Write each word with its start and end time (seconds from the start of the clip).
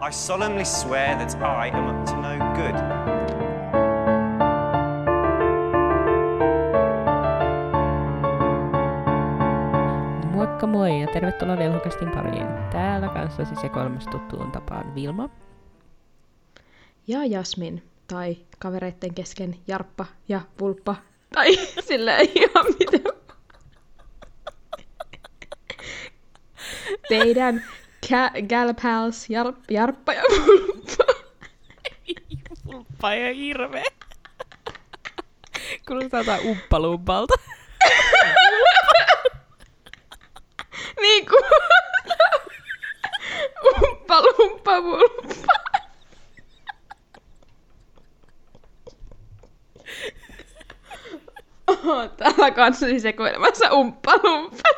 I 0.00 0.12
solemnly 0.12 0.64
swear 0.64 1.16
that 1.16 1.34
I 1.42 1.70
am 1.76 1.88
up 1.88 2.04
to 2.04 2.16
no 2.16 2.38
good. 2.54 2.74
Moikka 10.32 10.66
moi 10.66 11.00
ja 11.00 11.06
tervetuloa 11.06 11.58
Velhokastin 11.58 12.10
pariin. 12.10 12.46
Täällä 12.70 13.08
kanssasi 13.08 13.54
sekoilmas 13.60 14.06
tuttuun 14.06 14.52
tapaan 14.52 14.94
Vilma. 14.94 15.28
Ja 17.06 17.24
Jasmin, 17.24 17.82
tai 18.06 18.36
kavereitten 18.58 19.14
kesken 19.14 19.56
Jarppa 19.66 20.06
ja 20.28 20.40
Pulppa, 20.56 20.96
tai 21.34 21.56
silleen 21.88 22.28
ihan 22.34 22.64
miten... 22.78 23.12
Teidän 27.08 27.64
gal 28.48 28.74
pals 28.82 29.30
Jarp, 29.30 29.56
Jarppa 29.70 30.12
ja 30.12 30.22
Pulppa. 30.28 31.04
Pulppa 32.64 33.14
ja 33.14 33.34
hirve. 33.34 33.82
Kuulostaa 35.86 36.20
jotain 36.20 36.46
umppalumpalta. 36.46 37.34
Niin 41.00 41.26
kuin... 41.26 41.42
Umppa 43.82 44.22
lumppa 44.22 44.82
pulppa. 44.82 45.52
Oho, 51.66 52.08
täällä 52.08 52.50
kanssasi 52.50 53.00
sekoilemassa 53.00 53.72
umppa 53.72 54.12
lumppa. 54.22 54.68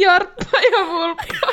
Jarppa 0.00 0.58
ja 0.72 0.84
pulppa. 0.86 1.52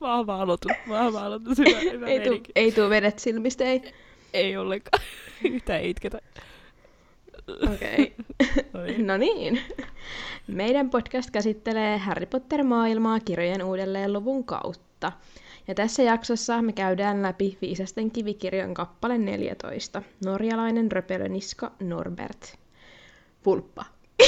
Vahva 0.00 0.42
aloitus, 0.42 0.72
vahva 0.88 1.20
aloitus. 1.20 1.58
Hyvä, 1.58 1.80
hyvä 1.80 2.06
Ei 2.06 2.20
tuu, 2.20 2.40
ei 2.54 2.72
tuu 2.72 2.90
vedet 2.90 3.18
silmistä, 3.18 3.64
ei. 3.64 3.94
Ei 4.32 4.56
ollenkaan. 4.56 5.02
Yhtään 5.44 5.82
itketä. 5.82 6.20
Okei. 7.74 8.14
Oi. 8.74 8.98
No 8.98 9.16
niin. 9.16 9.60
Meidän 10.46 10.90
podcast 10.90 11.30
käsittelee 11.30 11.98
Harry 11.98 12.26
Potter-maailmaa 12.26 13.20
kirjojen 13.20 13.62
uudelleen 13.62 14.12
luvun 14.12 14.44
kautta. 14.44 15.12
Ja 15.68 15.74
tässä 15.74 16.02
jaksossa 16.02 16.62
me 16.62 16.72
käydään 16.72 17.22
läpi 17.22 17.58
Viisasten 17.62 18.10
kivikirjan 18.10 18.74
kappale 18.74 19.18
14. 19.18 20.02
Norjalainen 20.24 20.92
röpelöniska 20.92 21.72
Norbert. 21.80 22.58
Pulppa. 23.42 23.84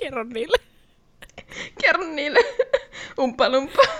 Kerro 0.00 0.24
niille. 0.24 0.56
Kerro 1.82 2.04
niille. 2.04 2.38
Umpalumpa. 3.18 3.82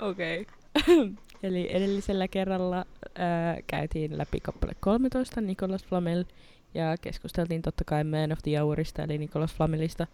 Okei. 0.00 0.40
Okay. 0.40 1.10
Eli 1.42 1.68
edellisellä 1.76 2.28
kerralla 2.28 2.84
ää, 3.14 3.58
käytiin 3.66 4.18
läpi 4.18 4.40
kappale 4.40 4.72
13 4.80 5.40
Nicolas 5.40 5.84
Flamel 5.84 6.24
ja 6.74 6.96
keskusteltiin 7.00 7.62
totta 7.62 7.84
kai 7.84 8.04
Man 8.04 8.32
of 8.32 8.38
the 8.42 8.58
Hourista 8.58 9.02
eli 9.02 9.18
Nicolas 9.18 9.54
Flamelista 9.54 10.06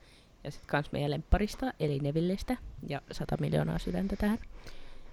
ja 0.44 0.50
sitten 0.50 0.68
kans 0.70 0.92
meidän 0.92 1.10
lempparista 1.10 1.72
eli 1.80 1.98
Nevillestä 1.98 2.56
ja 2.88 3.00
100 3.12 3.36
miljoonaa 3.40 3.78
sydäntä 3.78 4.16
tähän. 4.16 4.38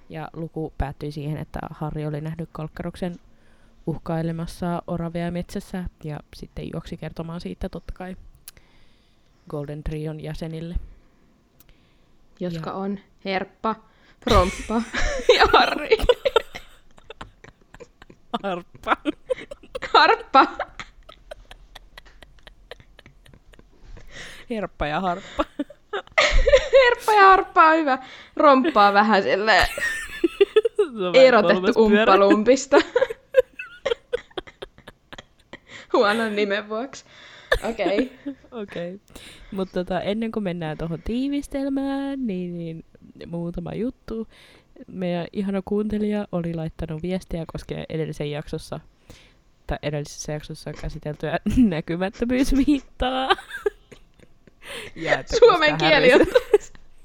Ja 0.09 0.29
luku 0.33 0.73
päättyi 0.77 1.11
siihen, 1.11 1.37
että 1.37 1.59
Harry 1.71 2.05
oli 2.05 2.21
nähnyt 2.21 2.49
Kalkkaroksen 2.51 3.15
uhkailemassa 3.87 4.81
oravea 4.87 5.31
metsässä 5.31 5.83
ja 6.03 6.19
sitten 6.35 6.69
juoksi 6.73 6.97
kertomaan 6.97 7.41
siitä 7.41 7.69
totta 7.69 7.93
kai 7.93 8.15
Golden 9.49 9.83
Trion 9.83 10.19
jäsenille. 10.23 10.75
Jotka 12.39 12.69
Ja- 12.69 12.75
on 12.75 12.99
Herppa, 13.25 13.75
Romppa 14.31 14.81
ja 15.39 15.45
Harri. 15.53 15.97
Harppa. 18.43 18.97
Harppa. 19.93 20.47
Herppa 24.49 24.87
ja 24.87 24.99
harppa. 24.99 25.45
Herppa 26.85 27.13
ja 27.13 27.29
Harppa 27.29 27.65
on 27.65 27.77
hyvä. 27.77 27.97
Romppa 28.35 28.87
on 28.87 28.93
vähän 28.93 29.23
silleen 29.23 29.67
erotettu 31.13 31.71
umppalumpista. 31.83 32.77
Huonon 35.93 36.35
nimen 36.35 36.69
vuoksi. 36.69 37.05
Okei. 37.69 37.85
Okay. 37.85 38.35
Okei. 38.51 38.95
Okay. 38.95 38.99
Mutta 39.51 39.73
tota, 39.73 40.01
ennen 40.01 40.31
kuin 40.31 40.43
mennään 40.43 40.77
tuohon 40.77 41.01
tiivistelmään, 41.01 42.27
niin, 42.27 42.57
niin 42.57 42.85
muutama 43.27 43.73
juttu. 43.73 44.27
Meidän 44.87 45.27
ihana 45.33 45.61
kuuntelija 45.65 46.27
oli 46.31 46.53
laittanut 46.53 47.01
viestiä 47.01 47.45
koskien 47.51 47.85
edellisen 47.89 48.31
jaksossa, 48.31 48.79
tai 49.67 49.77
edellisessä 49.81 50.31
jaksossa 50.31 50.73
käsiteltyä 50.73 51.39
näkymättömyysviittaa. 51.57 53.29
Ja 54.95 55.19
että 55.19 55.37
Suomen 55.39 55.77
kieli 55.77 56.13
on 56.13 56.21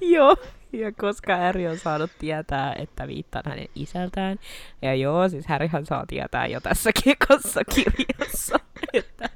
Joo, 0.03 0.37
ja 0.73 0.93
koska 0.93 1.37
Harry 1.37 1.67
on 1.67 1.79
saanut 1.79 2.11
tietää, 2.19 2.75
että 2.79 3.09
viittaan 3.09 3.45
hänen 3.47 3.69
isältään. 3.75 4.39
Ja 4.83 4.95
joo, 4.95 5.29
siis 5.29 5.47
Harryhan 5.47 5.87
saa 5.87 6.07
tietää 6.07 6.47
jo 6.47 6.61
tässä 6.61 6.91
kekossa 7.05 7.61
kirjassa. 7.65 8.61
että 8.93 9.31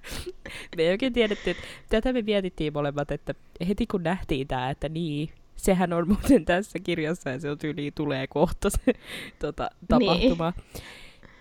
me 0.76 0.82
ei 0.82 0.90
oikein 0.90 1.12
tiedetty, 1.12 1.50
että 1.50 1.62
tätä 1.88 2.12
me 2.12 2.22
mietittiin 2.22 2.72
molemmat, 2.72 3.10
että 3.10 3.34
heti 3.68 3.86
kun 3.86 4.02
nähtiin 4.02 4.48
tämä, 4.48 4.70
että 4.70 4.88
niin, 4.88 5.28
sehän 5.56 5.92
on 5.92 6.08
muuten 6.08 6.44
tässä 6.44 6.78
kirjassa 6.78 7.30
ja 7.30 7.40
se 7.40 7.50
on 7.50 7.58
tyyliin 7.58 7.92
tulee 7.94 8.26
kohta 8.26 8.70
se 8.70 8.92
tota, 9.38 9.70
tapahtuma. 9.88 10.52
Niin. 10.56 10.84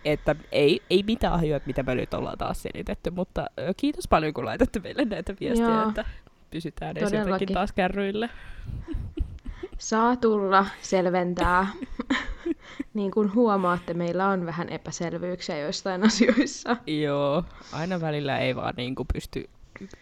Että 0.05 0.35
ei, 0.51 0.81
ei 0.89 1.03
mitään 1.03 1.39
hajoa, 1.39 1.59
mitä 1.65 1.83
me 1.83 1.95
nyt 1.95 2.13
ollaan 2.13 2.37
taas 2.37 2.63
selitetty, 2.63 3.11
mutta 3.11 3.45
kiitos 3.77 4.07
paljon, 4.07 4.33
kun 4.33 4.45
laitatte 4.45 4.79
meille 4.79 5.05
näitä 5.05 5.33
viestejä, 5.39 5.69
Joo. 5.69 5.89
että 5.89 6.05
pysytään 6.55 6.97
edes 6.97 7.13
jotenkin 7.13 7.53
taas 7.53 7.71
kärryillä. 7.71 8.29
Saa 9.77 10.15
tulla 10.15 10.65
selventää. 10.81 11.67
niin 12.93 13.11
kuin 13.11 13.33
huomaatte, 13.33 13.93
meillä 13.93 14.27
on 14.27 14.45
vähän 14.45 14.69
epäselvyyksiä 14.69 15.59
joistain 15.59 16.03
asioissa. 16.03 16.77
Joo, 16.87 17.43
aina 17.71 18.01
välillä 18.01 18.37
ei 18.37 18.55
vaan 18.55 18.73
niin 18.77 18.95
kuin 18.95 19.07
pysty 19.13 19.49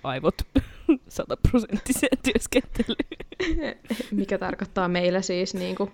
aivot 0.04 0.36
sataprosenttiseen 1.08 2.18
työskentelyyn. 2.24 3.78
Mikä 4.12 4.38
tarkoittaa 4.38 4.88
meillä 4.88 5.22
siis 5.22 5.54
niin 5.54 5.76
kuin 5.76 5.92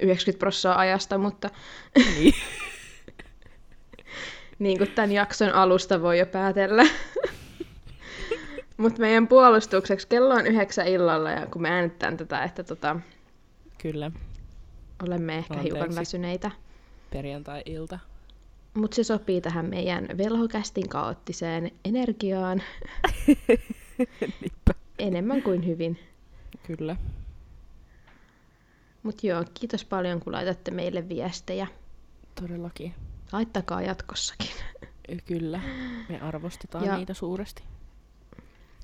90 0.00 0.38
prosenttia 0.38 0.80
ajasta, 0.80 1.18
mutta 1.18 1.50
niin. 1.96 2.34
niin 4.58 4.78
kuin 4.78 4.90
tämän 4.90 5.12
jakson 5.12 5.52
alusta 5.54 6.02
voi 6.02 6.18
jo 6.18 6.26
päätellä. 6.26 6.82
Mutta 8.80 9.00
meidän 9.00 9.28
puolustukseksi 9.28 10.08
kello 10.08 10.34
on 10.34 10.46
yhdeksän 10.46 10.88
illalla 10.88 11.30
ja 11.30 11.46
kun 11.46 11.62
me 11.62 11.70
äänitetään 11.70 12.16
tätä, 12.16 12.44
että 12.44 12.64
tota, 12.64 13.00
Kyllä, 13.78 14.10
olemme 15.02 15.38
ehkä 15.38 15.54
hiukan 15.54 15.82
Anteeksi. 15.82 16.00
väsyneitä. 16.00 16.50
perjantai-ilta. 17.10 17.98
Mutta 18.74 18.94
se 18.94 19.04
sopii 19.04 19.40
tähän 19.40 19.66
meidän 19.66 20.08
velhokästin 20.18 20.88
kaoottiseen 20.88 21.70
energiaan 21.84 22.62
enemmän 24.98 25.42
kuin 25.42 25.66
hyvin. 25.66 25.98
Kyllä. 26.66 26.96
Mutta 29.02 29.26
joo, 29.26 29.44
kiitos 29.54 29.84
paljon 29.84 30.20
kun 30.20 30.32
laitatte 30.32 30.70
meille 30.70 31.08
viestejä. 31.08 31.66
Todellakin. 32.40 32.94
Laittakaa 33.32 33.82
jatkossakin. 33.82 34.50
Kyllä. 35.26 35.60
Me 36.08 36.20
arvostetaan 36.20 36.84
ja... 36.84 36.96
niitä 36.96 37.14
suuresti. 37.14 37.62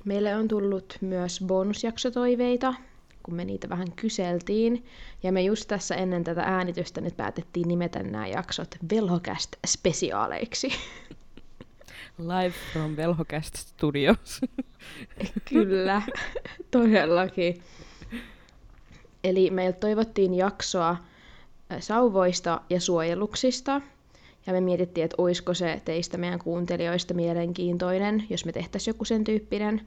Meille 0.06 0.36
on 0.36 0.48
tullut 0.48 0.98
myös 1.00 1.40
bonusjaksotoiveita, 1.46 2.74
kun 3.22 3.34
me 3.34 3.44
niitä 3.44 3.68
vähän 3.68 3.92
kyseltiin. 3.92 4.86
Ja 5.22 5.32
me 5.32 5.42
just 5.42 5.68
tässä 5.68 5.94
ennen 5.94 6.24
tätä 6.24 6.42
äänitystä 6.42 7.00
nyt 7.00 7.16
päätettiin 7.16 7.68
nimetä 7.68 8.02
nämä 8.02 8.26
jaksot 8.26 8.76
Velhocast 8.90 9.56
spesiaaleiksi. 9.66 10.68
Live 12.18 12.54
from 12.72 12.96
Velhocast 12.96 13.56
Studios. 13.56 14.40
Kyllä, 15.50 16.02
todellakin. 16.70 17.62
Eli 19.24 19.50
meiltä 19.50 19.78
toivottiin 19.78 20.34
jaksoa 20.34 20.96
sauvoista 21.80 22.60
ja 22.70 22.80
suojeluksista. 22.80 23.80
Ja 24.46 24.52
me 24.52 24.60
mietittiin, 24.60 25.04
että 25.04 25.14
olisiko 25.18 25.54
se 25.54 25.82
teistä 25.84 26.18
meidän 26.18 26.38
kuuntelijoista 26.38 27.14
mielenkiintoinen, 27.14 28.24
jos 28.30 28.44
me 28.44 28.52
tehtäisiin 28.52 28.94
joku 28.94 29.04
sen 29.04 29.24
tyyppinen 29.24 29.80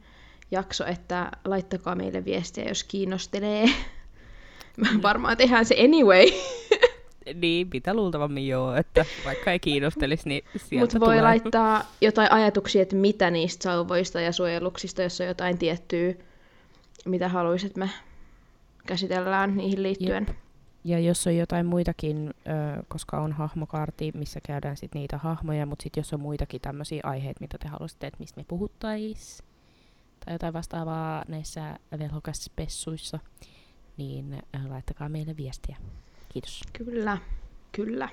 jakso, 0.51 0.85
että 0.85 1.31
laittakaa 1.45 1.95
meille 1.95 2.25
viestiä, 2.25 2.67
jos 2.67 2.83
kiinnostelee. 2.83 3.65
Varmaan 5.01 5.37
tehdään 5.37 5.65
se 5.65 5.75
anyway. 5.83 6.25
Niin, 7.33 7.67
mitä 7.73 7.93
luultavammin 7.93 8.47
joo, 8.47 8.75
että 8.75 9.05
vaikka 9.25 9.51
ei 9.51 9.59
kiinnostelisi, 9.59 10.29
niin 10.29 10.43
sieltä 10.57 10.83
Mutta 10.83 10.99
voi 10.99 11.07
tulee. 11.07 11.21
laittaa 11.21 11.83
jotain 12.01 12.31
ajatuksia, 12.31 12.81
että 12.81 12.95
mitä 12.95 13.31
niistä 13.31 13.63
sauvoista 13.63 14.21
ja 14.21 14.31
suojeluksista, 14.31 15.01
jos 15.01 15.21
on 15.21 15.27
jotain 15.27 15.57
tiettyä, 15.57 16.13
mitä 17.05 17.27
haluaisit, 17.29 17.67
että 17.67 17.79
me 17.79 17.89
käsitellään 18.87 19.57
niihin 19.57 19.83
liittyen. 19.83 20.25
Jep. 20.27 20.37
Ja 20.83 20.99
jos 20.99 21.27
on 21.27 21.35
jotain 21.35 21.65
muitakin, 21.65 22.33
ö, 22.47 22.83
koska 22.87 23.21
on 23.21 23.31
hahmokartti, 23.31 24.11
missä 24.15 24.39
käydään 24.43 24.77
sit 24.77 24.93
niitä 24.93 25.17
hahmoja, 25.17 25.65
mutta 25.65 25.83
sitten 25.83 26.01
jos 26.01 26.13
on 26.13 26.19
muitakin 26.19 26.61
tämmöisiä 26.61 27.01
aiheita, 27.03 27.41
mitä 27.41 27.57
te 27.57 27.67
haluaisitte, 27.67 28.07
että 28.07 28.19
mistä 28.19 28.41
me 28.41 28.45
puhuttais, 28.47 29.43
tai 30.25 30.33
jotain 30.33 30.53
vastaavaa 30.53 31.23
näissä 31.27 31.79
velhokaspessuissa, 31.99 33.19
niin 33.97 34.33
ö, 34.33 34.69
laittakaa 34.69 35.09
meille 35.09 35.37
viestiä. 35.37 35.77
Kiitos. 36.29 36.61
Kyllä, 36.73 37.17
kyllä. 37.71 38.09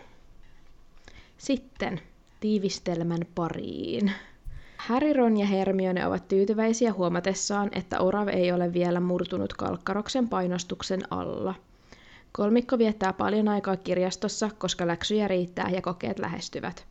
Sitten 1.38 2.00
tiivistelmän 2.40 3.20
pariin. 3.34 4.12
Harry, 4.76 5.12
Ron 5.12 5.36
ja 5.36 5.46
Hermione 5.46 6.06
ovat 6.06 6.28
tyytyväisiä 6.28 6.92
huomatessaan, 6.92 7.68
että 7.72 8.00
Orave 8.00 8.32
ei 8.32 8.52
ole 8.52 8.72
vielä 8.72 9.00
murtunut 9.00 9.52
Kalkkaroksen 9.52 10.28
painostuksen 10.28 11.00
alla. 11.10 11.54
Kolmikko 12.36 12.78
viettää 12.78 13.12
paljon 13.12 13.48
aikaa 13.48 13.76
kirjastossa, 13.76 14.50
koska 14.58 14.86
läksyjä 14.86 15.28
riittää 15.28 15.70
ja 15.70 15.82
kokeet 15.82 16.18
lähestyvät. 16.18 16.86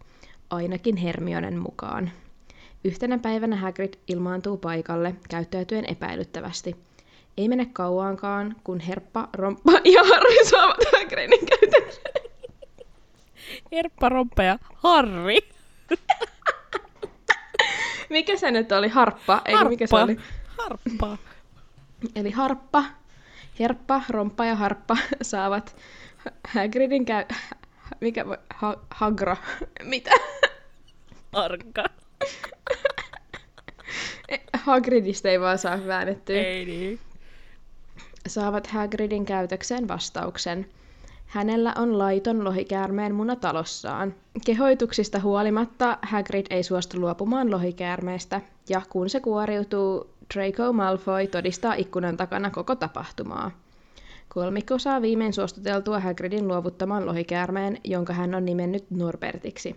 Ainakin 0.50 0.98
Hermionen 0.98 1.60
mukaan. 1.60 2.12
Yhtenä 2.84 3.18
päivänä 3.18 3.56
Hagrid 3.56 3.94
ilmaantuu 4.08 4.58
paikalle, 4.58 5.16
käyttäytyen 5.30 5.86
epäilyttävästi. 5.86 6.76
Ei 7.38 7.48
mene 7.48 7.66
kauankaan, 7.74 8.56
kun 8.64 8.80
Herppa, 8.88 9.30
Romppa 9.34 9.72
ja 9.72 10.04
Harry 10.04 10.50
saavat 10.50 10.78
Hagridin 10.94 11.46
käytökseen. 11.46 12.32
Herppa, 13.72 14.10
Romppa 14.10 14.44
ja 14.44 14.60
Harri. 14.74 15.40
Mikä 18.10 18.38
se 18.38 18.52
nyt 18.52 18.72
oli? 18.72 18.90
Harppa? 18.90 19.42
Eikö 19.46 19.66
mikä 19.66 19.88
se 19.88 19.96
oli? 19.96 20.18
Harppa. 20.58 21.18
Eli 22.16 22.32
Harppa, 22.32 22.84
Herppa, 23.60 24.02
Romppa 24.10 24.46
ja 24.46 24.56
Harppa 24.56 24.98
saavat 25.22 25.76
Hagridin 26.48 27.06
käy... 27.06 27.26
Mikä 28.02 28.26
voi... 28.26 28.38
Ha- 28.56 28.80
Hagra. 28.90 29.38
Mitä? 29.84 30.12
Arka. 31.34 31.86
Hagridista 34.54 35.30
ei 35.30 35.40
vaan 35.40 35.58
saa 35.58 35.80
väännettyä. 35.88 36.36
Ei 36.36 36.66
niin. 36.66 37.00
Saavat 38.28 38.68
Hagridin 38.68 39.26
käytökseen 39.26 39.88
vastauksen. 39.88 40.66
Hänellä 41.26 41.74
on 41.78 41.98
laiton 41.98 42.44
lohikäärmeen 42.44 43.16
muna 43.16 43.36
talossaan. 43.36 44.16
Kehoituksista 44.46 45.20
huolimatta 45.20 45.98
Hagrid 46.02 46.46
ei 46.50 46.64
suostu 46.64 47.00
luopumaan 47.00 47.52
lohikäärmeestä, 47.52 48.42
ja 48.70 48.82
kun 48.90 49.10
se 49.10 49.20
kuoriutuu, 49.20 50.10
Draco 50.34 50.74
Malfoy 50.74 51.28
todistaa 51.28 51.74
ikkunan 51.74 52.18
takana 52.18 52.50
koko 52.50 52.76
tapahtumaa. 52.76 53.52
Kolmikko 54.30 54.80
saa 54.80 55.02
viimein 55.02 55.34
suostuteltua 55.34 56.00
Hagridin 56.00 56.48
luovuttamaan 56.48 57.06
lohikäärmeen, 57.06 57.78
jonka 57.84 58.14
hän 58.14 58.36
on 58.36 58.46
nimennyt 58.46 58.92
Norbertiksi. 58.92 59.76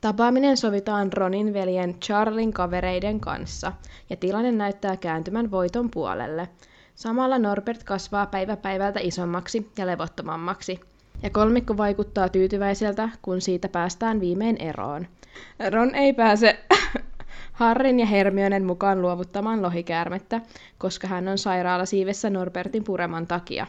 Tapaaminen 0.00 0.56
sovitaan 0.56 1.12
Ronin 1.12 1.54
veljen 1.54 1.94
Charlin 1.94 2.52
kavereiden 2.52 3.20
kanssa, 3.20 3.72
ja 4.10 4.16
tilanne 4.16 4.52
näyttää 4.52 4.96
kääntymän 4.96 5.50
voiton 5.50 5.90
puolelle. 5.90 6.48
Samalla 6.94 7.38
Norbert 7.38 7.84
kasvaa 7.84 8.26
päivä 8.26 8.56
päivältä 8.56 9.00
isommaksi 9.02 9.70
ja 9.78 9.86
levottomammaksi, 9.86 10.80
ja 11.22 11.30
kolmikko 11.30 11.76
vaikuttaa 11.76 12.28
tyytyväiseltä, 12.28 13.08
kun 13.22 13.40
siitä 13.40 13.68
päästään 13.68 14.20
viimein 14.20 14.56
eroon. 14.56 15.06
Ron 15.70 15.94
ei 15.94 16.12
pääse 16.12 16.58
Harrin 17.56 18.00
ja 18.00 18.06
Hermionen 18.06 18.64
mukaan 18.64 19.02
luovuttamaan 19.02 19.62
lohikäärmettä, 19.62 20.40
koska 20.78 21.08
hän 21.08 21.28
on 21.28 21.38
sairaalasiivessä 21.38 22.30
Norbertin 22.30 22.84
pureman 22.84 23.26
takia. 23.26 23.66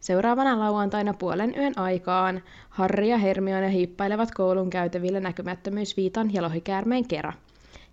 Seuraavana 0.00 0.58
lauantaina 0.58 1.14
puolen 1.14 1.54
yön 1.56 1.72
aikaan 1.76 2.42
Harri 2.68 3.08
ja 3.08 3.18
Hermione 3.18 3.72
hiippailevat 3.72 4.30
koulun 4.34 4.70
käytävillä 4.70 5.20
näkymättömyysviitan 5.20 6.34
ja 6.34 6.42
lohikäärmeen 6.42 7.08
kera. 7.08 7.32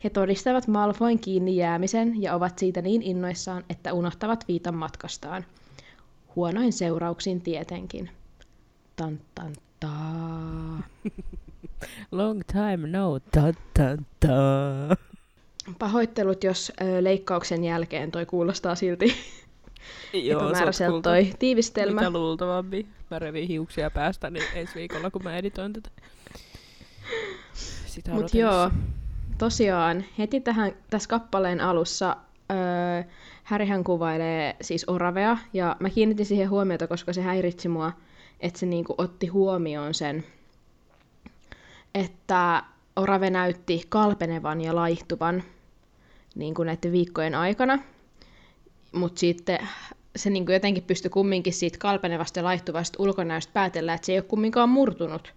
He 0.03 0.09
todistavat 0.09 0.67
Malfoin 0.67 1.19
kiinni 1.19 1.55
jäämisen 1.55 2.21
ja 2.21 2.35
ovat 2.35 2.59
siitä 2.59 2.81
niin 2.81 3.01
innoissaan, 3.01 3.63
että 3.69 3.93
unohtavat 3.93 4.45
viitan 4.47 4.75
matkastaan. 4.75 5.45
Huonoin 6.35 6.73
seurauksin 6.73 7.41
tietenkin. 7.41 8.09
Tan 8.95 9.19
tan 9.35 9.53
taa. 9.79 10.83
Long 12.11 12.41
time 12.51 12.87
no 12.87 13.19
ta 13.19 13.53
ta 13.73 13.97
ta. 14.19 15.10
Pahoittelut, 15.79 16.43
jos 16.43 16.71
ö, 16.81 17.03
leikkauksen 17.03 17.63
jälkeen 17.63 18.11
toi 18.11 18.25
kuulostaa 18.25 18.75
silti 18.75 19.13
Joo, 20.13 20.41
epämääräiseltä 20.41 21.01
toi 21.01 21.33
tiivistelmä. 21.39 22.01
Mitä 22.01 22.09
luultavammin. 22.09 22.87
Mä 23.11 23.19
revin 23.19 23.47
hiuksia 23.47 23.91
päästä 23.91 24.29
niin 24.29 24.45
ensi 24.53 24.75
viikolla, 24.75 25.11
kun 25.11 25.23
mä 25.23 25.37
editoin 25.37 25.73
tätä. 25.73 25.89
Sitä 27.85 28.11
Mut 28.11 28.33
joo, 28.33 28.71
tosiaan 29.37 30.05
heti 30.17 30.39
tähän, 30.41 30.71
tässä 30.89 31.09
kappaleen 31.09 31.61
alussa 31.61 32.17
öö, 32.51 33.03
Härihän 33.43 33.83
kuvailee 33.83 34.55
siis 34.61 34.85
Oravea, 34.87 35.37
ja 35.53 35.75
mä 35.79 35.89
kiinnitin 35.89 36.25
siihen 36.25 36.49
huomiota, 36.49 36.87
koska 36.87 37.13
se 37.13 37.21
häiritsi 37.21 37.67
mua, 37.67 37.91
että 38.39 38.59
se 38.59 38.65
niinku 38.65 38.95
otti 38.97 39.27
huomioon 39.27 39.93
sen, 39.93 40.23
että 41.95 42.63
Orave 42.95 43.29
näytti 43.29 43.85
kalpenevan 43.89 44.61
ja 44.61 44.75
laihtuvan 44.75 45.43
niin 46.35 46.53
kuin 46.53 46.65
näiden 46.65 46.91
viikkojen 46.91 47.35
aikana, 47.35 47.79
mutta 48.91 49.19
sitten 49.19 49.59
se 50.15 50.29
niin 50.29 50.45
kuin 50.45 50.53
jotenkin 50.53 50.83
pystyi 50.83 51.09
kumminkin 51.09 51.53
siitä 51.53 51.77
kalpenevasta 51.77 52.39
ja 52.39 52.43
laihtuvasta 52.43 53.03
ulkonäöstä 53.03 53.53
päätellä, 53.53 53.93
että 53.93 54.05
se 54.05 54.11
ei 54.11 54.17
ole 54.17 54.25
kumminkaan 54.25 54.69
murtunut. 54.69 55.33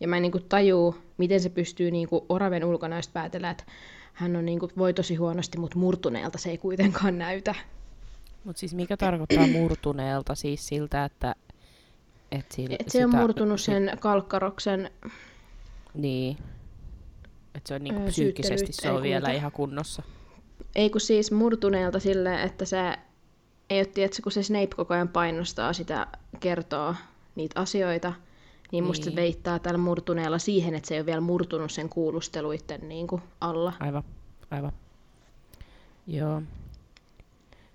Ja 0.00 0.08
mä 0.08 0.16
en 0.16 0.22
niin 0.22 0.32
kuin 0.32 0.44
tajuu, 0.48 0.94
miten 1.18 1.40
se 1.40 1.48
pystyy 1.48 1.90
niin 1.90 2.08
kuin 2.08 2.24
Oraven 2.28 2.64
ulkonäöstä 2.64 3.12
päätellä, 3.12 3.50
että 3.50 3.64
hän 4.12 4.36
on 4.36 4.44
niin 4.44 4.58
kuin, 4.58 4.72
voi 4.78 4.94
tosi 4.94 5.14
huonosti, 5.14 5.58
mutta 5.58 5.78
murtuneelta 5.78 6.38
se 6.38 6.50
ei 6.50 6.58
kuitenkaan 6.58 7.18
näytä. 7.18 7.54
Mut 8.44 8.56
siis 8.56 8.74
mikä 8.74 8.96
tarkoittaa 8.96 9.46
murtuneelta? 9.60 10.34
Siis 10.34 10.68
siltä, 10.68 11.04
että... 11.04 11.34
Et 12.32 12.52
sil, 12.54 12.70
Et 12.80 12.88
se 12.88 13.04
on 13.04 13.10
sitä- 13.10 13.20
murtunut 13.22 13.60
sen 13.60 13.90
kalkkaroksen, 14.00 14.90
Niin. 15.94 16.36
Että 17.58 17.68
se 17.68 17.74
on 17.74 17.84
niinku 17.84 18.00
Öö, 18.00 18.08
psyykkisesti 18.08 18.72
se 18.72 18.90
on 18.90 19.02
vielä 19.02 19.32
ihan 19.32 19.52
kunnossa. 19.52 20.02
ei 20.74 20.90
kun 20.90 21.00
siis 21.00 21.32
murtuneelta 21.32 22.00
silleen, 22.00 22.40
että 22.40 22.64
se 22.64 22.78
ei 23.70 23.78
ole, 23.78 23.86
tiedätkö, 23.86 24.22
kun 24.22 24.32
se 24.32 24.42
Snape 24.42 24.66
koko 24.76 24.94
ajan 24.94 25.08
painostaa 25.08 25.72
sitä, 25.72 26.06
kertoo 26.40 26.94
niitä 27.34 27.60
asioita, 27.60 28.12
niin 28.72 28.84
musta 28.84 29.04
se 29.04 29.10
Niin. 29.10 29.16
veittää 29.16 29.58
tällä 29.58 29.78
murtuneella 29.78 30.38
siihen, 30.38 30.74
että 30.74 30.88
se 30.88 30.94
ei 30.94 31.00
ole 31.00 31.06
vielä 31.06 31.20
murtunut 31.20 31.72
sen 31.72 31.88
kuulusteluiden 31.88 32.88
niin 32.88 33.06
kuin, 33.06 33.22
alla. 33.40 33.72
Aivan, 33.80 34.02
aivan. 34.50 34.72
Joo. 36.06 36.42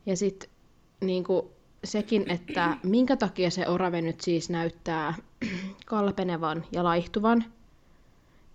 Ja 0.06 0.18
sitten 0.18 0.50
niin 1.02 1.24
sekin, 1.84 2.32
että 2.32 2.78
minkä 2.84 3.16
takia 3.16 3.50
se 3.52 3.68
orave 3.68 4.02
nyt 4.02 4.22
siis 4.22 4.50
näyttää 4.50 5.14
kalpenevan 5.86 6.66
ja 6.72 6.84
laihtuvan. 6.84 7.46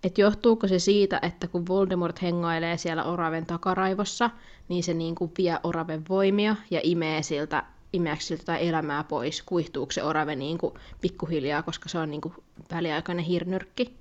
Että 0.03 0.21
johtuuko 0.21 0.67
se 0.67 0.79
siitä, 0.79 1.19
että 1.21 1.47
kun 1.47 1.67
Voldemort 1.67 2.21
hengailee 2.21 2.77
siellä 2.77 3.03
oraven 3.03 3.45
takaraivossa, 3.45 4.29
niin 4.69 4.83
se 4.83 4.93
niin 4.93 5.15
kuin 5.15 5.31
vie 5.37 5.57
oraven 5.63 6.03
voimia 6.09 6.55
ja 6.71 6.79
imee 6.83 7.23
siltä, 7.23 7.63
imeäkö 7.93 8.21
siltä 8.21 8.41
jotain 8.41 8.61
elämää 8.61 9.03
pois. 9.03 9.43
Kuihtuuko 9.43 9.91
se 9.91 10.03
orave 10.03 10.35
niin 10.35 10.57
kuin 10.57 10.73
pikkuhiljaa, 11.01 11.63
koska 11.63 11.89
se 11.89 11.97
on 11.97 12.11
niin 12.11 12.21
kuin 12.21 12.33
väliaikainen 12.71 13.25
hirnyrkki. 13.25 13.95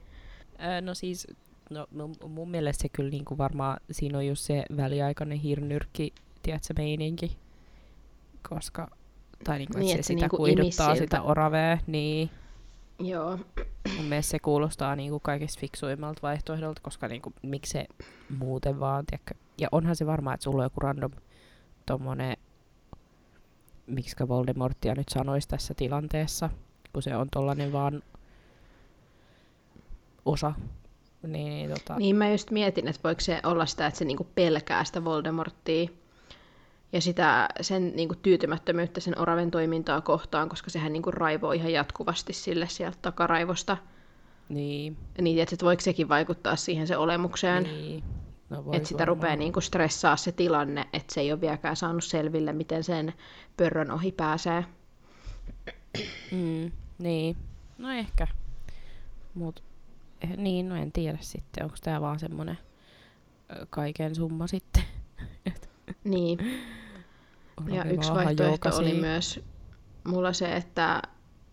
Öö, 0.65 0.81
no 0.81 0.95
siis, 0.95 1.27
no 1.71 2.11
mun, 2.29 2.51
mielestä 2.51 2.83
se 2.83 2.89
kyllä 2.89 3.11
niinku 3.11 3.39
varmaan, 3.39 3.81
siinä 3.91 4.19
on 4.19 4.27
just 4.27 4.43
se 4.43 4.65
väliaikainen 4.77 5.39
hirnyrkki, 5.39 6.13
tiedätkö, 6.43 6.75
meininki. 6.79 7.37
Koska, 8.49 8.91
tai 9.45 9.59
niinku, 9.59 9.79
Niin, 9.79 9.87
niin, 9.87 9.95
että 9.95 10.03
se 10.03 10.07
se 10.07 10.13
sitä 10.13 10.21
niinku 10.21 10.37
kuiduttaa 10.37 10.89
imisi 10.89 11.05
sitä 11.05 11.23
oravea, 11.23 11.79
niin 11.87 12.31
Joo. 12.99 13.39
mun 13.97 14.05
mielestä 14.05 14.31
se 14.31 14.39
kuulostaa 14.39 14.97
niinku 14.97 15.21
kaikista 15.21 15.61
fiksuimmalta 15.61 16.23
vaihtoehdolta, 16.23 16.81
koska 16.83 17.09
niinku, 17.09 17.33
miksi 17.43 17.73
se 17.73 17.87
muuten 18.39 18.81
vaan, 18.81 19.07
tiedätkö, 19.07 19.35
ja 19.59 19.69
onhan 19.73 19.97
se 19.97 20.07
varmaa, 20.07 20.35
että 20.35 20.45
sulla 20.45 20.63
on 20.63 20.67
joku 20.67 20.81
random 20.81 21.11
tommonen, 21.87 22.37
miksikä 23.87 24.29
Voldemortia 24.29 24.95
nyt 24.95 25.09
sanoisi 25.09 25.49
tässä 25.49 25.75
tilanteessa, 25.75 26.51
kun 26.93 27.03
se 27.03 27.17
on 27.17 27.29
tollanen 27.31 27.73
vaan 27.73 28.03
osa. 30.25 30.53
Niin, 31.23 31.33
niin 31.47 31.71
tota, 31.71 31.97
Niin 31.97 32.17
mä 32.17 32.31
just 32.31 32.51
mietin, 32.51 32.89
että 32.89 33.01
voiko 33.05 33.21
se 33.21 33.41
olla 33.45 33.67
sitä, 33.67 33.87
että 33.87 33.99
se 33.99 34.05
niinku 34.05 34.27
pelkää 34.35 34.85
sitä 34.85 35.05
Voldemorttia. 35.05 35.89
Ja 36.93 37.01
sitä 37.01 37.49
sen 37.61 37.97
niin 37.97 38.09
kuin, 38.09 38.19
tyytymättömyyttä 38.19 39.01
sen 39.01 39.19
oraven 39.21 39.51
toimintaa 39.51 40.01
kohtaan, 40.01 40.49
koska 40.49 40.71
sehän 40.71 40.93
niin 40.93 41.03
kuin, 41.03 41.15
raivoo 41.15 41.53
ihan 41.53 41.73
jatkuvasti 41.73 42.33
sille 42.33 42.69
sieltä 42.69 42.99
takaraivosta. 43.03 43.77
Niin. 44.49 44.97
Niin, 45.21 45.39
että 45.39 45.57
voiko 45.65 45.81
sekin 45.81 46.09
vaikuttaa 46.09 46.57
siihen 46.57 46.87
se 46.87 46.97
olemukseen. 46.97 47.63
niin. 47.63 48.05
No 48.51 48.65
Että 48.73 48.89
sitä 48.89 49.05
rupeaa 49.05 49.37
niinku 49.37 49.61
stressaa 49.61 50.17
se 50.17 50.33
tilanne, 50.33 50.89
että 50.93 51.15
se 51.15 51.21
ei 51.21 51.33
ole 51.33 51.41
vieläkään 51.41 51.77
saanut 51.77 52.05
selville, 52.05 52.53
miten 52.53 52.85
sen 52.85 53.13
pörrön 53.57 53.91
ohi 53.91 54.13
pääsee. 54.13 54.65
Mm, 56.33 56.73
niin. 56.99 57.37
No 57.79 57.91
ehkä. 57.91 58.27
Mut 59.35 59.63
eh, 60.21 60.37
niin, 60.37 60.69
no 60.69 60.77
en 60.77 60.93
tiedä 60.93 61.19
sitten. 61.21 61.65
Onko 61.65 61.77
tää 61.83 62.01
vaan 62.01 62.19
semmonen 62.19 62.59
ö, 63.57 63.67
kaiken 63.71 64.15
summa 64.15 64.47
sitten? 64.47 64.83
Niin. 66.05 66.39
Ja 67.69 67.81
Oravi 67.81 67.95
yksi 67.95 68.13
vaihtoehto 68.13 68.77
oli 68.77 68.95
myös 68.95 69.41
mulla 70.05 70.33
se, 70.33 70.57
että 70.57 71.03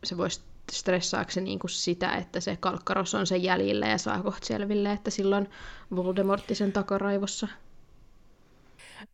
se 0.04 0.18
voisi 0.18 0.42
stressaako 0.72 1.32
se 1.32 1.42
niinku 1.42 1.68
sitä, 1.68 2.16
että 2.16 2.40
se 2.40 2.58
kalkkaros 2.58 3.16
on 3.16 3.28
sen 3.28 3.44
jäljillä 3.44 3.88
ja 3.88 3.98
saa 3.98 4.24
kohta 4.24 4.46
selville, 4.46 4.92
että 4.92 5.12
silloin 5.12 5.50
Voldemortti 5.96 6.56
sen 6.56 6.72
takaraivossa. 6.72 7.48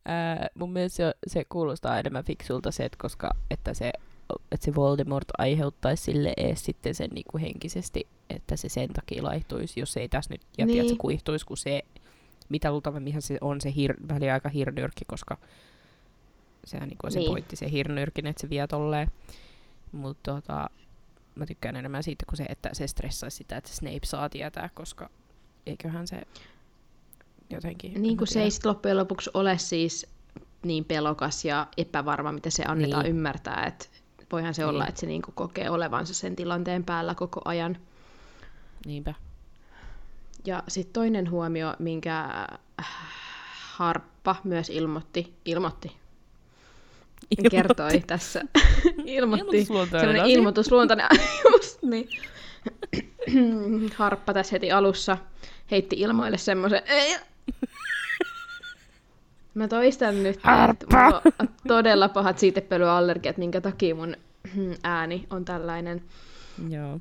Ää, 0.05 0.47
mun 0.55 0.73
mielestä 0.73 0.97
se, 0.97 1.13
se 1.27 1.45
kuulostaa 1.49 1.99
enemmän 1.99 2.23
fiksulta 2.23 2.71
se, 2.71 2.85
että 2.85 2.97
koska 3.01 3.29
että 3.51 3.73
se, 3.73 3.91
että 4.51 4.65
se 4.65 4.75
Voldemort 4.75 5.27
aiheuttaisi 5.37 6.03
sille 6.03 6.33
ees 6.37 6.65
sitten 6.65 6.95
sen 6.95 7.09
niinku 7.13 7.37
henkisesti, 7.37 8.07
että 8.29 8.55
se 8.55 8.69
sen 8.69 8.89
takia 8.89 9.23
laihtuisi, 9.23 9.79
jos 9.79 9.93
se 9.93 9.99
ei 9.99 10.09
tässä 10.09 10.33
nyt, 10.33 10.41
ja 10.57 10.65
niin. 10.65 10.79
Niin. 10.79 10.89
se 10.89 10.95
kuihtuisi, 10.99 11.45
kun 11.45 11.57
se, 11.57 11.81
mitä 12.51 12.71
luultavammin 12.71 13.21
se 13.21 13.37
on 13.41 13.61
se 13.61 13.73
hir, 13.75 13.95
väliaika 14.09 14.49
hirnyrkki, 14.49 15.05
koska 15.07 15.37
sehän 16.65 16.89
niinku 16.89 17.07
on 17.07 17.11
se 17.11 17.19
Niin. 17.19 17.31
pointti, 17.31 17.55
se 17.55 17.71
hirnyrkin, 17.71 18.27
että 18.27 18.41
se 18.41 18.49
vie 18.49 18.67
tolleen. 18.67 19.11
Mutta 19.91 20.31
tota, 20.33 20.69
mä 21.35 21.45
tykkään 21.45 21.75
enemmän 21.75 22.03
siitä 22.03 22.25
kuin 22.25 22.37
se, 22.37 22.45
että 22.49 22.69
se 22.73 22.87
stressaisi 22.87 23.37
sitä, 23.37 23.57
että 23.57 23.69
Snape 23.69 23.99
saa 24.05 24.29
tietää, 24.29 24.69
koska 24.73 25.09
eiköhän 25.65 26.07
se 26.07 26.21
jotenkin... 27.49 27.95
en 27.95 28.01
Niin 28.01 28.17
kuin 28.17 28.27
se 28.27 28.41
ei 28.43 28.51
sit 28.51 28.65
loppujen 28.65 28.97
lopuksi 28.97 29.29
ole 29.33 29.57
siis 29.57 30.07
niin 30.63 30.85
pelokas 30.85 31.45
ja 31.45 31.67
epävarma, 31.77 32.31
mitä 32.31 32.49
se 32.49 32.63
annetaan 32.67 33.03
Niin. 33.03 33.09
niin. 33.11 33.17
ymmärtää. 33.17 33.65
Että 33.65 33.85
voihan 34.31 34.53
se 34.53 34.61
Niin. 34.61 34.67
niin. 34.67 34.75
olla, 34.75 34.87
että 34.87 34.99
se 35.01 35.05
niinku 35.05 35.31
kokee 35.35 35.69
olevansa 35.69 36.13
sen 36.13 36.35
tilanteen 36.35 36.83
päällä 36.83 37.15
koko 37.15 37.41
ajan. 37.45 37.77
Niinpä. 38.85 39.13
Ja 40.45 40.63
sitten 40.67 40.93
toinen 40.93 41.29
huomio, 41.31 41.73
minkä 41.79 42.25
äh, 42.79 42.87
Harppa 43.73 44.35
myös 44.43 44.69
ilmoitti, 44.69 45.33
ilmoitti, 45.45 45.91
kertoi 47.51 48.03
tässä. 48.07 48.41
ilmoitti. 49.05 49.45
Ilmoitusluontoinen 49.47 49.99
Sellainen 49.99 50.23
asia. 50.23 50.35
ilmoitusluontoinen, 50.37 51.07
just 51.51 51.81
niin. 51.81 52.09
Harppa 53.97 54.33
tässä 54.33 54.51
heti 54.51 54.71
alussa 54.71 55.17
heitti 55.71 55.95
ilmoille 55.99 56.37
semmoisen... 56.37 56.81
Mä 59.53 59.67
toistan 59.67 60.23
nyt, 60.23 60.35
että 60.35 60.47
Harppa! 60.47 61.21
on 61.39 61.49
todella 61.67 62.09
pahat 62.09 62.39
siitepölyallergiat, 62.39 63.37
minkä 63.37 63.61
takia 63.61 63.95
mun 63.95 64.17
ääni 64.83 65.27
on 65.29 65.45
tällainen. 65.45 66.01
Joo. 66.69 66.99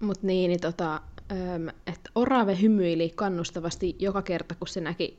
Mut 0.00 0.22
niin, 0.22 0.48
niin 0.48 0.60
tota, 0.60 1.00
että 1.86 2.10
Orave 2.14 2.60
hymyili 2.60 3.12
kannustavasti 3.14 3.96
joka 3.98 4.22
kerta, 4.22 4.54
kun 4.54 4.68
se 4.68 4.80
näki 4.80 5.18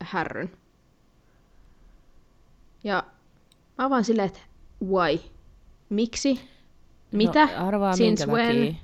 härryn. 0.00 0.50
Ja 2.84 3.04
mä 3.78 3.90
vaan 3.90 4.04
silleen, 4.04 4.26
että 4.28 4.40
why? 4.84 5.20
Miksi? 5.88 6.40
Mitä? 7.12 7.46
No, 7.46 7.66
arvaa 7.66 7.96
Since 7.96 8.26
minkä 8.26 8.42
when? 8.42 8.66
takia. 8.66 8.80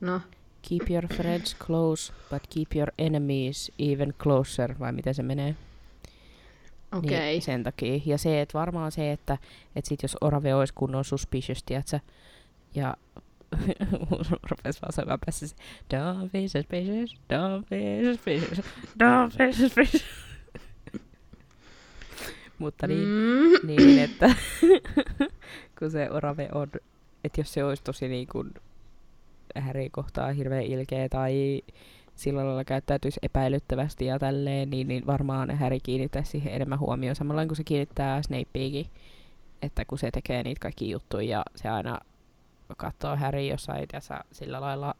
No, 0.00 0.20
Keep 0.68 0.90
your 0.90 1.06
friends 1.16 1.56
close, 1.56 2.12
but 2.30 2.42
keep 2.54 2.76
your 2.76 2.92
enemies 2.98 3.72
even 3.78 4.14
closer, 4.18 4.74
vai 4.78 4.92
miten 4.92 5.14
se 5.14 5.22
menee? 5.22 5.56
okei. 6.92 7.16
Okay. 7.16 7.20
Niin 7.20 7.42
sen 7.42 7.64
takia. 7.64 8.00
Ja 8.06 8.18
se, 8.18 8.40
että 8.40 8.58
varmaan 8.58 8.92
se, 8.92 9.12
että, 9.12 9.38
että 9.76 9.88
sit 9.88 10.02
jos 10.02 10.16
Orave 10.20 10.54
olisi 10.54 10.74
kunnon 10.74 11.04
suspicious, 11.04 11.62
tiedätkö, 11.62 12.00
ja 12.74 12.94
rupes 14.50 14.82
vaan 14.82 14.92
sanomaan 14.92 15.18
päässä 15.26 15.46
se, 15.46 15.56
don't 15.94 16.30
be 16.32 16.48
suspicious, 16.48 17.16
don't 19.02 19.36
be 19.38 19.52
suspicious. 19.52 20.04
Mutta 22.58 22.86
niin, 22.86 23.08
Mm. 23.08 23.66
niin, 23.66 23.98
että 23.98 24.34
kun 25.78 25.90
se 25.90 26.10
orave 26.10 26.48
on, 26.54 26.68
että 27.24 27.40
jos 27.40 27.52
se 27.52 27.64
olisi 27.64 27.82
tosi 27.84 28.08
niin 28.08 28.26
kuin 28.32 28.54
Harry 29.60 29.88
kohtaa 29.90 30.32
hirveän 30.32 30.62
ilkeä 30.64 31.08
tai 31.08 31.62
sillä 32.14 32.44
lailla 32.46 32.64
käyttäytyisi 32.64 33.20
epäilyttävästi 33.22 34.06
ja 34.06 34.18
tälleen, 34.18 34.70
niin, 34.70 34.88
niin 34.88 35.06
varmaan 35.06 35.58
Harry 35.58 35.78
kiinnittäisi 35.82 36.30
siihen 36.30 36.52
enemmän 36.52 36.78
huomioon. 36.78 37.16
Samalla 37.16 37.46
kuin 37.46 37.56
se 37.56 37.64
kiinnittää 37.64 38.22
Snapeakin, 38.22 38.86
että 39.62 39.84
kun 39.84 39.98
se 39.98 40.10
tekee 40.10 40.42
niitä 40.42 40.60
kaikki 40.60 40.90
juttuja 40.90 41.28
ja 41.28 41.42
se 41.56 41.68
aina 41.68 41.98
katsoo 42.76 43.16
Harry 43.16 43.40
jossain 43.40 43.88
tässä 43.88 44.20
sillä 44.32 44.60
lailla 44.60 44.94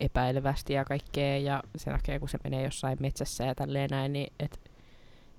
epäilevästi 0.00 0.72
ja 0.72 0.84
kaikkea 0.84 1.38
ja 1.38 1.62
se 1.76 1.90
näkee, 1.90 2.18
kun 2.18 2.28
se 2.28 2.38
menee 2.44 2.64
jossain 2.64 2.98
metsässä 3.00 3.44
ja 3.44 3.54
tälleen 3.54 3.90
näin, 3.90 4.12
niin 4.12 4.32
et, 4.40 4.60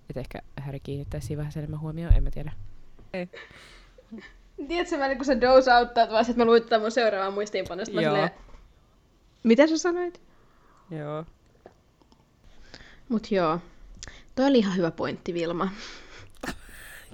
et 0.09 0.17
ehkä 0.17 0.39
Harry 0.61 0.79
kiinnittäisi 0.79 1.27
siihen 1.27 1.37
vähän 1.37 1.53
enemmän 1.55 1.79
huomioon, 1.79 2.13
en 2.13 2.23
mä 2.23 2.31
tiedä. 2.31 2.51
Tiedätkö, 4.67 4.97
mä 4.97 5.15
kun 5.15 5.25
sä 5.25 5.41
doze 5.41 5.73
outtaa, 5.73 6.09
vaan 6.09 6.21
että 6.21 6.37
mä 6.37 6.45
luin 6.45 6.63
tätä 6.63 6.79
mun 6.79 6.91
seuraavaa 6.91 7.31
muistiinpanosta. 7.31 8.01
Joo. 8.01 8.13
silleen, 8.13 8.31
mitä 9.43 9.67
sä 9.67 9.77
sanoit? 9.77 10.21
Joo. 10.91 11.25
Mut 13.09 13.31
joo. 13.31 13.59
Toi 14.35 14.45
oli 14.45 14.57
ihan 14.57 14.77
hyvä 14.77 14.91
pointti, 14.91 15.33
Vilma. 15.33 15.69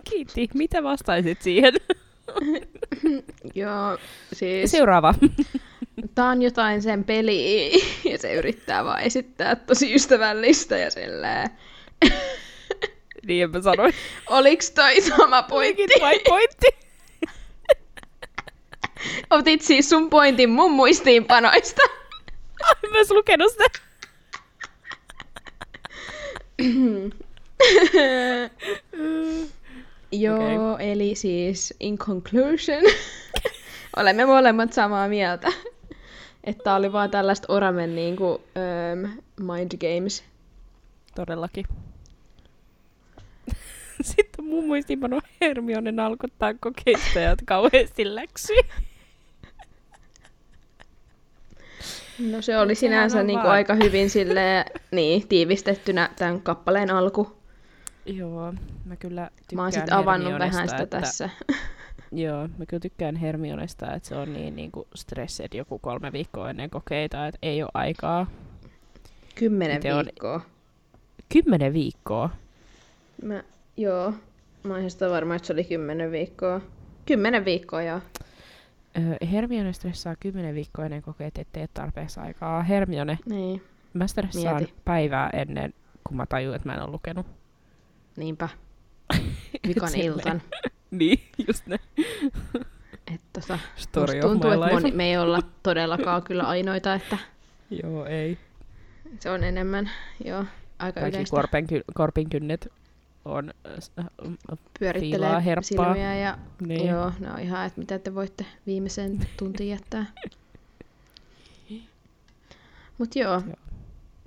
Kiitti. 0.03 0.49
Mitä 0.53 0.83
vastaisit 0.83 1.41
siihen? 1.41 1.73
Joo, 3.55 3.97
siis 4.33 4.71
Seuraava. 4.71 5.13
tää 6.15 6.25
on 6.25 6.41
jotain 6.41 6.81
sen 6.81 7.03
peli 7.03 7.71
ja 8.11 8.17
se 8.17 8.33
yrittää 8.33 8.85
vaan 8.85 9.01
esittää 9.01 9.55
tosi 9.55 9.95
ystävällistä 9.95 10.77
ja 10.77 10.91
silleen. 10.91 11.49
niin 13.27 13.51
mä 13.51 13.61
sanoin. 13.61 13.93
Oliks 14.29 14.71
toi 14.71 15.01
sama 15.01 15.43
pointti? 15.43 15.83
Olikin 15.83 16.01
vai 16.01 16.19
pointti? 16.27 16.67
Otit 19.29 19.61
siis 19.61 19.89
sun 19.89 20.09
pointin 20.09 20.49
mun 20.49 20.71
muistiinpanoista. 20.71 21.81
En 22.83 22.91
mä 22.91 22.97
ois 22.97 23.11
lukenut 23.11 23.51
sitä. 23.51 23.65
Joo, 30.11 30.73
okay. 30.73 30.91
eli 30.91 31.15
siis 31.15 31.73
in 31.79 31.97
conclusion, 31.97 32.83
olemme 33.97 34.25
molemmat 34.25 34.73
samaa 34.73 35.07
mieltä. 35.07 35.51
Että 36.43 36.75
oli 36.75 36.91
vaan 36.91 37.11
tällaista 37.11 37.53
oramen 37.53 37.95
niinku, 37.95 38.25
um, 38.25 39.09
mind 39.45 39.71
games. 39.77 40.23
Todellakin. 41.15 41.65
Sitten 44.01 44.45
mun 44.45 44.65
muistiinpano 44.65 45.21
Hermione 45.41 45.91
nalkuttaa 45.91 46.53
kokeista 46.53 47.19
ja 47.19 47.35
kauheasti 47.45 48.15
läksyjä. 48.15 48.63
No 52.19 52.41
se 52.41 52.57
oli 52.57 52.75
sinänsä 52.75 53.19
on 53.19 53.27
niinku 53.27 53.43
vaan. 53.43 53.53
aika 53.53 53.75
hyvin 53.75 54.09
sille, 54.09 54.65
niin, 54.91 55.27
tiivistettynä 55.27 56.09
tämän 56.15 56.41
kappaleen 56.41 56.91
alku. 56.91 57.38
Joo, 58.19 58.53
mä 58.85 58.95
kyllä 58.95 59.29
tykkään 59.35 59.55
Mä 59.55 59.61
oon 59.61 59.71
sit 59.71 59.91
avannut 59.91 60.33
vähän 60.39 60.67
sitä 60.69 60.77
että, 60.83 60.99
tässä. 60.99 61.29
Joo, 62.11 62.47
mä 62.57 62.65
kyllä 62.65 62.81
tykkään 62.81 63.15
Hermionesta, 63.15 63.93
että 63.93 64.09
se 64.09 64.15
on 64.15 64.33
niin, 64.33 64.55
niin 64.55 64.71
kuin 64.71 64.87
stressed 64.95 65.47
joku 65.53 65.79
kolme 65.79 66.11
viikkoa 66.11 66.49
ennen 66.49 66.69
kokeita, 66.69 67.27
että 67.27 67.39
ei 67.41 67.63
ole 67.63 67.71
aikaa. 67.73 68.27
Kymmenen 69.35 69.77
Miten 69.77 69.95
on- 69.95 70.05
viikkoa. 70.05 70.41
Kymmenen 71.33 71.73
viikkoa. 71.73 72.29
Mä, 73.23 73.43
joo, 73.77 74.13
mä 74.63 74.73
oon 74.73 74.79
ihan 74.79 74.91
sitä 74.91 75.09
varma, 75.09 75.35
että 75.35 75.45
se 75.47 75.53
oli 75.53 75.63
kymmenen 75.63 76.11
viikkoa. 76.11 76.61
Kymmenen 77.05 77.45
viikkoa, 77.45 77.81
joo. 77.83 78.01
Hermione 79.31 79.73
stressaa 79.73 80.15
kymmenen 80.19 80.55
viikkoa 80.55 80.85
ennen 80.85 81.01
kokeet, 81.01 81.37
ettei 81.37 81.61
ole 81.63 81.69
tarpeeksi 81.73 82.19
aikaa. 82.19 82.63
Hermione, 82.63 83.19
Niin, 83.25 83.63
mä 83.93 84.07
stressaan 84.07 84.55
Mieti. 84.55 84.73
päivää 84.85 85.29
ennen, 85.33 85.73
kun 86.07 86.17
mä 86.17 86.25
tajun, 86.25 86.55
että 86.55 86.69
mä 86.69 86.75
en 86.75 86.81
ole 86.81 86.91
lukenut. 86.91 87.25
Niinpä. 88.19 88.49
Vikan 89.67 89.95
iltan. 89.95 90.41
Niin, 90.91 91.19
just 91.47 91.67
ne. 91.67 91.79
Että 93.13 93.41
tota, 93.41 93.59
Story 93.75 94.19
tuntuu, 94.21 94.51
että 94.51 94.73
moni, 94.73 94.91
me 94.91 95.05
ei 95.09 95.17
olla 95.17 95.39
todellakaan 95.63 96.23
kyllä 96.23 96.43
ainoita, 96.43 96.93
että 96.93 97.17
Joo, 97.83 98.05
ei. 98.05 98.37
se 99.19 99.29
on 99.29 99.43
enemmän, 99.43 99.89
joo, 100.25 100.45
aika 100.79 100.99
Kaikki 101.01 101.17
yleistä. 101.17 101.35
korpen, 101.35 101.67
korpin 101.93 102.29
kynnet 102.29 102.71
on 103.25 103.53
äh, 103.67 103.73
äh, 103.99 104.05
Pyörittelee 104.79 105.11
Fiilaa 105.11 105.39
herppaa. 105.39 105.85
silmiä 105.93 106.15
ja 106.15 106.37
Niin. 106.61 106.87
joo, 106.87 107.11
no 107.19 107.37
ihan, 107.37 107.65
että 107.65 107.79
mitä 107.79 107.99
te 107.99 108.15
voitte 108.15 108.45
viimeisen 108.67 109.19
tuntiin 109.37 109.69
jättää. 109.69 110.05
Mut 112.97 113.15
joo, 113.15 113.31
Joo. 113.33 113.55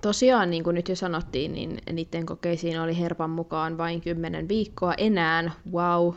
Tosiaan 0.02 0.50
niin 0.50 0.64
kuin 0.64 0.74
nyt 0.74 0.88
jo 0.88 0.96
sanottiin, 0.96 1.52
niin 1.52 1.78
niiden 1.92 2.26
kokeisiin 2.26 2.80
oli 2.80 2.98
Herpan 2.98 3.30
mukaan 3.30 3.78
vain 3.78 4.00
10 4.00 4.48
viikkoa 4.48 4.94
enää, 4.98 5.50
wow, 5.72 6.14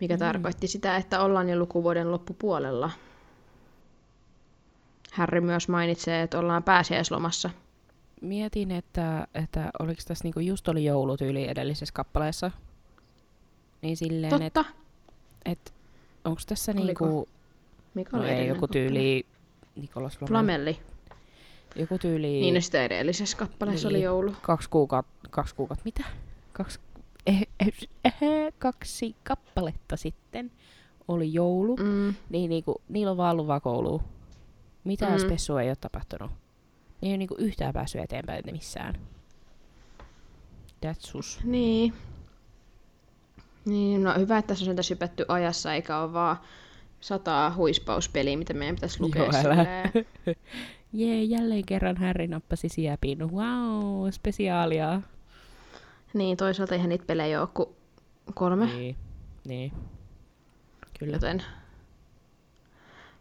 mikä 0.00 0.14
mm. 0.14 0.18
tarkoitti 0.18 0.66
sitä, 0.66 0.96
että 0.96 1.22
ollaan 1.22 1.48
jo 1.48 1.58
lukuvuoden 1.58 2.10
loppupuolella. 2.10 2.90
Harry 5.12 5.40
myös 5.40 5.68
mainitsee, 5.68 6.22
että 6.22 6.38
ollaan 6.38 6.62
pääsiäislomassa. 6.62 7.50
Mietin, 8.20 8.70
että, 8.70 9.26
että 9.34 9.70
oliko 9.78 10.00
tässä 10.08 10.24
niinku 10.24 10.40
just 10.40 10.68
oli 10.68 10.84
joulutyyli 10.84 11.48
edellisessä 11.48 11.92
kappaleessa. 11.92 12.50
Niin 13.82 13.96
silleen, 13.96 14.42
että 14.42 14.64
Totta. 14.64 14.74
et, 15.44 15.74
onko 16.24 16.40
tässä 16.46 16.72
Oliko? 16.72 17.04
niinku, 17.04 17.28
Mikä 17.94 18.16
no 18.16 18.24
ei, 18.24 18.46
joku 18.46 18.68
tyyli, 18.68 19.26
Nikolas 19.76 20.18
Flamel, 20.18 20.28
Flamelli. 20.28 20.78
Joku 21.76 21.98
tyyli 21.98 22.26
Niin, 22.26 22.54
no 22.54 22.60
sitä 22.60 22.84
edellisessä 22.84 23.36
kappaleessa 23.36 23.88
Niin. 23.88 23.96
oli 23.96 24.04
joulu. 24.04 24.34
kaksi 24.42 24.70
kuukautta, 24.70 25.28
kaksi 25.30 25.54
kuukautta, 25.54 25.82
mitä? 25.84 26.04
Kaksi, 26.52 26.80
eh, 27.26 27.46
eh, 27.60 27.72
eh, 28.04 28.52
kaksi 28.58 29.16
kappaletta 29.24 29.96
sitten 29.96 30.52
oli 31.08 31.32
joulu. 31.32 31.76
Mm. 31.76 32.14
Niin 32.30 32.48
niinku, 32.50 32.82
niillä 32.88 33.10
on 33.10 33.16
vaan 33.16 33.32
ollut 33.32 33.46
vaan 33.46 33.60
kouluun. 33.60 34.02
Mitään 34.84 35.12
Mm. 35.12 35.18
spessua 35.26 35.62
ei 35.62 35.68
ole 35.68 35.76
tapahtunut. 35.76 36.30
Ne 37.02 37.08
ei 37.08 37.10
ole 37.10 37.16
niinku 37.16 37.34
yhtään 37.38 37.72
päässyt 37.72 38.00
eteenpäin 38.00 38.42
missään. 38.52 38.94
That's 40.86 41.00
sus. 41.00 41.40
Niin. 41.44 41.92
Niin, 43.64 44.04
no 44.04 44.14
hyvä, 44.18 44.38
että 44.38 44.48
tässä 44.48 44.62
on 44.62 44.66
sentään 44.66 44.84
sypätty 44.84 45.24
ajassa, 45.28 45.74
eikä 45.74 45.98
ole 45.98 46.12
vaan 46.12 46.36
sataa 47.00 47.54
huispauspeliä, 47.54 48.36
mitä 48.36 48.54
meidän 48.54 48.74
pitäisi 48.74 49.00
lukea 49.00 49.22
Joo, 49.22 49.32
älä. 49.34 49.64
Jee, 50.92 51.22
jälleen 51.22 51.66
kerran 51.66 51.96
Harry 51.96 52.26
nappasi 52.26 52.68
siepin. 52.68 53.18
Wow, 53.32 54.10
spesiaalia. 54.10 55.02
Niin, 56.14 56.36
toisaalta 56.36 56.74
eihän 56.74 56.88
niitä 56.88 57.04
pelejä 57.06 57.40
ole 57.40 57.48
kuin 57.54 57.68
kolme, 58.34 58.66
Niin, 58.66 58.96
niin. 59.44 59.72
Kyllä. 60.98 61.12
joten... 61.16 61.42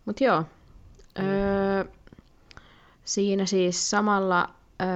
Mut 0.05 0.22
joo. 0.22 0.43
Öö, 1.19 1.86
siinä 3.05 3.45
siis 3.45 3.89
samalla 3.89 4.50
öö, 4.81 4.88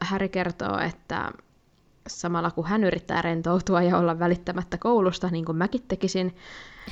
Harry 0.00 0.28
kertoo, 0.28 0.78
että 0.78 1.32
samalla 2.08 2.50
kun 2.50 2.66
hän 2.66 2.84
yrittää 2.84 3.22
rentoutua 3.22 3.82
ja 3.82 3.98
olla 3.98 4.18
välittämättä 4.18 4.78
koulusta, 4.78 5.28
niin 5.28 5.44
kuin 5.44 5.58
mäkin 5.58 5.82
tekisin, 5.88 6.36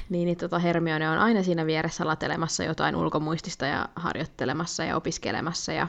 niin, 0.08 0.26
niin 0.26 0.36
tota 0.36 0.58
Hermione 0.58 1.10
on 1.10 1.18
aina 1.18 1.42
siinä 1.42 1.66
vieressä 1.66 2.06
latelemassa 2.06 2.64
jotain 2.64 2.96
ulkomuistista 2.96 3.66
ja 3.66 3.88
harjoittelemassa 3.96 4.84
ja 4.84 4.96
opiskelemassa. 4.96 5.72
Ja 5.72 5.88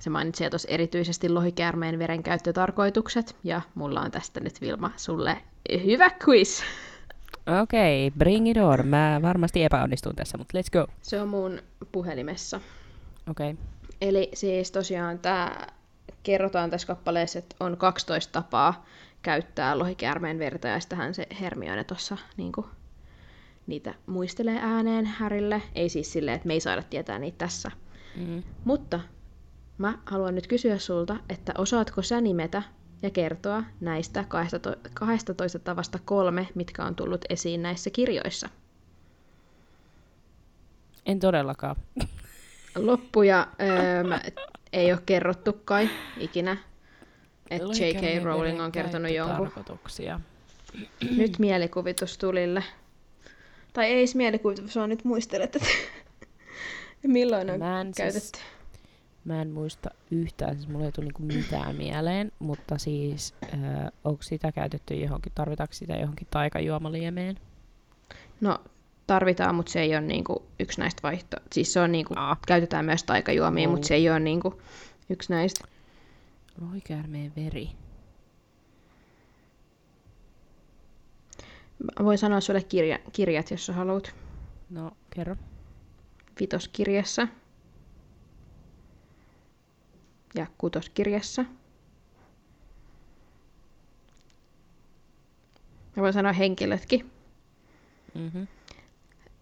se 0.00 0.10
mainitsee 0.10 0.50
tuossa 0.50 0.68
erityisesti 0.68 1.28
lohikäärmeen 1.28 1.98
verenkäyttötarkoitukset. 1.98 3.36
Ja 3.44 3.60
mulla 3.74 4.00
on 4.00 4.10
tästä 4.10 4.40
nyt 4.40 4.60
Vilma 4.60 4.90
sulle 4.96 5.38
hyvä 5.84 6.10
quiz. 6.28 6.62
Okei, 7.62 8.06
okay, 8.06 8.18
bring 8.18 8.50
it 8.50 8.56
on. 8.56 8.86
Mä 8.86 9.20
varmasti 9.22 9.64
epäonnistun 9.64 10.16
tässä, 10.16 10.38
mutta 10.38 10.58
let's 10.58 10.70
go. 10.72 10.92
Se 11.02 11.20
on 11.20 11.28
mun 11.28 11.62
puhelimessa. 11.92 12.60
Okei. 13.30 13.50
Okay. 13.50 13.64
Eli 14.00 14.30
siis 14.34 14.70
tosiaan 14.70 15.18
tämä 15.18 15.56
kerrotaan 16.22 16.70
tässä 16.70 16.86
kappaleessa, 16.86 17.38
että 17.38 17.56
on 17.60 17.76
12 17.76 18.32
tapaa 18.32 18.86
käyttää 19.22 19.78
lohikäärmeen 19.78 20.38
verta, 20.38 20.68
ja 20.68 20.80
sitähän 20.80 21.14
se 21.14 21.26
Hermione 21.40 21.84
tuossa 21.84 22.16
niinku, 22.36 22.66
niitä 23.66 23.94
muistelee 24.06 24.58
ääneen 24.60 25.06
Härille. 25.06 25.62
Ei 25.74 25.88
siis 25.88 26.12
silleen, 26.12 26.34
että 26.34 26.46
me 26.46 26.54
ei 26.54 26.60
saada 26.60 26.82
tietää 26.82 27.18
niitä 27.18 27.38
tässä. 27.38 27.70
Mm. 28.16 28.42
Mutta 28.64 29.00
mä 29.78 29.98
haluan 30.06 30.34
nyt 30.34 30.46
kysyä 30.46 30.78
sulta, 30.78 31.16
että 31.28 31.52
osaatko 31.58 32.02
sä 32.02 32.20
nimetä 32.20 32.62
ja 33.02 33.10
kertoa 33.10 33.64
näistä 33.80 34.24
12 34.28 34.90
12 34.94 35.58
tavasta 35.58 35.98
kolme, 36.04 36.48
mitkä 36.54 36.84
on 36.84 36.94
tullut 36.94 37.24
esiin 37.30 37.62
näissä 37.62 37.90
kirjoissa? 37.90 38.48
En 41.06 41.20
todellakaan. 41.20 41.76
Loppuja 42.76 43.46
öö, 43.60 44.18
ei 44.72 44.92
ole 44.92 45.00
kerrottu 45.06 45.52
kai 45.64 45.90
ikinä, 46.18 46.56
että 47.50 47.66
J.K. 47.68 48.24
Rowling 48.24 48.62
on 48.62 48.72
kertonut 48.72 49.12
jonkun. 49.12 49.52
Nyt 51.16 51.38
mielikuvitus 51.38 52.18
tulille. 52.18 52.64
Tai 53.72 53.84
ei 53.86 53.98
edes 53.98 54.14
mielikuvitus, 54.14 54.76
vaan 54.76 54.88
nyt 54.88 55.04
muistelet, 55.04 55.56
että 55.56 55.68
milloin 57.06 57.50
on 57.50 57.58
Mä 57.58 57.80
en, 57.80 57.92
käytetty. 57.96 58.20
siis, 58.28 58.44
mä 59.24 59.42
en 59.42 59.50
muista 59.50 59.90
yhtään, 60.10 60.56
siis 60.56 60.68
mulla 60.68 60.84
ei 60.86 60.92
tule 60.92 61.04
niinku 61.06 61.22
mitään 61.22 61.76
mieleen, 61.76 62.32
mutta 62.38 62.78
siis 62.78 63.34
äh, 63.44 63.60
onko 64.04 64.22
sitä 64.22 64.52
käytetty 64.52 64.94
johonkin, 64.94 65.32
tarvitaanko 65.34 65.72
sitä 65.74 65.96
johonkin 65.96 66.26
taikajuomaliemeen? 66.30 67.38
No, 68.40 68.60
tarvitaan, 69.12 69.54
mutta 69.54 69.72
se 69.72 69.80
ei 69.80 69.96
ole 69.96 70.00
niinku 70.00 70.42
yksi 70.60 70.80
näistä 70.80 71.02
vaihto... 71.02 71.36
Siis 71.52 71.72
se 71.72 71.80
on 71.80 71.92
niinku, 71.92 72.14
Aa. 72.16 72.36
käytetään 72.46 72.84
myös 72.84 73.04
taikajuomia, 73.04 73.68
mutta 73.68 73.86
se 73.86 73.94
ei 73.94 74.10
ole 74.10 74.20
niinku 74.20 74.62
yksi 75.10 75.32
näistä. 75.32 75.64
Lohikäärmeen 76.60 77.32
veri. 77.36 77.68
Mä 81.98 82.04
voin 82.04 82.18
sanoa 82.18 82.40
sulle 82.40 82.62
kirja, 82.62 82.98
kirjat, 83.12 83.50
jos 83.50 83.66
sä 83.66 83.72
haluat. 83.72 84.14
No, 84.70 84.90
kerro. 85.10 85.36
Vitoskirjassa. 86.40 87.28
Ja 90.34 90.46
kutoskirjassa. 90.58 91.44
Mä 95.96 96.02
voin 96.02 96.12
sanoa 96.12 96.32
henkilötkin. 96.32 97.10
Mm-hmm. 98.14 98.46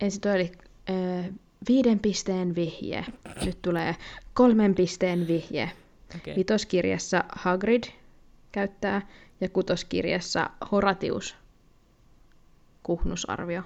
Ensin 0.01 0.21
toi 0.21 0.33
oli 0.33 0.53
ö, 0.91 1.33
viiden 1.69 1.99
pisteen 1.99 2.55
vihje. 2.55 3.05
Nyt 3.45 3.63
tulee 3.63 3.97
kolmen 4.35 4.75
pisteen 4.75 5.27
vihje. 5.27 5.71
Okay. 6.17 6.37
Vitoskirjassa 6.37 7.25
Hagrid 7.33 7.85
käyttää 8.53 9.09
ja 9.41 9.49
kutoskirjassa 9.49 10.51
Horatius. 10.73 11.37
Kuhnusarvio. 12.83 13.63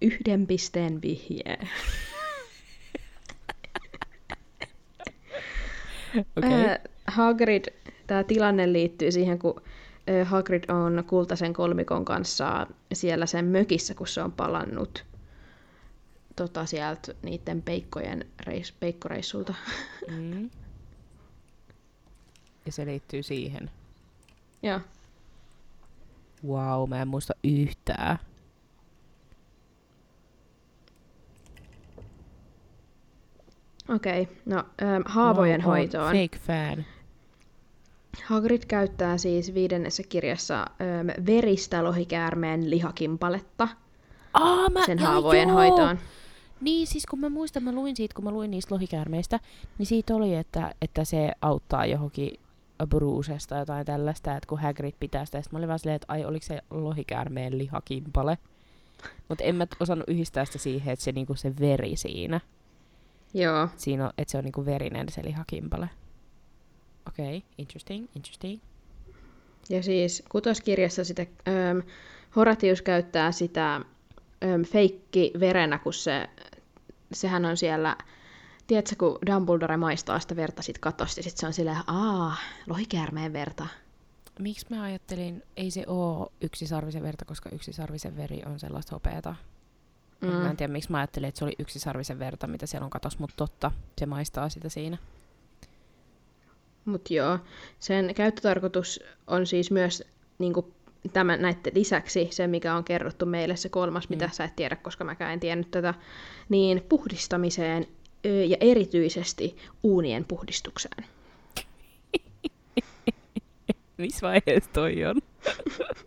Yhden 0.00 0.46
pisteen 0.46 1.02
vihje. 1.02 1.58
Okay. 6.36 6.78
Hagrid, 7.06 7.64
tämä 8.06 8.24
tilanne 8.24 8.72
liittyy 8.72 9.12
siihen, 9.12 9.38
kun 9.38 9.62
Hagrid 10.24 10.64
on 10.68 11.04
kultaisen 11.06 11.52
kolmikon 11.52 12.04
kanssa 12.04 12.66
siellä 12.92 13.26
sen 13.26 13.44
mökissä, 13.44 13.94
kun 13.94 14.06
se 14.06 14.22
on 14.22 14.32
palannut 14.32 15.04
tota, 16.36 16.66
sieltä 16.66 17.14
niiden 17.22 17.62
peikkojen 17.62 18.26
reis, 18.40 18.72
peikkoreissulta. 18.72 19.54
Mm. 20.10 20.50
Ja 22.66 22.72
se 22.72 22.86
liittyy 22.86 23.22
siihen. 23.22 23.70
Joo. 24.62 24.80
Wow, 26.46 26.88
mä 26.88 27.02
en 27.02 27.08
muista 27.08 27.34
yhtään. 27.44 28.18
Okei, 33.88 34.22
okay. 34.22 34.34
no 34.46 34.56
ähm, 34.56 35.02
haavojen 35.04 35.60
wow, 35.60 35.68
oon 35.68 35.78
hoitoon. 35.78 36.12
Fake 36.12 36.38
fan. 36.38 36.93
Hagrid 38.24 38.62
käyttää 38.68 39.18
siis 39.18 39.54
viidennessä 39.54 40.02
kirjassa 40.08 40.56
ähm, 40.56 41.26
veristä 41.26 41.84
lohikäärmeen 41.84 42.70
lihakimpaletta 42.70 43.68
Aa, 44.32 44.70
mä, 44.70 44.86
sen 44.86 44.98
haavojen 44.98 45.48
joo! 45.48 45.58
hoitoon. 45.58 45.98
Niin, 46.60 46.86
siis 46.86 47.06
kun 47.06 47.18
mä 47.18 47.28
muistan, 47.28 47.62
mä 47.62 47.72
luin 47.72 47.96
siitä, 47.96 48.14
kun 48.14 48.24
mä 48.24 48.30
luin 48.30 48.50
niistä 48.50 48.74
lohikäärmeistä, 48.74 49.40
niin 49.78 49.86
siitä 49.86 50.14
oli, 50.14 50.34
että, 50.34 50.74
että 50.82 51.04
se 51.04 51.32
auttaa 51.42 51.86
johonkin 51.86 52.40
bruusesta 52.86 53.56
jotain 53.56 53.86
tällaista, 53.86 54.36
että 54.36 54.48
kun 54.48 54.60
Hagrid 54.60 54.94
pitää 55.00 55.24
sitä, 55.24 55.42
mä 55.50 55.58
olin 55.58 55.68
vaan 55.68 55.78
silleen, 55.78 55.96
että 55.96 56.12
ai, 56.12 56.24
oliko 56.24 56.46
se 56.46 56.60
lohikäärmeen 56.70 57.58
lihakimpale? 57.58 58.38
Mutta 59.28 59.44
en 59.44 59.56
mä 59.56 59.66
osannut 59.80 60.08
yhdistää 60.08 60.44
sitä 60.44 60.58
siihen, 60.58 60.92
että 60.92 61.04
se, 61.04 61.12
niinku, 61.12 61.34
se 61.34 61.52
veri 61.60 61.96
siinä, 61.96 62.40
Joo. 63.34 63.68
siinä 63.76 64.04
on, 64.04 64.12
että 64.18 64.32
se 64.32 64.38
on 64.38 64.44
niinku 64.44 64.64
verinen 64.64 65.08
se 65.08 65.24
lihakimpale. 65.24 65.90
Okei, 67.08 67.36
okay, 67.36 67.48
interesting, 67.58 68.06
interesting. 68.16 68.60
Ja 69.68 69.82
siis 69.82 70.22
kutoskirjassa 70.28 71.04
sitä, 71.04 71.26
ähm, 71.48 71.78
Horatius 72.36 72.82
käyttää 72.82 73.32
sitä 73.32 73.74
ähm, 73.74 74.62
feikki 74.62 75.32
verenä, 75.40 75.78
kun 75.78 75.94
se, 75.94 76.28
sehän 77.12 77.44
on 77.44 77.56
siellä 77.56 77.96
tiedätkö, 78.66 78.96
kun 78.98 79.18
Dumbledore 79.26 79.76
maistaa 79.76 80.20
sitä 80.20 80.36
verta 80.36 80.62
sit 80.62 80.78
katosta, 80.78 81.22
sit 81.22 81.36
se 81.36 81.46
on 81.46 81.52
silleen, 81.52 81.82
aa, 81.86 82.36
lohikäärmeen 82.66 83.32
verta. 83.32 83.66
Miksi 84.38 84.66
mä 84.70 84.82
ajattelin, 84.82 85.42
ei 85.56 85.70
se 85.70 85.84
oo 85.86 86.32
yksisarvisen 86.40 87.02
verta, 87.02 87.24
koska 87.24 87.50
yksisarvisen 87.52 88.16
veri 88.16 88.42
on 88.46 88.60
sellaista 88.60 88.96
hopeata. 88.96 89.34
Mm. 90.20 90.28
Mä 90.28 90.50
en 90.50 90.56
tiedä, 90.56 90.72
miksi 90.72 90.90
mä 90.90 90.98
ajattelin, 90.98 91.28
että 91.28 91.38
se 91.38 91.44
oli 91.44 91.54
yksisarvisen 91.58 92.18
verta, 92.18 92.46
mitä 92.46 92.66
siellä 92.66 92.84
on 92.84 92.90
katos, 92.90 93.18
mutta 93.18 93.36
totta, 93.36 93.70
se 93.98 94.06
maistaa 94.06 94.48
sitä 94.48 94.68
siinä. 94.68 94.98
Mut 96.84 97.10
joo, 97.10 97.38
sen 97.78 98.14
käyttötarkoitus 98.14 99.00
on 99.26 99.46
siis 99.46 99.70
myös 99.70 100.04
niinku, 100.38 100.72
tämän 101.12 101.42
näiden 101.42 101.72
lisäksi 101.74 102.28
se, 102.30 102.46
mikä 102.46 102.74
on 102.74 102.84
kerrottu 102.84 103.26
meille, 103.26 103.56
se 103.56 103.68
kolmas, 103.68 104.08
mitä 104.08 104.30
sä 104.32 104.44
et 104.44 104.56
tiedä, 104.56 104.76
koska 104.76 105.04
mäkään 105.04 105.32
en 105.32 105.40
tiennyt 105.40 105.70
tätä, 105.70 105.94
niin 106.48 106.82
puhdistamiseen 106.88 107.86
ja 108.48 108.56
erityisesti 108.60 109.56
uunien 109.82 110.24
puhdistukseen. 110.24 111.04
Missä 113.96 114.26
vaiheessa 114.26 114.70
toi 114.72 115.04
on? 115.04 115.20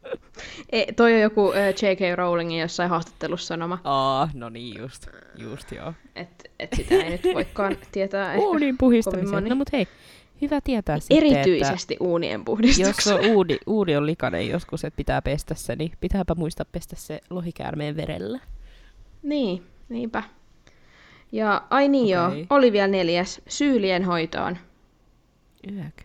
E, 0.70 0.94
toi 0.94 1.14
on 1.14 1.22
joku 1.22 1.52
ö, 1.52 1.70
J.K. 1.70 2.16
Rowlingin 2.16 2.60
jossain 2.60 2.90
haastattelussa 2.90 3.48
sanoma, 3.48 3.80
Aa, 3.84 4.30
no 4.34 4.50
niin 4.50 4.80
just, 4.80 5.08
just 5.38 5.72
joo. 5.72 5.94
että 6.16 6.50
et 6.60 6.74
sitä 6.74 6.96
ei 6.96 7.10
nyt 7.10 7.24
voikaan 7.34 7.78
tietää 7.92 8.34
ehkä 8.34 8.46
Uunin 8.46 8.78
puhistamiseen. 8.78 9.44
No 9.44 9.56
mut 9.56 9.72
hei, 9.74 9.88
hyvä 10.42 10.62
tietää 10.62 11.00
sitten, 11.00 11.18
Erityisesti 11.18 11.98
uunien 12.00 12.42
että 12.42 12.82
jos 12.82 13.08
on 13.08 13.26
uuni, 13.26 13.58
uuni 13.68 13.96
on 13.98 14.06
likainen 14.06 14.48
joskus, 14.48 14.84
että 14.84 14.98
pitää 14.98 15.22
pestä 15.22 15.56
se, 15.56 15.76
niin 15.76 15.92
pitääpä 16.00 16.36
muistaa 16.36 16.66
pestä 16.72 16.96
se 16.96 17.22
lohikäärmeen 17.30 17.96
verellä. 17.96 18.40
Niin, 19.24 19.64
niinpä. 19.90 20.24
Ja 21.32 21.62
ai 21.70 21.88
niin 21.88 22.20
Okei. 22.20 22.40
joo, 22.40 22.46
oli 22.50 22.72
vielä 22.72 22.88
neljäs, 22.88 23.42
syylien 23.48 24.04
hoitoon. 24.04 24.58
Yök. 25.74 26.02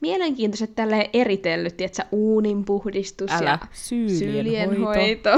Mielenkiintoiset 0.00 0.74
tälleen 0.74 1.10
eritellyt, 1.12 1.80
että 1.80 2.06
uunin 2.12 2.64
puhdistus 2.64 3.30
Älä, 3.30 3.50
ja 3.50 3.58
syylien, 3.72 4.18
syylien 4.18 4.80
hoito. 4.80 5.30
hoito. 5.30 5.36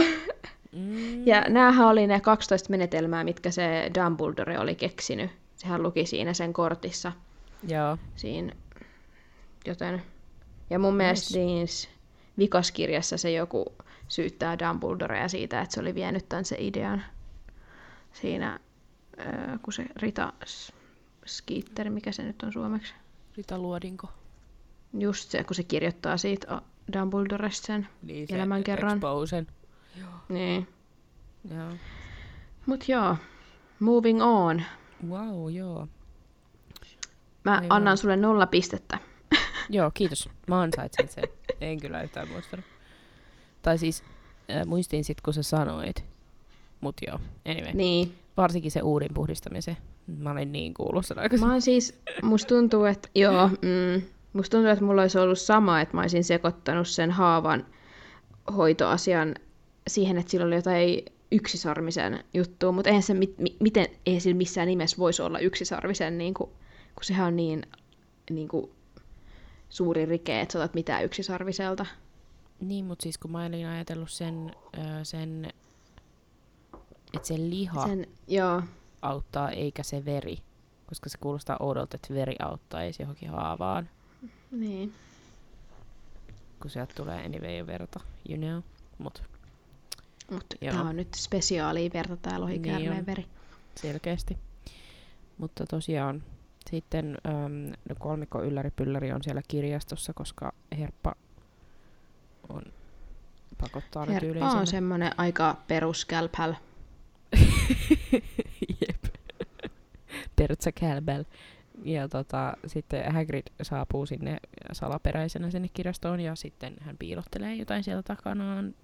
Mm. 0.73 1.27
Ja 1.27 1.45
näähän 1.49 1.89
oli 1.89 2.07
ne 2.07 2.21
12 2.21 2.71
menetelmää, 2.71 3.25
mitkä 3.25 3.51
se 3.51 3.91
Dumbledore 3.95 4.59
oli 4.59 4.75
keksinyt. 4.75 5.31
Sehän 5.57 5.83
luki 5.83 6.07
siinä 6.07 6.35
sen 6.35 6.53
kortissa. 6.53 7.13
Joo. 7.69 7.99
Siinä. 8.17 8.53
Joten... 9.67 10.03
Ja 10.71 10.79
mun 10.79 10.97
mielestä 10.97 11.39
niissä 11.39 11.89
vikaskirjassa 12.39 13.19
se 13.19 13.31
joku 13.31 13.65
syyttää 14.09 14.59
Dumbledorea 14.59 15.29
siitä, 15.29 15.61
että 15.61 15.75
se 15.75 15.81
oli 15.81 15.95
vienyt 15.95 16.29
tämän 16.29 16.45
se 16.45 16.57
idean 16.59 17.05
siinä, 18.13 18.61
kun 19.63 19.73
se 19.73 19.87
Rita 19.97 20.33
Skeeter, 21.27 21.91
mikä 21.91 22.13
se 22.13 22.23
nyt 22.23 22.43
on 22.43 22.53
suomeksi. 22.53 22.95
Rita 23.37 23.59
Luodinko. 23.59 24.09
Just 24.99 25.31
se, 25.31 25.45
kun 25.45 25.55
se 25.55 25.63
kirjoittaa 25.63 26.17
siitä 26.17 26.63
Dumbledoresta 26.93 27.67
sen 27.67 27.89
Niin 28.03 28.29
se 28.29 28.35
elämänkerran. 28.35 28.93
Exposen. 28.93 29.47
Niin. 30.29 30.69
Joo. 31.55 31.71
Mut 32.67 32.89
joo, 32.89 33.17
moving 33.81 34.23
on. 34.23 34.63
Wow, 35.09 35.53
joo. 35.55 35.89
Mä 37.45 37.55
Aivan. 37.55 37.67
annan 37.71 37.97
sulle 37.99 38.17
nolla 38.17 38.47
pistettä. 38.47 38.99
Joo, 39.69 39.91
kiitos. 39.95 40.29
Mä 40.47 40.61
ansaitsen 40.61 41.09
sen. 41.09 41.25
En 41.61 41.81
kyllä 41.81 42.03
yhtään 42.03 42.29
muistanut. 42.29 42.65
Tai 43.63 43.79
siis 43.79 44.03
äh, 44.51 44.67
muistin 44.67 45.05
sit, 45.05 45.21
kun 45.21 45.35
sä 45.35 45.43
sanoit. 45.43 46.05
Mut 46.81 46.97
joo, 47.07 47.19
anyway. 47.47 47.73
Niin. 47.75 48.15
Varsinkin 48.37 48.71
se 48.71 48.83
uudin 48.83 49.15
puhdistamisen. 49.15 49.77
Mä 50.19 50.31
olin 50.31 50.53
niin 50.53 50.75
kuullut 50.75 51.07
sen 51.07 51.19
aikaisemmin. 51.19 51.49
Mä 51.49 51.53
oon 51.55 51.63
siis, 51.63 52.01
musta 52.23 52.49
tuntuu, 52.49 52.85
että 52.85 53.09
joo, 53.15 53.49
mm, 53.49 54.03
musta 54.33 54.57
tuntuu, 54.57 54.73
että 54.73 54.85
mulla 54.85 55.03
olisi 55.03 55.19
ollut 55.19 55.39
sama, 55.39 55.81
että 55.81 55.97
mä 55.97 56.01
olisin 56.01 56.25
sekoittanut 56.25 56.89
sen 56.89 57.11
haavan 57.11 57.67
hoitoasian 58.57 59.35
siihen, 59.89 60.19
että 60.19 60.31
sillä 60.31 60.47
oli 60.47 60.55
jotain 60.55 61.05
yksisarvisen 61.33 62.25
juttua, 62.35 62.73
mutta 62.73 62.89
eihän 62.89 63.03
se, 63.03 63.15
mit, 63.15 63.39
mi, 63.39 63.57
miten, 63.61 63.87
eihän 64.07 64.21
sillä 64.21 64.37
missään 64.37 64.69
nimessä 64.69 64.97
voisi 64.99 65.23
olla 65.23 65.39
yksisarvisen, 65.39 66.19
niin 66.19 66.35
kuin, 66.35 66.51
kun 67.01 67.05
sehän 67.05 67.27
on 67.27 67.37
niin, 67.37 67.63
niin 68.31 68.49
kuin, 68.49 68.71
suuri 69.69 70.07
rike, 70.07 70.41
että 70.41 70.53
sä 70.53 70.59
otat 70.59 70.75
mitään 70.75 71.05
yksisarviselta. 71.05 71.87
Niin, 72.61 72.85
mutta 72.85 73.03
siis 73.03 73.19
kun 73.19 73.31
mä 73.31 73.45
olin 73.45 73.67
ajatellut 73.67 74.11
sen, 74.11 74.53
äh, 74.79 74.85
sen 75.03 75.53
että 77.15 77.29
se 77.29 77.37
liha 77.39 77.87
sen... 77.87 77.99
Sen, 77.99 78.07
joo, 78.29 78.63
auttaa 79.03 79.51
eikä 79.51 79.83
se 79.83 80.05
veri. 80.05 80.39
Koska 80.87 81.09
se 81.11 81.19
kuulostaa 81.19 81.57
oudolta, 81.61 81.97
että 81.97 82.15
veri 82.15 82.37
auttaisi 82.39 83.03
johonkin 83.03 83.31
haavaan. 83.31 83.89
niin. 84.51 84.95
Kun 86.63 86.71
sieltä 86.71 86.95
tulee 86.97 87.25
anyway 87.25 87.67
verta, 87.67 88.01
you 88.29 88.39
know. 88.39 88.63
Mut 88.99 89.23
Mutta 90.31 90.57
Joo. 90.61 90.73
tää 90.75 90.83
on 90.83 90.97
nyt 90.97 91.15
spesiaalia 91.15 91.91
verta 91.95 92.17
tää 92.17 92.41
lohikäärmeen 92.41 92.91
Niin 92.91 93.01
on. 93.01 93.07
veri. 93.07 93.27
selkeästi. 93.75 94.39
Mutta 95.39 95.67
tosiaan 95.67 96.23
sitten 96.71 97.17
äm, 97.27 97.73
no 97.89 97.95
kolmikko 97.99 98.43
ylläripylläri 98.43 99.13
on 99.13 99.23
siellä 99.23 99.43
kirjastossa, 99.49 100.13
koska 100.13 100.53
Herppa 100.79 101.15
on 102.49 102.63
pakottaa 103.61 104.07
ne 104.07 104.13
Herppa 104.15 104.45
on 104.45 104.51
sinne. 104.51 104.67
semmonen 104.67 105.13
aika 105.17 105.57
peruskälpäl. 105.69 106.55
Jep. 108.89 109.05
Pertsa 110.37 110.73
Kälbel. 110.73 111.25
Ja 111.85 112.09
tota, 112.09 112.57
sitten 112.67 113.13
Hagrid 113.13 113.47
saapuu 113.63 114.07
sinne 114.07 114.41
salaperäisenä 114.73 115.51
sinne 115.51 115.69
kirjastoon 115.75 116.21
ja 116.21 116.35
sitten 116.35 116.77
hän 116.81 116.97
piilottelee 116.99 117.55
jotain 117.55 117.85
sieltä 117.85 118.03
takanaan, 118.03 118.75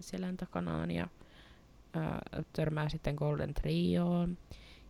selän 0.00 0.36
takanaan 0.36 0.90
ja 0.90 1.08
ää, 1.94 2.18
törmää 2.52 2.88
sitten 2.88 3.14
Golden 3.14 3.54
Trioon. 3.54 4.38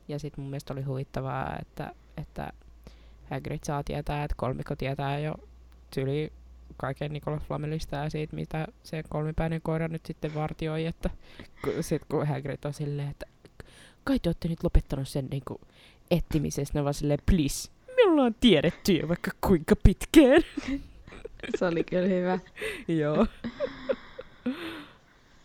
Ja 0.09 0.19
sitten 0.19 0.43
mun 0.43 0.51
mielestä 0.51 0.73
oli 0.73 0.83
huvittavaa, 0.83 1.57
että, 1.61 1.95
että 2.17 2.53
Hagrid 3.31 3.61
saa 3.65 3.85
tietää, 3.85 4.25
että 4.25 4.35
kolmikko 4.39 4.77
tietää 4.77 5.19
jo 5.19 5.35
tyyli 5.95 6.33
kaiken 6.77 7.13
Nicolas 7.13 7.43
Flamelista 7.43 7.97
ja 7.97 8.11
siitä, 8.11 8.37
mitä 8.37 8.67
se 8.83 9.03
kolmipäinen 9.09 9.61
koira 9.63 9.89
nyt 9.89 10.07
sitten 10.07 10.35
vartioi, 10.35 10.87
että 10.87 11.11
kun, 11.65 11.73
sit 11.81 12.05
kun 12.05 12.27
Hagrid 12.27 12.65
on 12.65 12.75
silleen, 12.75 13.09
että 13.09 13.27
kai 14.05 14.19
te 14.19 14.29
olette 14.29 14.49
nyt 14.49 14.65
lopettanut 14.65 15.09
sen 15.09 15.27
niinku 15.31 15.61
etsimisessä, 16.11 16.75
ne 16.75 16.85
vaan 16.85 16.95
silleen, 16.95 17.19
please, 17.27 17.71
me 17.97 18.11
ollaan 18.11 18.35
tiedetty 18.41 18.93
jo 18.93 19.09
vaikka 19.09 19.31
kuinka 19.41 19.77
pitkään. 19.77 20.43
Se 21.59 21.67
oli 21.67 21.85
kyllä 21.85 22.09
hyvä. 22.09 22.39
Joo. 23.01 23.27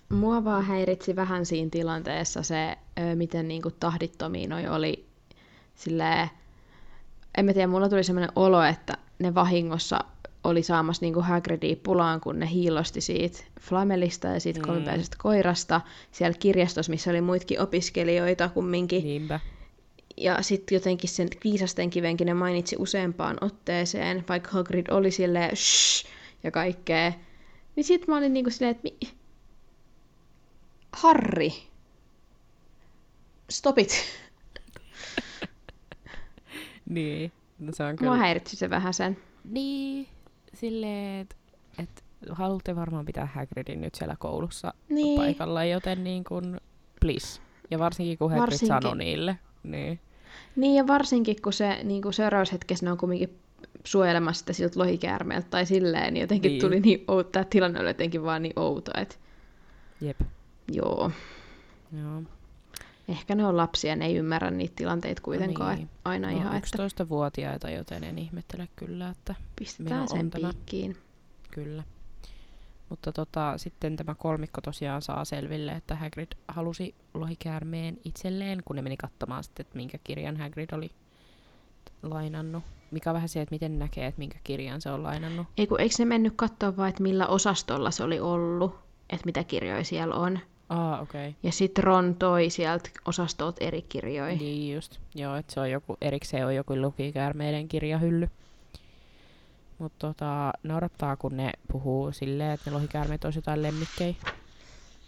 Mua 0.10 0.44
vaan 0.44 0.66
häiritsi 0.66 1.16
vähän 1.16 1.46
siinä 1.46 1.70
tilanteessa 1.70 2.44
se, 2.44 2.78
miten 3.16 3.48
niinku 3.48 3.72
tahdittomia 3.72 4.48
noi 4.48 4.68
oli. 4.68 5.06
Silleen, 5.76 6.30
en 7.38 7.46
mä 7.46 7.54
tiedä, 7.54 7.68
mulla 7.68 7.90
tuli 7.90 8.04
semmoinen 8.04 8.32
olo, 8.36 8.64
että 8.64 8.98
ne 9.20 9.36
vahingossa 9.36 10.00
oli 10.44 10.64
saamassa 10.64 11.06
niinku 11.06 11.22
Hagridia 11.22 11.76
pulaan, 11.84 12.22
kun 12.22 12.40
ne 12.40 12.50
hiilosti 12.50 13.02
siitä 13.02 13.44
Flamelista 13.62 14.28
ja 14.28 14.40
siitä 14.40 14.60
Mm. 14.60 14.66
kolmipäisestä 14.66 15.18
koirasta 15.20 15.82
siellä 16.12 16.38
kirjastossa, 16.40 16.90
missä 16.90 17.12
oli 17.12 17.22
muitakin 17.22 17.62
opiskelijoita 17.62 18.50
kumminkin. 18.50 19.04
Niinpä. 19.04 19.40
Ja 20.18 20.42
sitten 20.42 20.76
jotenkin 20.76 21.10
sen 21.10 21.28
viisasten 21.44 21.90
kivenkin 21.90 22.26
ne 22.28 22.34
mainitsi 22.34 22.76
useampaan 22.80 23.38
otteeseen, 23.42 24.24
vaikka 24.30 24.52
Hagrid 24.52 24.86
oli 24.92 25.12
silleen 25.12 25.56
shh 25.56 26.08
ja 26.44 26.52
kaikkea. 26.52 27.14
Niin 27.76 27.84
sit 27.84 28.08
mä 28.08 28.18
olin 28.18 28.34
niinku 28.34 28.50
silleen, 28.50 28.72
että 28.72 28.84
mi... 28.84 29.12
Harri. 30.94 31.54
Stop 33.50 33.78
it. 33.80 33.92
Niin. 36.90 37.32
No 37.60 37.72
se 37.74 37.84
on 37.84 37.90
Mua 37.90 37.98
kyllä. 37.98 38.18
häiritsi 38.18 38.56
se 38.56 38.70
vähän 38.70 38.94
sen. 38.94 39.18
Niin. 39.52 40.08
Silleen, 40.54 41.22
että 41.22 41.36
et, 41.80 42.04
haluatte 42.30 42.76
varmaan 42.76 43.06
pitää 43.06 43.26
Hagridin 43.26 43.82
nyt 43.82 43.96
siellä 43.96 44.16
koulussa 44.20 44.74
Niin. 44.90 45.18
paikalla, 45.22 45.64
joten 45.66 46.04
niin 46.04 46.24
kuin, 46.24 46.58
please. 47.02 47.42
Ja 47.72 47.80
varsinkin 47.80 48.18
kun 48.18 48.30
Hagrid 48.30 48.42
Varsinkin. 48.42 48.68
sanoi 48.68 48.98
niille. 48.98 49.40
Niin. 49.64 50.00
Niin 50.56 50.76
ja 50.76 50.88
varsinkin 50.88 51.42
kun 51.42 51.54
se 51.54 51.84
niin 51.84 52.14
seuraushetkessä 52.14 52.86
ne 52.86 52.92
on 52.92 52.98
kumminkin 52.98 53.40
suojelemassa 53.84 54.40
sitä 54.40 54.54
siltä 54.54 54.80
lohikäärmeeltä 54.80 55.48
tai 55.50 55.66
silleen, 55.66 56.14
niin 56.14 56.22
jotenkin 56.22 56.50
niin. 56.50 56.62
tuli 56.62 56.80
niin 56.80 57.04
outo, 57.08 57.30
tämä 57.30 57.46
tilanne 57.46 57.80
oli 57.80 57.90
jotenkin 57.90 58.24
vaan 58.24 58.42
niin 58.42 58.60
outo, 58.60 58.92
että 59.02 59.16
Jep. 60.02 60.22
joo. 60.72 61.12
Joo. 62.02 62.22
Ehkä 63.08 63.36
ne 63.36 63.46
on 63.46 63.58
lapsia, 63.58 63.96
ne 63.96 64.06
ei 64.06 64.16
ymmärrä 64.16 64.52
niitä 64.52 64.76
tilanteita 64.76 65.22
kuitenkaan 65.22 65.76
niin. 65.76 65.88
niin. 65.88 66.00
aina 66.06 66.32
No, 66.32 66.38
ihan, 66.38 66.56
että 66.56 67.04
11-vuotiaita, 67.04 67.70
joten 67.70 68.04
en 68.04 68.18
ihmettele 68.18 68.68
kyllä, 68.76 69.10
että 69.10 69.36
pistetään 69.56 70.08
sen 70.08 70.30
tämä. 70.32 70.50
piikkiin. 70.54 70.98
kyllä. 71.52 71.84
Mutta 72.90 73.12
tota, 73.12 73.58
sitten 73.58 73.96
tämä 73.96 74.16
kolmikko 74.16 74.62
tosiaan 74.62 75.02
saa 75.02 75.26
selville, 75.26 75.72
että 75.72 75.96
Hagrid 75.96 76.32
halusi 76.48 76.96
lohikäärmeen 77.14 77.98
itselleen, 78.06 78.62
kun 78.66 78.76
ne 78.76 78.82
meni 78.82 78.98
katsomaan 78.98 79.44
sitten, 79.44 79.66
että 79.66 79.78
minkä 79.78 79.98
kirjan 80.04 80.38
Hagrid 80.38 80.70
oli 80.72 80.92
lainannut. 82.04 82.64
Mikä 82.92 83.10
on 83.10 83.14
vähän 83.14 83.30
se, 83.30 83.42
että 83.42 83.56
miten 83.56 83.80
näkee, 83.80 84.08
että 84.08 84.20
minkä 84.20 84.40
kirjan 84.44 84.82
se 84.82 84.92
on 84.92 85.04
lainannut. 85.04 85.48
Ei 85.58 85.68
kun, 85.68 85.80
eikö 85.80 85.96
ne 86.00 86.06
mennyt 86.06 86.34
katsoa 86.36 86.78
vaan, 86.78 86.90
että 86.90 87.04
millä 87.04 87.28
osastolla 87.28 87.92
se 87.92 88.04
oli 88.04 88.20
ollut, 88.20 88.76
että 89.10 89.26
mitä 89.26 89.44
kirjoja 89.44 89.84
siellä 89.84 90.16
on. 90.16 90.40
Aa, 90.70 91.02
okei. 91.02 91.30
Okay. 91.30 91.40
Ja 91.44 91.52
sitten 91.52 91.84
Ron 91.84 92.16
toi 92.16 92.50
sieltä 92.50 92.90
osastolta 93.06 93.66
eri 93.66 93.82
kirjoja. 93.82 94.36
Niin 94.36 94.76
just. 94.76 95.00
Joo, 95.16 95.36
että 95.36 95.54
se 95.54 95.60
on 95.60 95.72
joku, 95.72 95.98
erikseen 96.02 96.46
on 96.46 96.56
joku 96.56 96.82
lohikäärmeiden 96.82 97.68
kirjahylly. 97.68 98.30
Mutta 99.78 100.08
tota, 100.08 100.54
naurattaa, 100.64 101.16
kun 101.18 101.38
ne 101.38 101.52
puhuu 101.72 102.12
silleen, 102.12 102.52
että 102.52 102.70
ne 102.70 102.76
lohikäärmeet 102.76 103.26
olisi 103.26 103.38
jotain 103.38 103.64
lemmikkejä. 103.64 104.16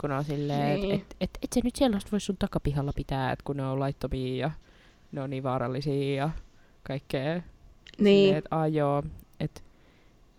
Kun 0.01 0.09
ne 0.09 0.15
on 0.15 0.23
silleen, 0.23 0.79
Niin. 0.81 0.95
että 0.95 1.15
et, 1.21 1.29
et, 1.31 1.39
et 1.43 1.53
sä 1.53 1.59
nyt 1.63 1.75
sellaista 1.75 2.11
voi 2.11 2.19
sun 2.19 2.37
takapihalla 2.37 2.91
pitää, 2.95 3.31
että 3.31 3.43
kun 3.45 3.57
ne 3.57 3.65
on 3.65 3.79
laittomia 3.79 4.35
ja 4.47 4.51
ne 5.11 5.21
on 5.21 5.29
niin 5.29 5.43
vaarallisia 5.43 6.15
ja 6.15 6.29
kaikkea. 6.83 7.33
Niin. 7.33 7.43
Silleen, 7.97 8.37
että 8.37 8.55
aah 8.55 8.71
joo, 8.71 9.03
et, 9.39 9.63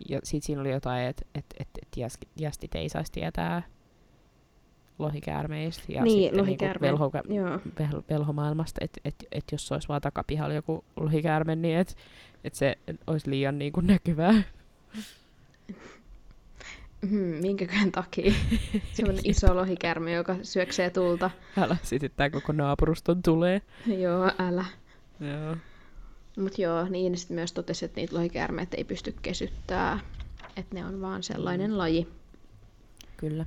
ja 0.09 0.19
sit 0.23 0.43
siinä 0.43 0.61
oli 0.61 0.71
jotain, 0.71 1.03
että 1.07 1.25
et, 1.35 1.45
et, 1.59 1.67
et 1.81 2.13
jästit 2.39 2.75
ei 2.75 2.89
saisi 2.89 3.11
tietää 3.11 3.61
lohikäärmeistä 5.01 5.83
ja 5.89 6.03
Niin, 6.03 6.23
sitten 6.23 6.45
niinku 6.45 6.65
velho, 6.81 7.11
Joo. 7.29 7.59
vel, 7.79 8.01
velhomaailmasta, 8.09 8.79
että 8.83 9.01
et, 9.05 9.15
et 9.31 9.43
jos 9.51 9.67
se 9.67 9.73
olisi 9.73 9.87
vaan 9.87 10.01
takapihalla 10.01 10.53
joku 10.53 10.83
lohikäärme, 10.95 11.55
niin 11.55 11.77
että 11.77 11.93
et 12.43 12.55
se 12.55 12.77
olisi 13.07 13.29
liian 13.29 13.59
niinku 13.59 13.81
näkyvää. 13.81 14.43
Hmm, 17.09 17.19
minkäkään 17.41 17.91
takia. 17.91 18.33
Semmoinen 18.93 19.25
iso 19.25 19.55
lohikärme, 19.55 20.11
joka 20.11 20.35
syöksee 20.43 20.89
tulta. 20.89 21.31
Älä 21.57 21.77
sitten 21.83 22.11
tää 22.15 22.29
koko 22.29 22.51
naapuruston 22.53 23.21
tulee. 23.23 23.61
Joo, 23.87 24.31
älä. 24.39 24.65
Joo. 25.19 25.55
Mutta 26.37 26.61
joo, 26.61 26.83
niin 26.89 27.17
sitten 27.17 27.35
myös 27.35 27.53
totesi, 27.53 27.85
että 27.85 28.01
niitä 28.01 28.15
lohikäärmeitä 28.15 28.77
ei 28.77 28.83
pysty 28.83 29.15
kesyttää. 29.21 29.99
Että 30.55 30.75
ne 30.75 30.85
on 30.85 31.01
vaan 31.01 31.23
sellainen 31.23 31.77
laji. 31.77 32.07
Kyllä. 33.17 33.45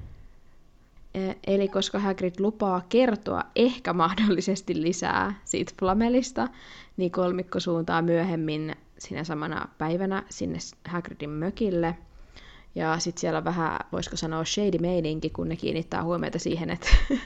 E- 1.15 1.35
Eli 1.47 1.69
koska 1.69 1.99
Hagrid 1.99 2.35
lupaa 2.39 2.83
kertoa 2.89 3.43
ehkä 3.57 3.93
mahdollisesti 3.93 4.83
lisää 4.83 5.41
siitä 5.45 5.73
Flamelista, 5.79 6.49
niin 6.97 7.11
kolmikko 7.11 7.61
suuntaa 7.61 8.03
myöhemmin 8.03 8.77
sinä 8.99 9.25
samana 9.25 9.69
päivänä 9.79 10.23
sinne 10.31 10.59
Hagridin 10.89 11.31
mökille. 11.31 11.97
Ja 12.75 12.99
sitten 12.99 13.21
siellä 13.21 13.39
on 13.39 13.45
vähän, 13.45 13.79
voisiko 13.93 14.17
sanoa, 14.17 14.45
shady 14.45 14.79
meininki, 14.81 15.31
kun 15.31 15.49
ne 15.49 15.57
kiinnittää 15.57 16.05
huomiota 16.05 16.39
siihen, 16.39 16.71
että 16.71 16.89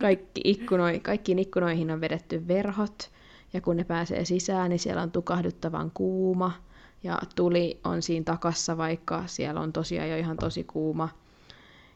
kaikki 0.00 0.40
ikkunoi, 0.44 1.00
kaikkiin 1.00 1.38
ikkunoihin 1.38 1.90
on 1.90 2.00
vedetty 2.00 2.48
verhot. 2.48 3.10
Ja 3.52 3.60
kun 3.60 3.76
ne 3.76 3.84
pääsee 3.84 4.24
sisään, 4.24 4.70
niin 4.70 4.78
siellä 4.78 5.02
on 5.02 5.10
tukahduttavan 5.10 5.90
kuuma. 5.94 6.52
Ja 7.02 7.18
tuli 7.34 7.80
on 7.84 8.02
siinä 8.02 8.24
takassa, 8.24 8.76
vaikka 8.76 9.22
siellä 9.26 9.60
on 9.60 9.72
tosiaan 9.72 10.10
jo 10.10 10.16
ihan 10.16 10.36
tosi 10.36 10.64
kuuma. 10.64 11.08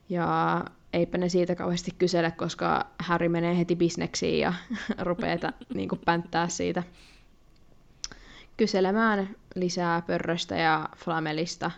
Ja 0.09 0.65
eipä 0.93 1.19
ne 1.19 1.29
siitä 1.29 1.55
kauheasti 1.55 1.91
kysele, 1.99 2.31
koska 2.31 2.87
Harry 2.99 3.29
menee 3.29 3.59
heti 3.59 3.77
bisneksiin 3.77 4.41
ja 4.41 4.55
rupeaa 4.99 5.53
niin 5.75 5.89
pänttää 6.05 6.49
siitä 6.49 6.83
kyselemään 8.57 9.37
lisää 9.55 10.03
pörröstä 10.03 10.57
ja 10.57 10.89
flamelista. 10.97 11.71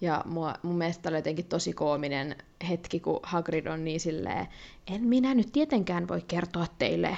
Ja 0.00 0.22
mua, 0.26 0.54
mun 0.62 0.78
mielestä 0.78 1.08
oli 1.08 1.18
jotenkin 1.18 1.44
tosi 1.44 1.72
koominen 1.72 2.36
hetki, 2.68 3.00
kun 3.00 3.20
Hagrid 3.22 3.66
on 3.66 3.84
niin 3.84 4.00
silleen, 4.00 4.46
en 4.86 5.02
minä 5.02 5.34
nyt 5.34 5.52
tietenkään 5.52 6.08
voi 6.08 6.22
kertoa 6.28 6.66
teille. 6.78 7.16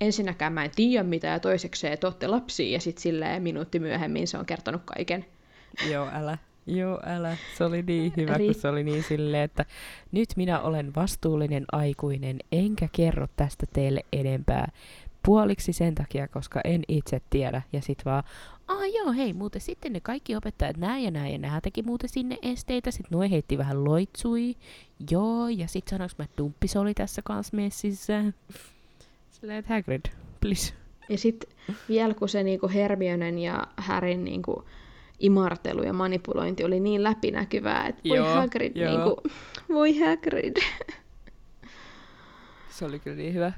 Ensinnäkään 0.00 0.52
mä 0.52 0.64
en 0.64 0.70
tiedä 0.76 1.02
mitä 1.02 1.26
ja 1.26 1.40
toisekseen 1.40 1.98
te 1.98 2.06
olette 2.06 2.26
lapsia 2.26 2.72
ja 2.72 2.80
sitten 2.80 3.02
silleen 3.02 3.42
minuutti 3.42 3.78
myöhemmin 3.78 4.28
se 4.28 4.38
on 4.38 4.46
kertonut 4.46 4.82
kaiken. 4.84 5.24
Joo, 5.90 6.08
älä. 6.12 6.38
Joo, 6.66 7.00
älä. 7.06 7.36
Se 7.58 7.64
oli 7.64 7.82
niin 7.82 8.12
hyvä, 8.16 8.38
kun 8.38 8.54
se 8.54 8.68
oli 8.68 8.84
niin 8.84 9.02
silleen, 9.02 9.42
että 9.42 9.64
nyt 10.12 10.28
minä 10.36 10.60
olen 10.60 10.94
vastuullinen 10.94 11.64
aikuinen, 11.72 12.38
enkä 12.52 12.88
kerro 12.92 13.26
tästä 13.36 13.66
teille 13.72 14.04
enempää. 14.12 14.72
Puoliksi 15.26 15.72
sen 15.72 15.94
takia, 15.94 16.28
koska 16.28 16.60
en 16.64 16.82
itse 16.88 17.20
tiedä. 17.30 17.62
Ja 17.72 17.82
sit 17.82 18.04
vaan, 18.04 18.24
aa 18.68 18.86
joo, 18.86 19.12
hei, 19.12 19.32
muuten 19.32 19.60
sitten 19.60 19.92
ne 19.92 20.00
kaikki 20.00 20.36
opettajat 20.36 20.76
nää 20.76 20.98
ja 20.98 21.10
nää 21.10 21.28
ja 21.28 21.38
nää 21.38 21.60
teki 21.60 21.82
muuten 21.82 22.08
sinne 22.08 22.38
esteitä. 22.42 22.90
Sitten 22.90 23.18
nuo 23.18 23.28
heitti 23.30 23.58
vähän 23.58 23.84
loitsui. 23.84 24.54
Joo, 25.10 25.48
ja 25.48 25.68
sit 25.68 25.88
sanoinko 25.88 26.14
mä, 26.18 26.24
että 26.24 26.36
dumppis 26.38 26.76
oli 26.76 26.94
tässä 26.94 27.22
kans 27.24 27.52
messissä. 27.52 28.24
Silleen, 29.30 29.58
että 29.58 29.74
Hagrid, 29.74 30.02
please. 30.40 30.74
Ja 31.08 31.18
sitten 31.18 31.50
vielä 31.88 32.14
kun 32.14 32.28
se 32.28 32.42
niinku 32.42 32.68
Hermionen 32.68 33.38
ja 33.38 33.66
Härin 33.76 34.24
niinku 34.24 34.64
imartelu 35.22 35.82
ja 35.82 35.92
manipulointi 35.92 36.64
oli 36.64 36.80
niin 36.80 37.02
läpinäkyvää, 37.02 37.86
että 37.86 38.08
voi 38.08 38.16
Joo, 38.16 38.34
Hagrid, 38.34 38.76
joo. 38.76 38.90
niinku, 38.90 39.22
voi 39.68 39.98
Hagrid. 39.98 40.56
Se 42.70 42.84
oli 42.84 42.98
kyllä 42.98 43.16
niin 43.16 43.34
hyvä. 43.34 43.52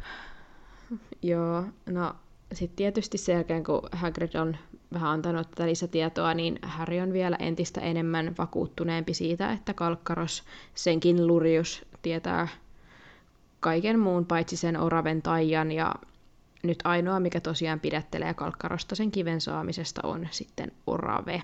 Joo, 1.22 1.64
no 1.86 2.14
sitten 2.52 2.76
tietysti 2.76 3.18
sen 3.18 3.32
jälkeen, 3.32 3.64
kun 3.64 3.82
Hagrid 3.92 4.34
on 4.34 4.56
vähän 4.92 5.10
antanut 5.10 5.50
tätä 5.50 5.66
lisätietoa, 5.66 6.34
niin 6.34 6.58
Harry 6.62 6.98
on 6.98 7.12
vielä 7.12 7.36
entistä 7.38 7.80
enemmän 7.80 8.34
vakuuttuneempi 8.38 9.14
siitä, 9.14 9.52
että 9.52 9.74
Kalkkaros, 9.74 10.44
senkin 10.74 11.26
Lurius, 11.26 11.84
tietää 12.02 12.48
kaiken 13.60 13.98
muun 13.98 14.26
paitsi 14.26 14.56
sen 14.56 14.80
oraven 14.80 15.22
taian, 15.22 15.72
ja 15.72 15.94
nyt 16.62 16.78
ainoa, 16.84 17.20
mikä 17.20 17.40
tosiaan 17.40 17.80
pidättelee 17.80 18.34
Kalkkarosta 18.34 18.94
sen 18.94 19.10
kiven 19.10 19.40
saamisesta, 19.40 20.00
on 20.04 20.28
sitten 20.30 20.72
orave. 20.86 21.42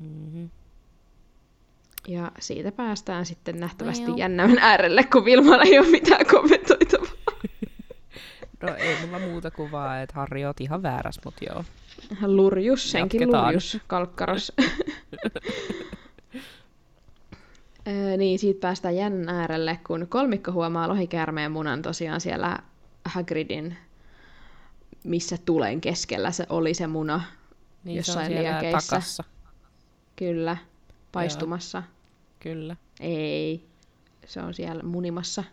Mm-hmm. 0.00 0.50
Ja 2.08 2.32
siitä 2.38 2.72
päästään 2.72 3.26
sitten 3.26 3.60
nähtävästi 3.60 4.04
Well. 4.06 4.18
jännämän 4.18 4.58
äärelle, 4.58 5.04
kun 5.04 5.24
Vilmalla 5.24 5.62
ei 5.62 5.78
ole 5.78 5.88
mitään 5.90 6.26
kommentoitavaa. 6.26 7.10
No 8.62 8.74
ei 8.74 9.06
mulla 9.06 9.18
muuta 9.18 9.50
kuin 9.50 9.70
vaan, 9.72 10.00
että 10.02 10.14
Harri 10.16 10.44
oot 10.44 10.60
ihan 10.60 10.82
väärässä, 10.82 11.20
mut 11.24 11.34
joo. 11.50 11.64
Lurjus, 12.26 12.90
senkin 12.90 13.20
Jatketaan. 13.20 13.44
lurjus, 13.46 13.78
kalkkaros. 13.86 14.52
Öö, 17.88 18.16
niin, 18.16 18.38
siitä 18.38 18.60
päästään 18.60 18.96
jännän 18.96 19.36
äärelle, 19.36 19.80
kun 19.86 20.06
kolmikko 20.08 20.52
huomaa 20.52 20.88
lohikäärmeen 20.88 21.52
munan 21.52 21.82
tosiaan 21.82 22.20
siellä 22.20 22.58
Hagridin, 23.04 23.76
missä 25.04 25.36
tulen 25.44 25.80
keskellä 25.80 26.30
se 26.30 26.46
oli 26.48 26.74
se 26.74 26.86
muna, 26.86 27.16
Niin 27.16 27.24
se 27.84 27.90
on 27.90 27.96
Jossain 27.96 28.26
siellä 28.26 28.50
liekeissä. 28.60 28.90
takassa. 28.90 29.24
Kyllä, 30.20 30.56
paistumassa. 31.12 31.82
Kyllä, 32.40 32.76
Ei, 33.00 33.64
se 34.26 34.40
on 34.40 34.54
siellä 34.54 34.82
munimassa. 34.82 35.44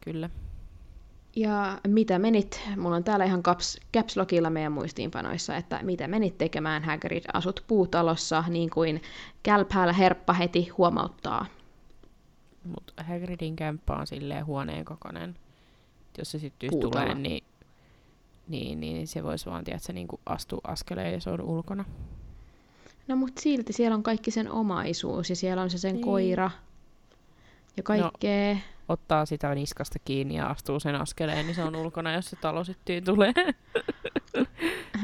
kyllä. 0.00 0.30
Ja 1.36 1.80
mitä 1.86 2.18
menit, 2.18 2.60
mulla 2.76 2.96
on 2.96 3.04
täällä 3.04 3.24
ihan 3.24 3.42
caps, 3.42 3.80
caps 3.96 4.16
lockilla 4.16 4.50
meidän 4.50 4.72
muistiinpanoissa, 4.72 5.56
että 5.56 5.80
mitä 5.82 6.08
menit 6.08 6.38
tekemään 6.38 6.84
Hagrid, 6.84 7.24
asut 7.32 7.64
puutalossa, 7.66 8.44
niin 8.48 8.70
kuin 8.70 9.02
Kälpäällä 9.42 9.92
herppa 9.92 10.32
heti 10.32 10.68
huomauttaa. 10.68 11.46
Mut 12.64 12.94
Hagridin 12.96 13.56
kämppä 13.56 13.92
on 13.92 14.06
silleen 14.06 14.46
huoneen 14.46 14.84
kokoinen. 14.84 15.34
Jos 16.18 16.30
se 16.30 16.38
sitten 16.38 16.70
tulee, 16.80 17.14
niin, 17.14 17.44
niin, 18.48 18.80
niin 18.80 19.08
se 19.08 19.22
voisi 19.22 19.46
vaan, 19.46 19.64
tiedätkö, 19.64 19.92
niin 19.92 20.08
astua 20.26 20.60
askeleen 20.64 21.12
ja 21.12 21.20
se 21.20 21.30
on 21.30 21.40
ulkona. 21.40 21.84
No 23.08 23.16
mut 23.16 23.38
silti 23.38 23.72
siellä 23.72 23.94
on 23.94 24.02
kaikki 24.02 24.30
sen 24.30 24.50
omaisuus 24.50 25.30
ja 25.30 25.36
siellä 25.36 25.62
on 25.62 25.70
se 25.70 25.78
sen 25.78 25.94
Niin. 25.94 26.04
koira 26.04 26.50
ja 27.76 27.82
kaikkea. 27.82 28.56
Ottaa 28.88 29.26
sitä 29.26 29.54
niskasta 29.54 29.98
kiinni 30.04 30.34
ja 30.36 30.46
astuu 30.46 30.80
sen 30.80 30.94
askeleen, 30.94 31.46
niin 31.46 31.54
se 31.54 31.62
on 31.64 31.76
ulkona, 31.76 32.12
jos 32.12 32.30
se 32.30 32.36
talo 32.36 32.64
sitten 32.64 33.04
tulee. 33.04 33.32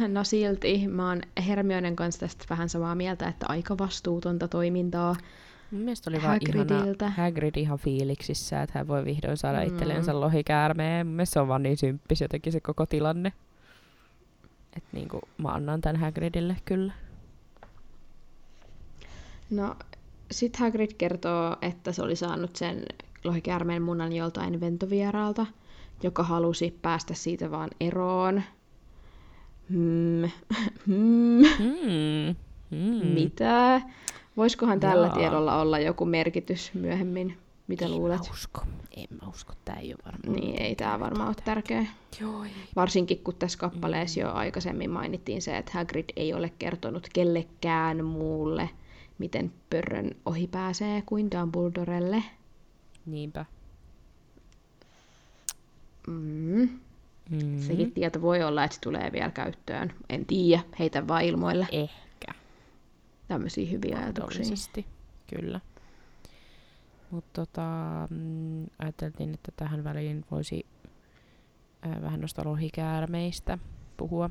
No. 0.08 0.24
silti 0.24 0.88
mä 0.88 1.08
oon 1.08 1.20
Hermionen 1.46 1.96
kanssa 1.96 2.20
tästä 2.20 2.44
vähän 2.50 2.68
samaa 2.68 2.94
mieltä, 2.94 3.28
että 3.28 3.46
aika 3.48 3.78
vastuutonta 3.78 4.48
toimintaa. 4.48 5.16
Mun 5.70 5.80
mielestä 5.82 6.10
oli 6.10 6.22
vaan 6.22 6.38
ihana 6.48 6.58
Hagridiltä. 6.74 7.10
Hagrid 7.10 7.56
ihan 7.56 7.78
fiiliksissä, 7.78 8.62
että 8.62 8.78
hän 8.78 8.88
voi 8.88 9.04
vihdoin 9.04 9.36
saada 9.36 9.60
Mm. 9.60 9.66
itsellensä 9.66 10.20
lohikäärmeen. 10.20 11.06
Mun 11.06 11.16
mielestä 11.16 11.32
se 11.32 11.40
on 11.40 11.48
vaan 11.48 11.62
niin 11.62 11.76
symppis 11.76 12.20
jotenkin 12.20 12.52
se 12.52 12.60
koko 12.60 12.86
tilanne. 12.86 13.32
Että 14.76 14.88
niinku, 14.92 15.20
mä 15.38 15.48
annan 15.48 15.80
tän 15.80 15.96
Hagridille 15.96 16.56
kyllä. 16.64 16.92
No, 19.50 19.76
sit 20.30 20.56
Hagrid 20.56 20.90
kertoo, 20.98 21.56
että 21.62 21.92
se 21.92 22.02
oli 22.02 22.16
saanut 22.16 22.56
sen 22.56 22.84
lohikäärmeen 23.24 23.82
munan 23.82 24.12
joltain 24.12 24.60
ventovieraalta, 24.60 25.46
joka 26.02 26.22
halusi 26.22 26.78
päästä 26.82 27.14
siitä 27.14 27.50
vaan 27.50 27.70
eroon. 27.80 28.42
Hmm. 29.70 30.30
Hmm. 30.86 31.44
Hmm. 31.58 32.36
Mm. 32.70 33.06
Mitä? 33.06 33.80
Voisikohan 34.36 34.80
tällä 34.80 35.06
Jaa. 35.06 35.16
tiedolla 35.16 35.60
olla 35.60 35.78
joku 35.78 36.06
merkitys 36.06 36.74
myöhemmin? 36.74 37.38
Mitä 37.66 37.88
luulet? 37.88 38.18
Mä 38.18 38.32
usko. 38.32 38.60
En 38.96 39.06
mä 39.22 39.28
usko. 39.28 39.52
Tää 39.64 39.76
ei 39.76 39.94
ole 39.94 40.12
varmaan. 40.12 40.40
Niin, 40.40 40.62
ei 40.62 40.74
tämä 40.74 41.00
varmaan 41.00 41.28
ole 41.28 41.36
tärkeä. 41.44 41.86
Joo, 42.20 42.44
ei. 42.44 42.50
Varsinkin 42.76 43.18
kun 43.24 43.34
tässä 43.34 43.58
kappaleessa 43.58 44.20
jo 44.20 44.32
aikaisemmin 44.32 44.90
mainittiin 44.90 45.42
se, 45.42 45.56
että 45.56 45.72
Hagrid 45.74 46.04
ei 46.16 46.34
ole 46.34 46.52
kertonut 46.58 47.08
kellekään 47.12 48.04
muulle, 48.04 48.70
miten 49.20 49.52
pörrön 49.70 50.10
ohi 50.26 50.46
pääsee 50.46 51.02
kuin 51.06 51.30
Dumbledorelle. 51.30 52.24
Niinpä. 53.06 53.44
Mm. 56.06 56.68
Mm. 57.30 57.60
Sekin 57.60 57.92
tieto 57.92 58.22
voi 58.22 58.42
olla, 58.42 58.64
että 58.64 58.74
se 58.74 58.80
tulee 58.80 59.12
vielä 59.12 59.30
käyttöön. 59.30 59.92
En 60.08 60.26
tiedä, 60.26 60.62
heitä 60.78 61.08
vaan 61.08 61.24
ilmoille. 61.24 61.66
Ehkä. 61.72 62.34
Tämmöisiä 63.28 63.70
hyviä 63.70 63.98
ajatuksia. 63.98 64.84
Kyllä. 65.34 65.60
Mutta 67.10 67.46
tota, 67.46 67.68
mm, 68.10 68.66
ajateltiin, 68.78 69.34
että 69.34 69.52
tähän 69.56 69.84
väliin 69.84 70.24
voisi 70.30 70.66
ää, 71.82 72.02
vähän 72.02 72.20
noista 72.20 72.42
lohikäärmeistä 72.44 73.58
puhua. 73.96 74.30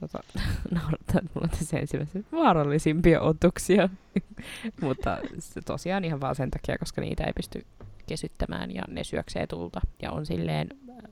Tota, 0.00 0.18
naurattaa, 0.74 1.18
että 1.18 1.30
mulla 1.34 1.48
on 1.52 1.58
tässä 1.58 1.78
ensimmäisiä 1.78 2.22
vaarallisimpia 2.32 3.20
otuksia. 3.20 3.88
Mutta 4.82 5.18
se 5.38 5.60
tosiaan 5.60 6.04
ihan 6.04 6.20
vaan 6.20 6.34
sen 6.34 6.50
takia, 6.50 6.78
koska 6.78 7.00
niitä 7.00 7.24
ei 7.24 7.32
pysty 7.32 7.66
kesyttämään 8.06 8.74
ja 8.74 8.82
ne 8.88 9.04
syöksee 9.04 9.46
tulta 9.46 9.80
ja 10.02 10.10
on 10.12 10.26
silleen 10.26 10.68
ää, 10.90 11.08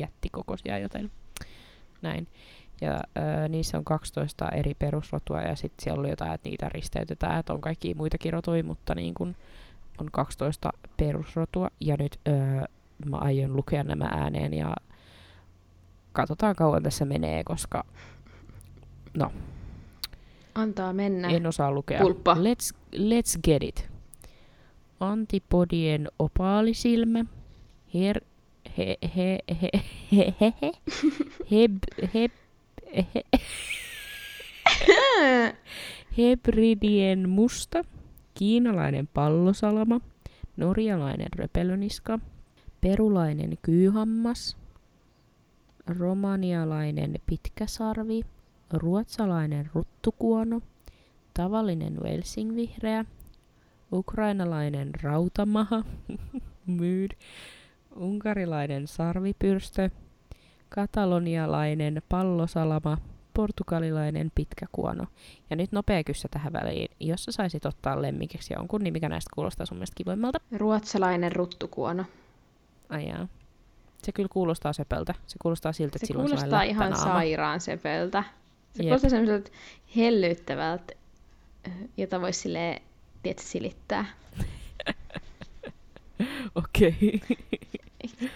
jättikokoisia, 0.00 0.78
joten 0.78 1.10
näin. 2.02 2.26
Ja 2.80 2.94
ö, 2.94 3.48
niissä 3.48 3.78
on 3.78 3.84
12 3.84 4.48
eri 4.48 4.74
perusrotua 4.74 5.40
ja 5.40 5.56
sitten 5.56 5.84
siellä 5.84 6.00
oli 6.00 6.10
jotain, 6.10 6.32
että 6.32 6.48
niitä 6.48 6.68
risteytetään, 6.68 7.40
että 7.40 7.52
on 7.52 7.60
kaikki 7.60 7.94
muitakin 7.94 8.32
rotuja, 8.32 8.64
mutta 8.64 8.94
niin 8.94 9.14
kun 9.14 9.36
on 9.98 10.08
12 10.12 10.72
perusrotua. 10.96 11.70
Ja 11.80 11.96
nyt 11.98 12.20
ö, 12.28 12.32
mä 13.10 13.16
aion 13.16 13.56
lukea 13.56 13.84
nämä 13.84 14.04
ääneen 14.04 14.54
ja 14.54 14.74
katsotaan 16.12 16.56
kauan 16.56 16.82
tässä 16.82 17.04
menee, 17.04 17.44
koska 17.44 17.84
no, 19.16 19.32
Antaa 20.54 20.92
mennä. 20.92 21.28
en 21.28 21.46
osaa 21.46 21.72
lukea. 21.72 22.00
Pulppa. 22.00 22.34
Let's, 22.34 22.76
let's 22.94 23.40
get 23.44 23.62
it. 23.62 23.88
Antipodien 25.00 26.08
opaalisilmä. 26.18 27.24
Her, 27.94 28.20
he, 28.78 28.98
he, 29.16 29.38
he, 29.60 29.70
he, 30.12 30.34
he, 30.40 30.52
he, 30.60 30.72
heb, 31.50 31.72
heb, 32.14 32.32
he, 32.96 33.24
Hebridien 36.18 37.28
musta, 37.28 37.84
kiinalainen 38.34 39.06
pallosalama, 39.14 40.00
norjalainen 40.56 41.28
röpelöniska, 41.36 42.18
perulainen 42.80 43.58
kyyhammas, 43.62 44.56
romanialainen 45.86 47.14
pitkäsarvi, 47.26 48.22
ruotsalainen 48.72 49.70
ruttukuono, 49.74 50.60
tavallinen 51.34 52.00
Welsingvihreä, 52.02 53.04
ukrainalainen 53.92 54.90
rautamaha, 55.02 55.84
myyd, 56.66 57.10
unkarilainen 57.96 58.86
sarvipyrstö, 58.86 59.90
katalonialainen 60.68 62.02
pallosalama, 62.08 62.98
portugalilainen 63.34 64.32
pitkä 64.34 64.66
kuono. 64.72 65.06
Ja 65.50 65.56
nyt 65.56 65.72
nopea 65.72 66.04
kyssä 66.04 66.28
tähän 66.30 66.52
väliin. 66.52 66.90
Jos 67.00 67.24
sä 67.24 67.32
saisit 67.32 67.66
ottaa 67.66 68.02
lemmikiksi 68.02 68.54
jonkun, 68.54 68.80
niin 68.82 68.92
mikä 68.92 69.08
näistä 69.08 69.30
kuulostaa 69.34 69.66
sun 69.66 69.76
mielestä 69.76 69.94
kivoimmalta? 69.96 70.38
Ruotsalainen 70.56 71.32
ruttukuono. 71.32 72.04
Ai 72.88 73.08
jaa. 73.08 73.28
Se 74.02 74.12
kyllä 74.12 74.28
kuulostaa 74.32 74.72
sepeltä. 74.72 75.14
Se 75.26 75.36
kuulostaa 75.42 75.72
siltä, 75.72 75.88
että 75.88 75.98
Se 75.98 76.06
sillä 76.06 76.22
on 76.22 76.26
kuulostaa 76.26 76.62
ihan 76.62 76.96
sairaan 76.96 77.60
sepeltä. 77.60 78.24
Se 78.76 78.82
Jep. 78.82 78.92
kuulostaa 78.92 79.10
semmoiselta 79.10 79.50
hellyttävältä, 79.96 80.94
jota 81.96 82.20
voisi 82.20 82.40
silleen, 82.40 82.82
tiedätkö, 83.22 83.46
silittää. 83.46 84.06
Okei. 86.54 87.20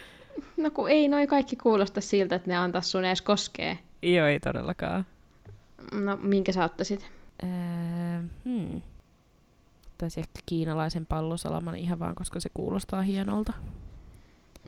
No 0.57 0.71
kun 0.71 0.91
ei 0.91 1.09
noi 1.09 1.27
kaikki 1.27 1.57
kuulosta 1.57 2.01
siltä, 2.01 2.35
että 2.35 2.51
ne 2.51 2.57
antaisi 2.57 2.89
sun 2.89 3.05
edes 3.05 3.23
koskee. 3.23 3.79
Joo, 4.03 4.27
ei 4.27 4.41
todellakaan. 4.41 5.07
No, 5.93 6.17
minkä 6.17 6.53
sä 6.53 6.65
ottaisit? 6.65 7.11
Öö, 7.43 7.49
hmm. 8.45 8.83
Ehkä 10.03 10.41
kiinalaisen 10.47 11.07
pallosalaman 11.07 11.77
ihan 11.77 11.99
vaan, 11.99 12.15
koska 12.15 12.41
se 12.41 12.49
kuulostaa 12.55 13.03
hienolta. 13.03 13.53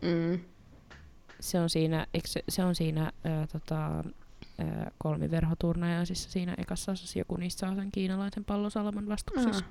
Mm. 0.03 0.41
Se 1.41 1.61
on 1.61 1.71
siinä, 1.71 2.07
eikö 2.15 2.29
se, 2.29 2.43
se 2.49 2.65
on 2.65 2.75
siinä 2.75 3.13
öö, 3.27 3.47
tota, 3.47 4.05
kolmiverhoturnajaisissa 4.99 6.31
siinä 6.31 6.55
ekassa 6.59 6.93
osassa 6.93 7.19
joku 7.19 7.37
niistä 7.37 7.61
saa 7.61 7.75
sen 7.75 7.93
kiinalaisen 7.93 8.45
pallosalaman 8.45 9.09
vastuksessa. 9.09 9.65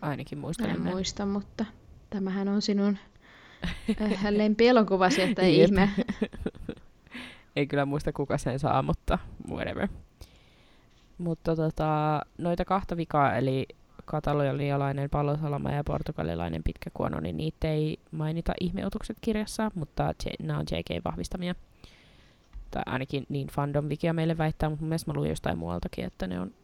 Ah, 0.00 0.10
Ainakin 0.10 0.38
en 0.38 0.40
muistelen 0.40 0.82
näin. 0.82 0.94
muista, 0.94 1.26
mutta 1.26 1.64
tämähän 2.10 2.48
on 2.48 2.62
sinun 2.62 2.98
äh, 4.02 4.24
lempielokuvasi, 4.30 5.22
että 5.22 5.42
ei 5.42 5.60
ihme. 5.60 5.90
Ei 7.56 7.66
kyllä 7.66 7.84
muista 7.86 8.12
kuka 8.12 8.38
sen 8.38 8.58
saa, 8.58 8.82
mutta 8.82 9.18
whatever. 9.50 9.88
Mutta 11.18 11.56
tota, 11.56 12.20
noita 12.38 12.64
kahta 12.64 12.96
vikaa, 12.96 13.36
eli 13.36 13.66
katalonialainen 14.04 15.10
pallosalama 15.10 15.70
ja 15.70 15.84
portugalilainen 15.84 16.62
pitkä 16.62 16.90
kuono, 16.94 17.20
niin 17.20 17.36
niitä 17.36 17.68
ei 17.68 17.98
mainita 18.10 18.52
ihmeotukset 18.60 19.16
kirjassa, 19.20 19.70
mutta 19.74 20.14
nämä 20.42 20.58
on 20.58 20.64
JK 20.70 21.04
vahvistamia. 21.04 21.54
Tai 22.72 22.82
ainakin 22.86 23.26
niin 23.28 23.48
fandom 23.48 23.84
wikia 23.84 24.12
meille 24.12 24.38
väittää, 24.38 24.68
mutta 24.68 24.82
mun 24.82 24.88
mielestä 24.88 25.10
mä 25.10 25.18
luin 25.18 25.30
jostain 25.30 25.58
muualtakin, 25.58 26.04
että 26.04 26.26
ne 26.26 26.40
on 26.40 26.54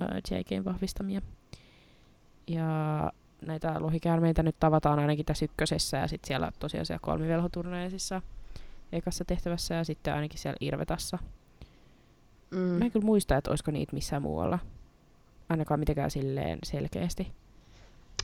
ää, 0.00 0.20
JK 0.30 0.64
vahvistamia. 0.64 1.22
Ja 2.46 2.66
näitä 3.46 3.74
lohikäärmeitä 3.80 4.42
nyt 4.42 4.56
tavataan 4.60 4.98
ainakin 4.98 5.26
tässä 5.26 5.44
ykkösessä 5.44 5.96
ja 5.96 6.08
sitten 6.08 6.28
siellä 6.28 6.52
tosiaan 6.58 6.86
siellä 6.86 7.00
kolmivelhoturneisissa 7.02 8.22
ekassa 8.92 9.24
tehtävässä 9.24 9.74
ja 9.74 9.84
sitten 9.84 10.14
ainakin 10.14 10.38
siellä 10.38 10.56
Irvetassa. 10.60 11.18
Mm. 12.50 12.58
Mä 12.58 12.84
en 12.84 12.90
kyllä 12.90 13.06
muista, 13.06 13.36
että 13.36 13.50
olisiko 13.50 13.70
niitä 13.70 13.94
missään 13.94 14.22
muualla. 14.22 14.58
Ainakaan 15.48 15.80
mitenkään 15.80 16.10
silleen 16.10 16.58
selkeästi. 16.64 17.32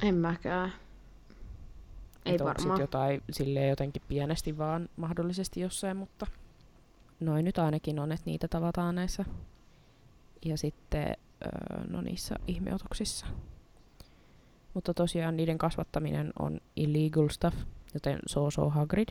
En 0.03 0.15
mäkään. 0.15 0.73
Ei 2.27 2.39
varmaan. 2.39 2.81
jotain 2.81 3.23
silleen 3.31 3.69
jotenkin 3.69 4.03
pienesti 4.09 4.59
vaan 4.59 4.89
mahdollisesti 4.97 5.61
jossain, 5.61 5.97
mutta 5.97 6.27
noin 7.21 7.45
nyt 7.45 7.59
ainakin 7.59 7.99
on, 7.99 8.13
että 8.13 8.27
niitä 8.27 8.49
tavataan 8.49 8.95
näissä. 8.95 9.25
Ja 10.45 10.59
sitten 10.59 11.17
öö, 11.45 11.85
no 11.89 12.01
niissä 12.01 12.35
ihmeotuksissa. 12.47 13.27
Mutta 14.75 14.95
tosiaan 14.95 15.37
niiden 15.37 15.59
kasvattaminen 15.59 16.33
on 16.39 16.61
illegal 16.77 17.29
stuff, 17.29 17.57
joten 17.95 18.19
so 18.27 18.51
so 18.51 18.69
Hagrid. 18.71 19.09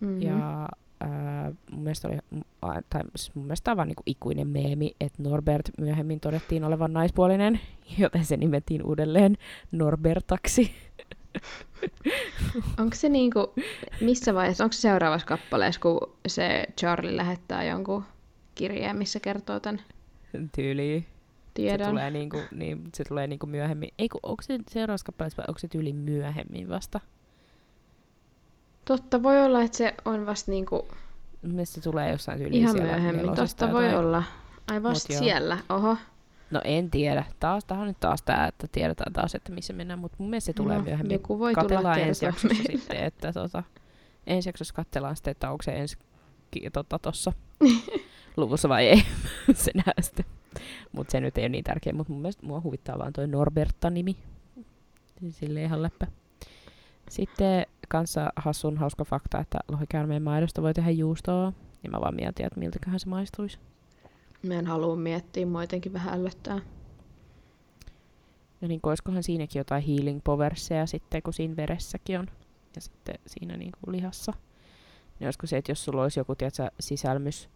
Mm-hmm. 0.00 0.22
Ja 0.22 0.68
ää, 1.00 1.52
mun 1.70 1.82
mielestä 1.82 2.08
oli, 2.08 2.18
tai 2.90 3.02
siis 3.16 3.34
mun 3.34 3.44
mielestä 3.44 3.64
tämä 3.64 3.72
on 3.72 3.76
vaan 3.76 3.88
niinku 3.88 4.02
ikuinen 4.06 4.48
meemi, 4.48 4.94
että 5.00 5.22
Norbert 5.22 5.70
myöhemmin 5.78 6.20
todettiin 6.20 6.64
olevan 6.64 6.92
naispuolinen, 6.92 7.60
joten 7.98 8.24
se 8.24 8.36
nimettiin 8.36 8.86
uudelleen 8.86 9.36
Norbertaksi. 9.72 10.70
Onko 12.80 12.94
se 12.96 13.08
niinku, 13.08 13.54
missä 14.00 14.34
vaiheessa, 14.34 14.64
onko 14.64 14.72
se 14.72 14.80
seuraavassa 14.80 15.26
kappaleessa, 15.26 15.80
kun 15.80 16.00
se 16.26 16.64
Charlie 16.80 17.16
lähettää 17.16 17.64
jonkun 17.64 18.04
kirjeen, 18.54 18.96
missä 18.96 19.20
kertoo 19.20 19.60
tämän 19.60 19.80
Tyyli. 20.54 21.06
Se 21.46 21.54
tiedon? 21.54 21.88
tulee, 21.88 22.10
niinku, 22.10 22.40
niin, 22.50 22.82
se 22.94 23.04
tulee 23.04 23.26
niinku 23.26 23.46
myöhemmin. 23.46 23.90
Ei 23.98 24.08
kun, 24.08 24.20
onko 24.22 24.42
se 24.42 24.58
seuraavassa 24.70 25.04
kappaleessa 25.06 25.36
vai 25.36 25.44
onko 25.48 25.58
se 25.58 25.68
tyyli 25.68 25.92
myöhemmin 25.92 26.68
vasta? 26.68 27.00
Totta, 28.84 29.22
voi 29.22 29.44
olla, 29.44 29.62
että 29.62 29.78
se 29.78 29.94
on 30.04 30.26
vasta 30.26 30.50
niinku 30.50 30.88
se 31.64 31.80
tulee 31.80 32.10
jossain 32.10 32.38
tyyli 32.38 32.58
ihan 32.58 32.72
siellä 32.72 32.92
myöhemmin. 32.92 33.34
Totta 33.34 33.72
voi 33.72 33.94
olla. 33.94 34.22
Ai 34.70 34.82
vasta 34.82 35.12
joo. 35.12 35.22
siellä, 35.22 35.58
oho. 35.68 35.96
No 36.52 36.60
en 36.64 36.90
tiedä. 36.90 37.24
Taas, 37.40 37.64
tää 37.64 37.78
on 37.78 37.86
nyt 37.86 38.00
taas 38.00 38.22
tää, 38.22 38.46
että 38.46 38.66
tiedetään 38.72 39.12
taas, 39.12 39.34
että 39.34 39.52
missä 39.52 39.72
mennään, 39.72 39.98
mutta 39.98 40.16
mun 40.18 40.30
mielestä 40.30 40.46
se 40.46 40.52
tulee 40.52 40.78
No, 40.78 40.84
myöhemmin. 40.84 41.12
joku 41.14 41.38
voi 41.38 41.52
tulla 41.54 41.62
Katellaan 41.62 42.00
ensi 42.00 42.20
kertoa 42.20 42.40
jaksossa 42.50 42.72
sitten, 42.72 42.96
että 43.04 43.32
tota, 43.32 43.62
ensi 44.26 44.48
jaksossa 44.48 44.74
katsellaan 44.74 45.16
sitten, 45.16 45.30
että 45.30 45.50
onko 45.50 45.62
se 45.62 45.72
ensi 45.72 45.96
ki- 46.50 46.70
tota, 46.72 46.98
luvussa 48.36 48.68
vai 48.68 48.88
ei. 48.88 49.02
se 49.54 49.70
nähdään 49.74 50.02
sitten. 50.02 50.24
Mutta 50.92 51.12
se 51.12 51.20
nyt 51.20 51.38
ei 51.38 51.42
ole 51.42 51.48
niin 51.48 51.64
tärkeä, 51.64 51.92
mutta 51.92 52.12
mun 52.12 52.22
mielestä 52.22 52.46
mua 52.46 52.60
huvittaa 52.60 52.98
vaan 52.98 53.12
toi 53.12 53.26
Norberta-nimi. 53.26 54.16
Sille 55.30 55.62
ihan 55.62 55.82
läppä. 55.82 56.06
Sitten 57.10 57.66
kanssa 57.88 58.32
hassun 58.36 58.76
hauska 58.78 59.04
fakta, 59.04 59.40
että 59.40 59.58
lohikäärmeen 59.68 60.22
maidosta 60.22 60.62
voi 60.62 60.74
tehdä 60.74 60.90
juustoa. 60.90 61.52
Ja 61.84 61.90
mä 61.90 62.00
vaan 62.00 62.14
mietin, 62.14 62.46
että 62.46 62.60
miltäköhän 62.60 63.00
se 63.00 63.08
maistuisi. 63.08 63.58
Mä 64.42 64.54
en 64.54 64.66
halua 64.66 64.96
miettiä, 64.96 65.46
mua 65.46 65.62
jotenkin 65.62 65.92
vähän 65.92 66.14
ällöttää. 66.14 66.60
Ja 68.60 68.68
niin 68.68 68.80
olisikohan 68.82 69.22
siinäkin 69.22 69.60
jotain 69.60 69.82
healing 69.82 70.20
powerseja 70.24 70.86
sitten, 70.86 71.22
kun 71.22 71.32
siinä 71.32 71.56
veressäkin 71.56 72.18
on. 72.18 72.26
Ja 72.74 72.80
sitten 72.80 73.14
siinä 73.26 73.56
niin 73.56 73.72
kuin 73.80 73.96
lihassa. 73.96 74.32
Niin 75.18 75.26
olisiko 75.26 75.46
se, 75.46 75.56
että 75.56 75.72
jos 75.72 75.84
sulla 75.84 76.02
olisi 76.02 76.20
joku, 76.20 76.34
tiedätkö, 76.34 76.70
sisälmys 76.80 77.48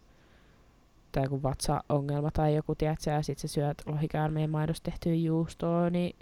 tai 1.11 1.23
joku 1.23 1.43
vatsaongelma 1.43 2.31
tai 2.31 2.55
joku, 2.55 2.75
tiedätkö, 2.75 3.11
ja 3.11 3.21
sit 3.21 3.39
sä 3.39 3.47
syöt 3.47 3.81
lohikäärmeen 3.85 4.49
maidosta 4.49 4.91
tehtyä 4.91 5.13
juustoa, 5.13 5.89
niin 5.89 6.15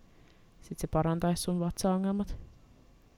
sit 0.62 0.80
se 0.80 0.88
parantaisi 0.88 1.44
sun 1.44 1.60
vatsaongelmat. 1.60 2.38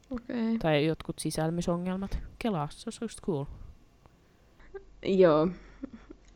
Okei. 0.10 0.46
Okay. 0.46 0.58
Tai 0.58 0.86
jotkut 0.86 1.20
sisälmysongelmat. 1.20 2.20
Kelaa, 2.40 2.68
se 2.72 2.88
olisi 2.88 3.04
just 3.04 3.22
cool. 3.22 3.46
Joo. 5.06 5.48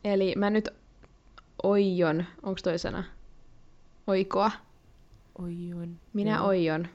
Eli 0.03 0.34
mä 0.38 0.49
nyt 0.49 0.70
oijon, 1.64 2.26
onko 2.43 2.59
toi 2.64 2.80
sana? 2.80 3.03
Oikoa. 4.07 4.51
Oijon. 5.39 5.99
Minä 6.14 6.36
Joo. 6.36 6.47
oijon. 6.47 6.88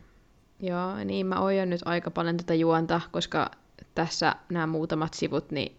Joo, 0.61 1.05
niin 1.05 1.27
mä 1.27 1.41
oijon 1.41 1.71
nyt 1.71 1.81
aika 1.85 2.11
paljon 2.11 2.37
tätä 2.37 2.55
juonta, 2.55 3.01
koska 3.13 3.51
tässä 3.95 4.37
nämä 4.49 4.67
muutamat 4.67 5.15
sivut, 5.15 5.51
niin 5.51 5.77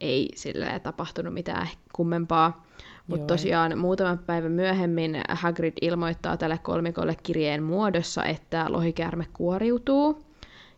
ei 0.00 0.28
sille 0.34 0.80
tapahtunut 0.82 1.34
mitään 1.34 1.68
kummempaa. 1.92 2.66
Mutta 3.06 3.26
tosiaan 3.26 3.78
muutaman 3.78 4.18
päivän 4.18 4.52
myöhemmin 4.52 5.20
Hagrid 5.28 5.72
ilmoittaa 5.80 6.36
tälle 6.36 6.58
kolmikolle 6.58 7.16
kirjeen 7.22 7.62
muodossa, 7.62 8.24
että 8.24 8.66
lohikäärme 8.68 9.26
kuoriutuu. 9.32 10.29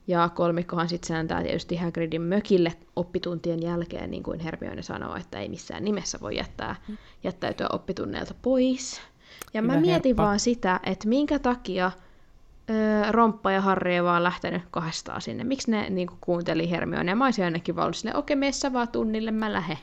Ja 0.07 0.29
kolmikkohan 0.29 0.89
sitten 0.89 1.09
sääntää 1.09 1.43
tietysti 1.43 1.77
Hagridin 1.77 2.23
mökille 2.23 2.73
oppituntien 2.97 3.63
jälkeen, 3.63 4.11
niin 4.11 4.23
kuin 4.23 4.41
Hermione 4.41 4.83
sanoo, 4.83 5.17
että 5.17 5.39
ei 5.39 5.49
missään 5.49 5.85
nimessä 5.85 6.19
voi 6.21 6.37
jättää, 6.37 6.77
jättäytyä 7.25 7.67
oppitunneilta 7.73 8.35
pois. 8.43 9.01
Ja 9.55 9.63
mä 9.63 9.73
Hyvä 9.73 9.81
mietin 9.81 10.11
herppa. 10.11 10.23
vaan 10.23 10.41
sitä, 10.41 10.81
että 10.85 11.09
minkä 11.09 11.39
takia 11.39 11.93
ö, 12.71 13.13
Romppa 13.13 13.53
ja 13.53 13.61
Harri 13.61 13.95
ei 13.95 14.05
vaan 14.05 14.23
lähtenyt 14.25 14.63
kahdestaan 14.71 15.21
sinne. 15.21 15.45
Miksi 15.45 15.71
ne 15.71 15.91
niin 15.91 16.09
kuunteli 16.21 16.71
Hermione? 16.71 17.11
Ja 17.11 17.17
mä 17.17 17.25
olisin 17.25 17.45
ainakin 17.45 17.81
ollut 17.81 17.97
silleen, 17.97 18.17
okei, 18.17 18.37
mene 18.37 18.53
sä 18.53 18.73
vaan 18.73 18.89
tunnille, 18.89 19.31
mä 19.31 19.53
lähden. 19.53 19.79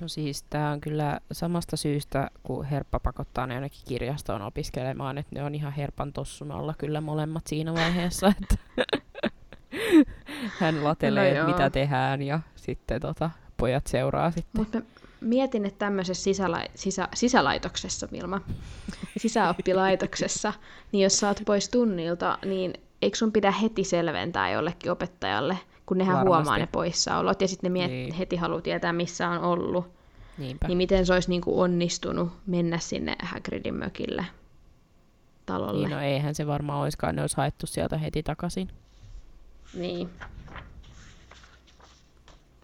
No 0.00 0.08
siis 0.08 0.42
tää 0.42 0.70
on 0.70 0.80
kyllä 0.80 1.20
samasta 1.32 1.76
syystä, 1.76 2.30
kun 2.42 2.64
Herppa 2.64 3.00
pakottaa 3.00 3.46
ne 3.46 3.54
ainakin 3.54 3.80
kirjastoon 3.88 4.42
opiskelemaan, 4.42 5.18
että 5.18 5.34
ne 5.34 5.42
on 5.42 5.54
ihan 5.54 5.72
Herpan 5.72 6.12
tossun 6.12 6.52
alla 6.52 6.74
kyllä 6.78 7.00
molemmat 7.00 7.46
siinä 7.46 7.74
vaiheessa, 7.74 8.32
että 8.42 8.54
hän 10.58 10.84
latelee, 10.84 11.30
No 11.32 11.38
joo. 11.38 11.46
mitä 11.48 11.70
tehdään 11.70 12.22
ja 12.22 12.40
sitten 12.56 13.00
tota, 13.00 13.30
pojat 13.56 13.86
seuraa 13.86 14.30
sitten. 14.30 14.60
Mutta 14.60 14.80
mietin, 15.20 15.66
että 15.66 15.78
tämmöisessä 15.78 16.24
sisälä, 16.24 16.66
sisä, 16.74 17.08
sisälaitoksessa, 17.14 18.08
Vilma, 18.12 18.40
sisäoppilaitoksessa, 19.16 20.52
niin 20.92 21.02
jos 21.04 21.20
saat 21.20 21.42
pois 21.46 21.68
tunnilta, 21.68 22.38
niin 22.44 22.74
eikö 23.02 23.16
sun 23.16 23.32
pidä 23.32 23.50
heti 23.50 23.84
selventää 23.84 24.50
jollekin 24.50 24.92
opettajalle, 24.92 25.58
kun 25.86 25.98
nehän 25.98 26.16
Varmasti. 26.16 26.28
huomaa 26.36 26.58
ne 26.58 26.68
poissaolot, 26.72 27.40
ja 27.40 27.48
sitten 27.48 27.72
ne 27.72 27.80
miet- 27.80 27.90
Niin. 27.90 28.14
heti 28.14 28.36
haluaa 28.36 28.60
tietää, 28.60 28.92
missä 28.92 29.28
on 29.28 29.38
ollut. 29.38 29.86
Niinpä. 30.38 30.68
Niin 30.68 30.78
miten 30.78 31.06
se 31.06 31.12
olisi 31.12 31.28
niinku 31.30 31.60
onnistunut 31.60 32.32
mennä 32.46 32.78
sinne 32.78 33.16
Hagridin 33.22 33.74
mökille 33.74 34.24
talolle. 35.46 35.88
Niin, 35.88 35.96
no 35.96 36.02
eihän 36.02 36.34
se 36.34 36.46
varmaan 36.46 36.80
oiskaan, 36.80 37.16
ne 37.16 37.20
olisi 37.22 37.36
haettu 37.36 37.66
sieltä 37.66 37.98
heti 37.98 38.22
takaisin. 38.22 38.68
Niin. 39.74 40.10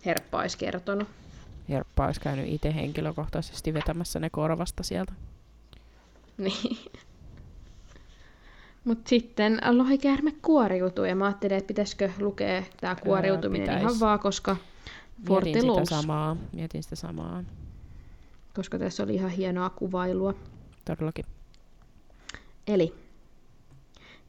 Herppa 0.06 0.40
olisi 0.40 0.58
kertonut. 0.58 1.08
Herppa 1.68 2.06
olisi 2.06 2.20
käynyt 2.20 2.48
itse 2.48 2.74
henkilökohtaisesti 2.74 3.74
vetämässä 3.74 4.20
ne 4.20 4.30
korvasta 4.30 4.82
sieltä. 4.82 5.12
Niin. 6.38 6.78
Mutta 8.84 9.08
sitten 9.08 9.60
lohikäärme 9.70 10.32
kuoriutui 10.42 11.08
ja 11.08 11.16
mä 11.16 11.24
ajattelin, 11.24 11.56
että 11.56 11.68
pitäisikö 11.68 12.10
lukea 12.18 12.62
tämä 12.80 12.94
kuoriutuminen 12.94 13.66
pitäis. 13.66 13.82
ihan 13.82 14.00
vaan, 14.00 14.18
koska 14.20 14.56
Mietin 15.28 15.60
sitä 15.60 15.84
samaa. 15.84 16.36
Mietin 16.52 16.82
sitä 16.82 16.96
samaa. 16.96 17.44
koska 18.54 18.78
tässä 18.78 19.02
oli 19.02 19.14
ihan 19.14 19.30
hienoa 19.30 19.70
kuvailua. 19.70 20.34
Todellakin. 20.84 21.24
Eli 22.66 22.94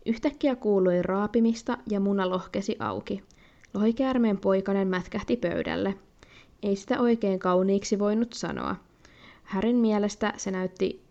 yhtäkkiä 0.06 0.56
kuului 0.56 1.02
raapimista 1.02 1.78
ja 1.90 2.00
muna 2.00 2.30
lohkesi 2.30 2.76
auki. 2.80 3.24
Lohikäärmeen 3.74 4.38
poikanen 4.38 4.88
mätkähti 4.88 5.38
pöydälle. 5.38 5.96
Ei 6.64 6.76
sitä 6.76 7.00
oikein 7.00 7.40
kauniiksi 7.40 8.00
voinut 8.00 8.34
sanoa. 8.34 8.76
Härin 9.44 9.76
mielestä 9.76 10.34
se 10.38 10.52
näytti 10.52 11.02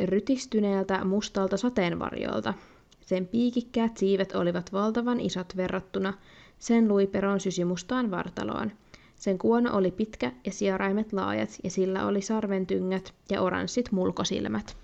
rytistyneeltä 0.00 1.04
mustalta 1.04 1.56
sateenvarjolta. 1.56 2.54
Sen 3.00 3.26
piikikkäät 3.26 3.96
siivet 3.96 4.34
olivat 4.34 4.72
valtavan 4.72 5.20
isot 5.20 5.56
verrattuna 5.56 6.14
sen 6.58 6.88
luiperon 6.88 7.40
sysimustaan 7.40 8.10
vartaloon. 8.10 8.72
Sen 9.16 9.38
kuono 9.38 9.76
oli 9.76 9.90
pitkä 9.90 10.32
ja 10.46 10.52
sieraimet 10.52 11.12
laajat 11.12 11.50
ja 11.64 11.70
sillä 11.70 12.06
oli 12.06 12.22
sarventyngät 12.22 13.14
ja 13.30 13.40
oranssit 13.40 13.92
mulkosilmät. 13.92 14.76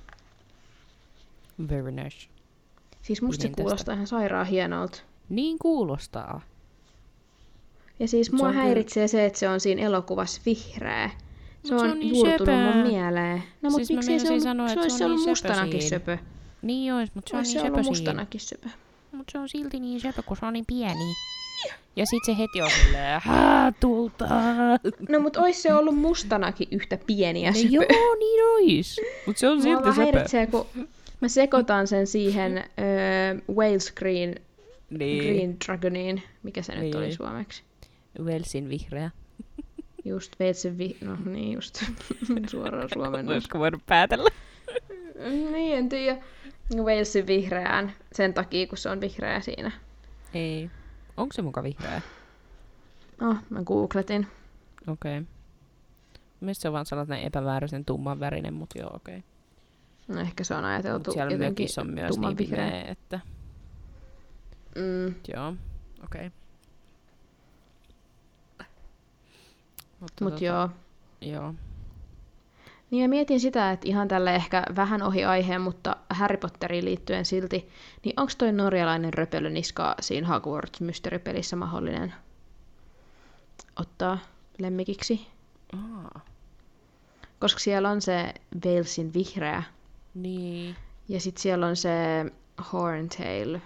Very 1.68 1.90
nice. 1.90 2.39
Siis 3.02 3.22
musta 3.22 3.42
se 3.42 3.48
Pidin 3.48 3.52
tästä. 3.56 3.62
kuulostaa 3.62 3.94
ihan 3.94 4.06
sairaan 4.06 4.46
hienolta. 4.46 4.98
Niin 5.28 5.58
kuulostaa. 5.58 6.40
Ja 8.00 8.08
siis 8.08 8.26
Se 8.26 8.36
mua 8.36 8.46
on 8.46 8.52
kyllä- 8.52 8.64
häiritsee 8.64 9.08
se, 9.08 9.24
että 9.26 9.38
se 9.38 9.48
on 9.48 9.60
siinä 9.60 9.82
elokuvassa 9.82 10.40
vihreä. 10.46 11.10
Se 11.64 11.72
Mut 11.74 11.82
on, 11.82 11.88
se 11.88 11.92
on 11.92 11.98
niin 12.00 12.14
juurtunut 12.14 12.38
söpö. 12.38 12.56
mun 12.74 12.86
mieleen. 12.86 13.42
No 13.62 13.70
mut 13.70 13.76
Siis 13.76 13.90
miksi 13.90 14.18
se, 14.20 14.28
ollut, 14.28 14.42
sanoa, 14.42 14.68
se 14.68 14.80
olisi 14.80 14.98
se 14.98 15.04
on 15.04 15.10
ollut 15.10 15.24
niin 15.24 15.30
mustanakin 15.30 15.82
söpö 15.82 16.12
söpö. 16.16 16.18
Niin 16.62 16.94
ois, 16.94 17.14
mutta 17.14 17.30
se 17.30 17.36
on 17.36 17.38
Olisi 17.40 17.52
niin 17.54 17.60
se 17.60 17.66
ollut 17.66 17.78
söpö 17.78 17.88
mustanakin 17.90 18.40
söpö. 18.40 18.68
Mutta 19.12 19.32
se 19.32 19.38
on 19.38 19.48
silti 19.48 19.80
niin 19.80 20.00
söpö, 20.00 20.22
kun 20.22 20.36
se 20.36 20.46
on 20.46 20.52
niin 20.52 20.66
pieni. 20.66 21.14
Ja 21.96 22.06
sit 22.06 22.24
se 22.26 22.38
heti 22.38 22.62
on 22.62 22.70
silleen, 22.82 23.20
haa, 23.24 23.72
tulta. 23.80 24.24
No 25.08 25.20
mut 25.20 25.36
ois 25.36 25.62
se 25.62 25.74
ollut 25.74 25.96
mustanakin 25.98 26.68
yhtä 26.70 26.98
pieni 27.06 27.42
ja 27.42 27.50
No 27.50 27.56
söpö. 27.56 27.68
joo, 27.70 28.14
niin 28.18 28.44
ois. 28.54 28.96
Mut 29.26 29.36
se 29.36 29.48
on 29.48 29.62
silti 29.62 29.88
söpö. 29.88 30.02
häiritsee, 30.02 30.46
kun 30.46 30.66
mä 31.20 31.28
sekoitan 31.28 31.86
sen 31.86 32.06
siihen 32.06 32.58
öö, 32.58 33.54
Wales 33.56 33.92
Green, 33.92 34.34
Niin. 34.90 35.24
Green 35.24 35.56
Dragoniin. 35.66 36.22
Mikä 36.42 36.62
se 36.62 36.72
nyt 36.72 36.82
Niin. 36.82 36.96
oli 36.96 37.12
suomeksi? 37.12 37.62
Walesin 38.20 38.68
vihreä. 38.68 39.10
Just 40.04 40.40
Walesin 40.40 40.78
vi... 40.78 40.96
No 41.00 41.16
niin 41.24 41.52
just. 41.52 41.84
Suoraan 42.50 42.88
suomennus. 42.94 43.32
Olisiko 43.32 43.58
voinut 43.58 43.86
päätellä? 43.86 44.30
Niin, 45.52 45.78
en 45.78 45.88
tiedä. 45.88 46.22
Walesin 46.76 47.26
vihreään 47.26 47.92
sen 48.12 48.34
takia, 48.34 48.66
kun 48.66 48.78
se 48.78 48.88
on 48.88 49.00
vihreä 49.00 49.40
siinä. 49.40 49.72
Ei. 50.34 50.70
Onko 51.16 51.32
se 51.32 51.42
muka 51.42 51.62
vihreä? 51.62 52.00
Oh, 53.22 53.36
mä 53.50 53.62
googletin. 53.62 54.26
Okei. 54.86 55.18
Okay. 55.18 55.26
Mielestäni 56.40 56.62
se 56.62 56.68
on 56.68 56.72
vaan 56.72 56.86
sellainen 56.86 57.22
epämääräisen 57.22 57.84
tumman 57.84 58.20
värinen, 58.20 58.54
mutta 58.54 58.78
joo, 58.78 58.90
okei. 58.96 59.16
Okay. 59.16 59.28
No 60.14 60.20
ehkä 60.20 60.44
se 60.44 60.54
on 60.54 60.64
ajateltu 60.64 61.10
Mut 61.10 61.14
siellä 61.14 61.32
jotenkin 61.32 61.68
on 61.78 61.90
myös 61.90 62.18
niin 62.18 62.36
pimeä, 62.36 62.82
että 62.82 63.20
Mm. 64.76 65.14
joo, 65.34 65.54
okei. 66.04 66.26
Okay. 66.26 66.30
Mutta 70.00 70.24
Mut 70.24 70.32
tota, 70.34 70.44
joo. 70.44 70.68
Joo. 71.20 71.54
Niin 72.90 73.02
ja 73.02 73.08
mietin 73.08 73.40
sitä, 73.40 73.70
että 73.70 73.88
ihan 73.88 74.08
tälle 74.08 74.34
ehkä 74.34 74.62
vähän 74.76 75.02
ohi 75.02 75.24
aiheen, 75.24 75.60
mutta 75.60 75.96
Harry 76.10 76.36
Potteriin 76.36 76.84
liittyen 76.84 77.24
silti, 77.24 77.68
niin 78.04 78.20
onko 78.20 78.32
toi 78.38 78.52
norjalainen 78.52 79.14
röpölyniska 79.14 79.94
siinä 80.00 80.28
Hogwarts 80.28 80.80
mysteeripelissä 80.80 81.56
mahdollinen 81.56 82.14
ottaa 83.76 84.18
lemmikiksi? 84.58 85.26
Aa, 85.72 86.20
Koska 87.38 87.60
siellä 87.60 87.90
on 87.90 88.02
se 88.02 88.34
Walesin 88.66 89.14
vihreä 89.14 89.62
niin. 90.14 90.76
ja 91.08 91.20
sitten 91.20 91.42
siellä 91.42 91.66
on 91.66 91.76
se 91.76 91.90
Horntail, 92.72 93.58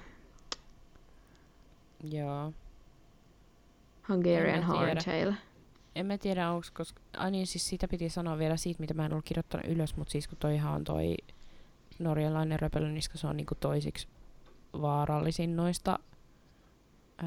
Joo. 2.11 2.53
Hungarian. 4.09 4.63
Horntail. 4.63 5.33
En 5.95 6.07
mä 6.07 6.19
tiedä, 6.19 6.51
onko, 6.51 6.67
koska... 6.75 7.01
Ai 7.17 7.31
niin, 7.31 7.47
siis 7.47 7.69
sitä 7.69 7.89
piti 7.89 8.09
sanoa 8.09 8.39
vielä 8.39 8.57
siitä, 8.57 8.81
mitä 8.81 8.95
mä 8.95 9.07
en 9.07 9.13
ollut 9.13 9.25
kirjoittanut 9.25 9.67
ylös, 9.67 9.97
mutta 9.97 10.13
siis 10.13 10.29
kun 10.29 10.39
toihan 10.39 10.75
on 10.75 10.85
toi 10.85 11.17
norjalainen 11.99 12.61
röpölyniska, 12.61 13.19
se 13.19 13.27
on 13.27 13.37
niinku 13.37 13.55
toisiksi 13.55 14.09
vaarallisin 14.81 15.57
noista 15.57 15.99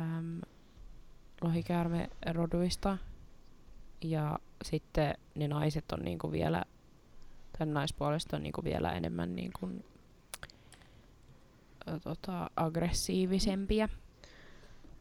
äm, 0.02 0.42
lohikäärme-roduista. 1.42 2.98
Ja 4.02 4.40
sitten 4.64 5.18
ne 5.36 5.48
naiset 5.48 5.92
on 5.92 6.00
niinku 6.00 6.32
vielä, 6.32 6.64
tai 7.58 7.68
naispuolesta 7.68 8.36
on 8.36 8.44
niinku 8.44 8.64
vielä 8.64 8.94
enemmän 8.94 9.36
niinku, 9.36 9.70
tota, 12.04 12.50
aggressiivisempia. 12.56 13.90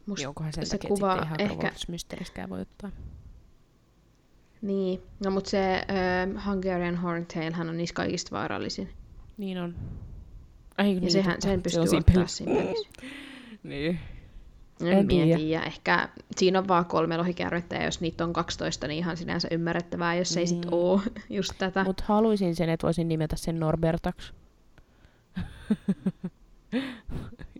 Musta 0.05 0.21
Niin 0.21 0.27
onkohan 0.27 0.53
sen 0.53 0.65
se 0.65 0.77
takia, 0.77 0.87
kuvaa 0.87 1.15
että 1.15 1.25
ehkä- 1.43 1.53
ihan 1.53 2.49
voi 2.49 2.61
ottaa. 2.61 2.91
Niin, 4.61 5.01
no 5.25 5.31
mutta 5.31 5.49
se 5.49 5.73
äh, 5.75 6.45
Hungarian 6.45 6.95
Horntailhan 6.95 7.69
on 7.69 7.77
niistä 7.77 7.93
kaikista 7.95 8.31
vaarallisin. 8.35 8.89
Niin 9.37 9.57
on. 9.57 9.75
Ai, 10.77 10.93
Ja 10.95 10.99
niin, 11.01 11.11
sehän, 11.11 11.31
totta. 11.33 11.47
sen 11.47 11.59
Se 11.59 11.63
pystyy 11.63 11.87
siinä 11.87 11.99
ottaa 11.99 12.27
siinä 12.27 12.53
pelissä. 12.53 12.89
Niin. 13.63 13.99
En, 14.85 15.07
tiedä. 15.07 15.37
tiedä. 15.37 15.63
Ehkä 15.63 16.09
siinä 16.35 16.59
on 16.59 16.67
vaan 16.67 16.85
kolme 16.85 17.17
lohikäärmettä 17.17 17.75
ja 17.75 17.85
jos 17.85 18.01
niitä 18.01 18.23
on 18.23 18.33
12, 18.33 18.87
niin 18.87 18.97
ihan 18.97 19.17
sinänsä 19.17 19.47
ymmärrettävää, 19.51 20.15
jos 20.15 20.37
ei 20.37 20.47
sit 20.47 20.65
Mm. 20.65 20.69
oo 20.71 21.01
just 21.29 21.51
tätä. 21.57 21.83
Mutta 21.83 22.03
haluaisin 22.07 22.55
sen, 22.55 22.69
että 22.69 22.87
voisin 22.87 23.07
nimetä 23.07 23.35
sen 23.35 23.59
Norbertaksi. 23.59 24.33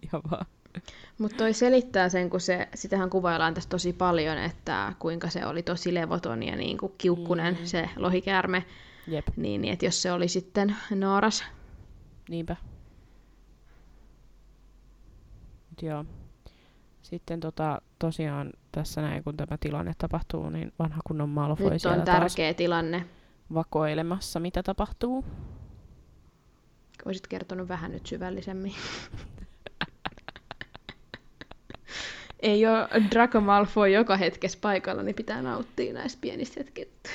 Ihan 0.04 0.22
vaan. 0.32 0.46
Mutta 1.18 1.38
toi 1.38 1.54
selittää 1.54 2.10
sen, 2.10 2.30
kun 2.30 2.42
se, 2.42 2.68
sitähän 2.76 3.10
kuvaillaan 3.10 3.54
tässä 3.54 3.70
tosi 3.70 3.94
paljon, 3.94 4.38
että 4.38 4.94
kuinka 5.00 5.30
se 5.30 5.46
oli 5.46 5.64
tosi 5.64 5.94
levoton 5.94 6.44
ja 6.44 6.56
niin 6.56 6.78
kuin 6.78 6.94
kiukkunen 6.98 7.58
Mm. 7.60 7.66
se 7.66 7.90
lohikäärme. 7.96 8.66
Jep, 9.08 9.28
Niin, 9.36 9.62
niin 9.62 9.74
että 9.74 9.86
jos 9.86 10.02
se 10.02 10.12
oli 10.12 10.28
sitten 10.28 10.76
naaras. 10.96 11.44
niinpä. 12.30 12.56
Mut 15.70 15.82
joo. 15.82 16.06
Sitten 17.10 17.40
tota, 17.40 17.82
tosiaan 18.00 18.54
tässä 18.72 19.02
näin, 19.02 19.24
kun 19.24 19.38
tämä 19.38 19.58
tilanne 19.60 19.94
tapahtuu, 19.98 20.50
niin 20.50 20.74
vanha 20.80 21.02
kunnon 21.08 21.30
Malfoy 21.30 21.70
Nyt 21.70 21.82
siellä 21.82 21.98
on 21.98 22.06
tärkeä 22.06 22.54
tilanne. 22.54 23.06
vakoilemassa, 23.54 24.40
mitä 24.40 24.64
tapahtuu. 24.64 25.26
Olisit 27.06 27.28
kertonut 27.28 27.68
vähän 27.68 27.92
nyt 27.92 28.06
syvällisemmin. 28.06 28.74
Ei 32.40 32.68
ole 32.68 32.88
Draco 33.12 33.42
Malfoy 33.42 33.90
joka 33.90 34.18
hetkessä 34.18 34.60
paikalla, 34.62 35.04
niin 35.04 35.16
pitää 35.16 35.42
nauttia 35.42 35.94
näistä 35.94 36.22
pienistä 36.22 36.60
hetkistä. 36.60 37.10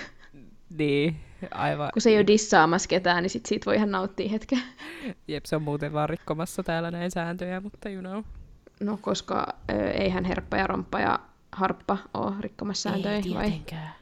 Niin, 0.78 1.16
aivan. 1.51 1.90
Kun 1.93 2.03
se 2.03 2.11
ei 2.11 2.16
ole 2.16 2.26
dissaamassa 2.26 2.88
ketään, 2.88 3.22
niin 3.22 3.30
sit 3.30 3.47
siitä 3.47 3.66
voi 3.66 3.76
ihan 3.76 3.90
nauttia 3.90 4.28
hetken. 4.28 4.59
Jep, 5.28 5.45
se 5.45 5.57
on 5.57 5.62
muuten 5.62 5.93
vaan 5.93 6.09
rikkomassa 6.09 6.62
täällä 6.62 6.90
näin 6.90 7.11
sääntöjä, 7.11 7.61
mutta 7.61 7.88
you 7.88 8.03
know. 8.03 8.22
No, 8.81 8.99
koska 9.01 9.47
ö, 9.70 9.91
eihän 9.91 10.25
herppa 10.25 10.57
ja 10.57 10.66
romppa 10.66 11.01
ja 11.01 11.18
harppa 11.53 11.99
ole 12.14 12.35
rikkomassa 12.41 12.91
sääntöjä, 12.91 13.14
Ei 13.14 13.35
vai? 13.35 13.45
tietenkään. 13.51 13.95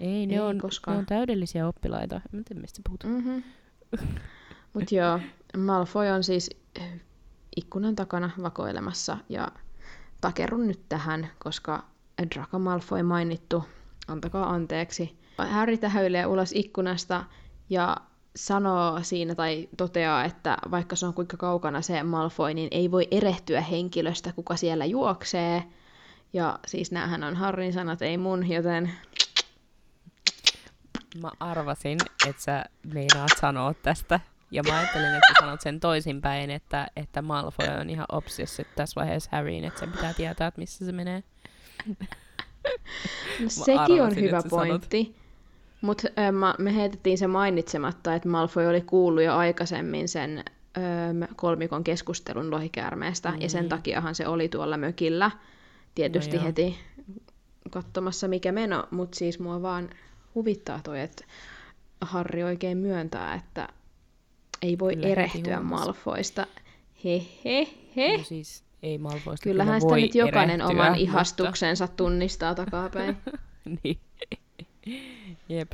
Ei, 0.00 0.26
ne, 0.26 0.34
Ei 0.34 0.40
on, 0.40 0.58
koskaan. 0.58 0.94
ne 0.94 0.98
on 0.98 1.06
täydellisiä 1.06 1.68
oppilaita. 1.68 2.20
Mä 2.32 2.38
en 2.38 2.44
tiedä, 2.44 2.60
mistä 2.60 2.82
puhutaan. 2.86 3.14
Mm-hmm. 3.14 3.42
Mut 4.74 4.92
joo, 4.92 5.20
Malfoy 5.56 6.08
on 6.08 6.24
siis 6.24 6.50
ikkunan 7.56 7.94
takana 7.96 8.30
vakoilemassa 8.42 9.18
ja 9.28 9.48
takerun 10.20 10.66
nyt 10.66 10.80
tähän, 10.88 11.30
koska 11.38 11.84
Draco 12.34 12.58
Malfoy 12.58 13.02
mainittu, 13.02 13.64
antakaa 14.08 14.50
anteeksi. 14.50 15.18
Harry 15.38 15.76
tähäilee 15.76 16.26
ulos 16.26 16.52
ikkunasta 16.54 17.24
ja 17.70 17.96
sanoo 18.36 18.98
siinä 19.02 19.34
tai 19.34 19.68
toteaa, 19.76 20.24
että 20.24 20.58
vaikka 20.70 20.96
se 20.96 21.06
on 21.06 21.14
kuinka 21.14 21.36
kaukana 21.36 21.82
se 21.82 22.02
Malfoy, 22.02 22.54
niin 22.54 22.68
ei 22.70 22.90
voi 22.90 23.08
erehtyä 23.10 23.60
henkilöstä, 23.60 24.32
kuka 24.32 24.56
siellä 24.56 24.84
juoksee. 24.84 25.64
Ja 26.32 26.58
siis 26.66 26.92
näähän 26.92 27.24
on 27.24 27.36
Harrin 27.36 27.72
sanat, 27.72 28.02
ei 28.02 28.18
mun, 28.18 28.50
joten 28.50 28.90
Mä 31.20 31.30
arvasin, 31.40 31.98
että 32.28 32.42
sä 32.42 32.64
meinaat 32.94 33.30
sanoa 33.40 33.74
tästä. 33.74 34.20
Ja 34.50 34.62
mä 34.62 34.78
ajattelin, 34.78 35.14
että 35.14 35.34
sanot 35.40 35.60
sen 35.60 35.80
toisinpäin, 35.80 36.50
että, 36.50 36.88
että 36.96 37.22
Malfoy 37.22 37.68
on 37.80 37.90
ihan 37.90 38.06
obsessed 38.12 38.66
tässä 38.76 39.00
vaiheessa 39.00 39.30
Harryin, 39.32 39.64
että 39.64 39.80
sen 39.80 39.92
pitää 39.92 40.14
tietää, 40.14 40.46
että 40.46 40.60
missä 40.60 40.86
se 40.86 40.92
menee. 40.92 41.22
No, 43.40 43.48
sekin 43.48 44.02
on 44.02 44.16
hyvä 44.16 44.40
sä 44.40 44.48
sanot. 44.48 44.86
Mutta 45.84 46.08
me 46.58 46.74
heitettiin 46.74 47.18
se 47.18 47.26
mainitsematta, 47.26 48.14
että 48.14 48.28
Malfoy 48.28 48.66
oli 48.66 48.80
kuullut 48.80 49.22
jo 49.22 49.36
aikaisemmin 49.36 50.08
sen 50.08 50.38
ö, 50.38 50.80
kolmikon 51.36 51.84
keskustelun 51.84 52.50
lohikäärmeestä, 52.50 53.30
mm. 53.30 53.40
ja 53.40 53.48
sen 53.48 53.68
takiahan 53.68 54.14
se 54.14 54.28
oli 54.28 54.48
tuolla 54.48 54.76
mökillä 54.76 55.30
tietysti 55.94 56.36
No 56.36 56.42
heti 56.42 56.76
katsomassa 57.70 58.28
mikä 58.28 58.52
meno, 58.52 58.88
mutta 58.90 59.18
siis 59.18 59.38
mua 59.38 59.62
vaan 59.62 59.90
huvittaa 60.34 60.80
toi, 60.84 61.00
että 61.00 61.24
Harri 62.00 62.44
oikein 62.44 62.78
myöntää, 62.78 63.34
että 63.34 63.68
ei 64.62 64.78
voi 64.78 64.94
Kyllä 64.94 65.08
erehtyä. 65.08 65.60
Malfoista. 65.60 66.46
He 67.04 67.22
he 67.44 67.68
he. 67.96 68.16
No 68.16 68.24
siis 68.24 68.64
ei 68.82 68.98
Malfoysta 68.98 69.44
Kyllähän 69.44 69.80
sitä 69.80 69.90
voi 69.90 70.00
nyt 70.00 70.14
jokainen 70.14 70.60
erehtyä, 70.60 70.82
oman 70.82 70.86
mutta- 70.86 71.02
ihastuksensa 71.02 71.88
tunnistaa 71.88 72.54
takapäin. 72.54 73.16
niin. 73.84 73.98
Jep. 75.48 75.72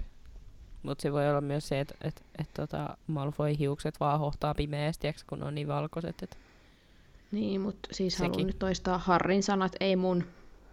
Mutta 0.82 1.02
se 1.02 1.12
voi 1.12 1.30
olla 1.30 1.40
myös 1.40 1.68
se, 1.68 1.80
että 1.80 1.94
et, 2.00 2.22
et, 2.38 2.48
tota 2.54 2.96
Malfoy 3.06 3.58
hiukset 3.58 4.00
vaan 4.00 4.20
hohtaa 4.20 4.54
pimeästi, 4.54 5.14
kun 5.26 5.42
on 5.42 5.54
niin 5.54 5.68
valkoiset. 5.68 6.22
Et, 6.22 6.38
Niin, 7.32 7.60
mutta 7.60 7.88
siis 7.92 8.16
Sekin. 8.16 8.30
haluan 8.32 8.46
nyt 8.46 8.58
toistaa 8.58 8.98
Harrin 8.98 9.42
sanat, 9.42 9.72
ei 9.80 9.96
mun. 9.96 10.24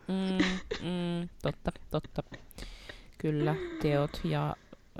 mm, 0.07 0.45
mm, 0.87 1.29
totta, 1.41 1.71
totta. 1.91 2.23
Kyllä, 3.17 3.55
teot 3.81 4.21
ja 4.23 4.55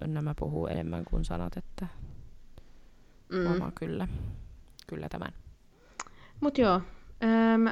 nämä 0.07 0.33
puhuu 0.39 0.67
enemmän 0.67 1.05
kuin 1.05 1.25
sanat, 1.25 1.57
että 1.57 1.88
Mm. 3.29 3.71
kyllä, 3.75 4.07
kyllä 4.88 5.09
tämän. 5.09 5.33
Mut 6.39 6.57
joo, 6.57 6.81
äm, 7.23 7.65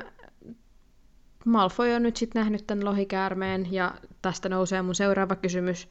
Malfoy 1.45 1.93
on 1.93 2.03
nyt 2.03 2.17
sitten 2.17 2.39
nähnyt 2.39 2.67
tämän 2.67 2.85
lohikäärmeen, 2.85 3.73
ja 3.73 3.95
tästä 4.21 4.49
nousee 4.49 4.81
mun 4.81 4.95
seuraava 4.95 5.35
kysymys, 5.35 5.89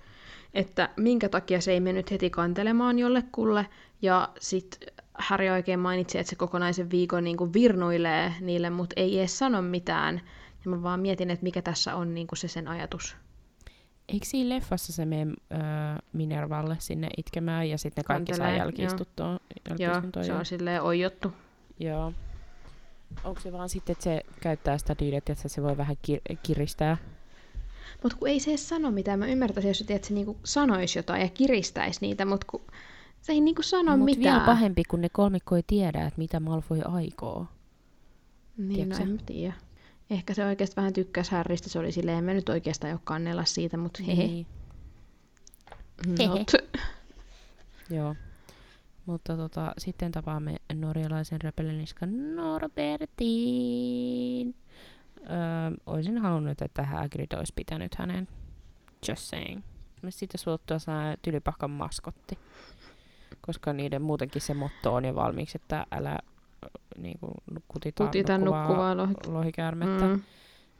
että 0.54 0.88
minkä 0.96 1.28
takia 1.28 1.60
se 1.60 1.72
ei 1.72 1.80
mennyt 1.80 2.10
heti 2.10 2.30
kantelemaan 2.30 2.98
jollekulle, 2.98 3.66
ja 4.02 4.28
sitten 4.40 4.88
Harry 5.14 5.48
oikein 5.48 5.80
mainitsi, 5.80 6.18
että 6.18 6.30
se 6.30 6.36
kokonaisen 6.36 6.90
viikon 6.90 7.24
niin 7.24 7.52
virnuilee 7.54 8.34
niille, 8.40 8.70
mutta 8.70 8.94
ei 8.96 9.18
edes 9.18 9.38
sano 9.38 9.62
mitään. 9.62 10.20
Ja 10.64 10.70
mä 10.70 10.82
vaan 10.82 11.00
mietin, 11.00 11.30
että 11.30 11.42
mikä 11.42 11.62
tässä 11.62 11.94
on 11.94 12.14
niin 12.14 12.26
se 12.34 12.48
sen 12.48 12.68
ajatus. 12.68 13.16
Eikö 14.08 14.26
siinä 14.26 14.54
leffassa 14.54 14.92
se 14.92 15.04
mene 15.04 15.32
öö, 15.52 15.58
Minervalle 16.12 16.76
sinne 16.78 17.08
itkemään 17.16 17.68
ja 17.68 17.78
sitten 17.78 18.02
ne 18.02 18.06
kaikki 18.06 18.34
saa 18.34 18.50
jälkiistuttua? 18.50 19.26
Joo, 19.26 19.38
jälkiistuntoa, 19.68 20.22
se 20.22 20.28
joo. 20.28 20.38
on 20.38 20.46
silleen 20.46 20.82
oijottu. 20.82 21.32
Joo. 21.80 22.12
Onko 23.24 23.40
se 23.40 23.52
vaan 23.52 23.68
sitten, 23.68 23.92
että 23.92 24.04
se 24.04 24.22
käyttää 24.40 24.78
sitä 24.78 24.96
diilet, 24.98 25.30
että 25.30 25.48
se 25.48 25.62
voi 25.62 25.76
vähän 25.76 25.96
kir- 26.08 26.36
kiristää? 26.42 26.96
Mutta 28.02 28.18
kun 28.18 28.28
ei 28.28 28.40
se 28.40 28.50
edes 28.50 28.68
sano 28.68 28.90
mitään, 28.90 29.18
mä 29.18 29.26
ymmärtäisin, 29.26 29.68
jos 29.68 29.78
se, 29.78 29.84
tiedät, 29.84 30.04
se 30.04 30.14
niinku 30.14 30.36
sanoisi 30.44 30.98
jotain 30.98 31.22
ja 31.22 31.28
kiristäisi 31.28 31.98
niitä, 32.00 32.24
mutta 32.24 32.46
kun 32.50 32.62
se 33.20 33.32
ei 33.32 33.40
niinku 33.40 33.62
sano 33.62 33.96
Mut 33.96 34.04
mitään. 34.04 34.34
vielä 34.34 34.46
pahempi, 34.46 34.82
kun 34.84 35.00
ne 35.00 35.08
kolmikko 35.08 35.56
ei 35.56 35.64
tiedä, 35.66 36.06
että 36.06 36.18
mitä 36.18 36.40
Malfoy 36.40 36.80
aikoo. 36.84 37.46
Niin, 38.56 38.88
no 38.88 38.96
en 38.96 39.20
tiedä. 39.26 39.54
Ehkä 40.10 40.34
se 40.34 40.44
oikeasti 40.44 40.76
vähän 40.76 40.92
tykkäsi 40.92 41.30
Härristä, 41.32 41.68
se 41.68 41.78
oli 41.78 41.92
silleen, 41.92 42.18
en 42.18 42.24
mä 42.24 42.34
nyt 42.34 42.48
oikeastaan 42.48 42.92
ole 42.92 43.00
kannella 43.04 43.44
siitä, 43.44 43.76
mutta 43.76 44.02
hehe. 44.02 44.26
Niin. 44.26 44.46
Not. 46.06 46.52
Joo. 47.90 48.14
Mutta 49.06 49.36
tota, 49.36 49.72
sitten 49.78 50.12
tapaamme 50.12 50.56
norjalaisen 50.74 51.40
räpeleniska 51.40 52.06
Norbertin. 52.34 54.54
Öö, 55.20 55.26
olisin 55.86 56.18
halunnut, 56.18 56.62
että 56.62 56.82
Hagrid 56.82 57.32
olisi 57.38 57.52
pitänyt 57.56 57.94
hänen. 57.94 58.28
Just 59.08 59.22
saying. 59.22 59.62
Sitten 60.08 60.38
suottua 60.38 60.78
saa 60.78 61.14
tylypahkan 61.22 61.70
maskotti. 61.70 62.38
Koska 63.40 63.72
niiden 63.72 64.02
muutenkin 64.02 64.42
se 64.42 64.54
motto 64.54 64.94
on 64.94 65.04
jo 65.04 65.14
valmiiksi, 65.14 65.58
että 65.62 65.86
älä 65.90 66.18
ö, 66.64 66.68
niin 66.98 67.18
kuin, 67.18 67.34
kutita, 67.68 68.04
Kutita 68.04 68.38
nukkuvaa 68.38 68.94
lohi- 68.94 69.32
lohikäärmettä. 69.32 70.04
Mm. 70.06 70.22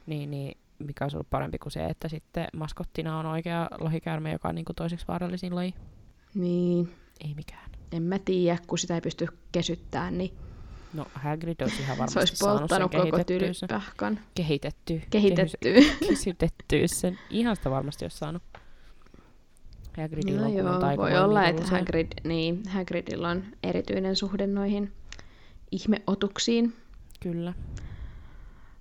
Niin, 0.05 0.31
niin 0.31 0.57
mikä 0.79 1.05
olisi 1.05 1.17
ollut 1.17 1.29
parempi 1.29 1.57
kuin 1.57 1.71
se, 1.71 1.85
että 1.85 2.07
sitten 2.09 2.47
maskottina 2.55 3.19
on 3.19 3.25
oikea 3.25 3.67
lohikäärme, 3.79 4.31
joka 4.31 4.49
on 4.49 4.55
niin 4.55 4.65
kuin 4.65 4.75
toiseksi 4.75 5.07
vaarallisin 5.07 5.55
laji. 5.55 5.73
Niin, 6.35 6.93
Ei 7.25 7.33
mikään. 7.33 7.71
En 7.91 8.03
mä 8.03 8.19
tiedä, 8.19 8.57
kun 8.67 8.77
sitä 8.77 8.95
ei 8.95 9.01
pysty 9.01 9.27
kesyttämään, 9.51 10.17
niin 10.17 10.31
No 10.95 11.05
Hagrid 11.13 11.61
olisi 11.61 11.81
ihan 11.81 11.95
se 11.95 11.99
varmasti 11.99 12.19
olisi 12.19 12.35
saanut 12.35 12.59
polttanut 12.59 12.91
sen 12.91 13.01
koko 13.11 13.23
tylypähkan. 13.23 14.19
Kehitetty. 14.35 15.01
Kehitetty. 15.09 15.73
Kesytettyä 16.07 16.87
sen. 16.87 17.19
Ihan 17.29 17.55
sitä 17.55 17.71
varmasti 17.71 18.05
olisi 18.05 18.17
saanut. 18.17 18.43
Hagridilla 19.97 20.41
No 20.41 20.47
on 20.47 20.53
joo, 20.55 20.97
voi 20.97 21.17
olla, 21.17 21.47
että. 21.47 21.65
Hagrid, 21.65 22.07
niin, 22.23 22.63
Hagridilla 22.69 23.29
on 23.29 23.43
erityinen 23.63 24.15
suhde 24.15 24.47
noihin 24.47 24.91
ihmeotuksiin. 25.71 26.73
Kyllä. 27.19 27.53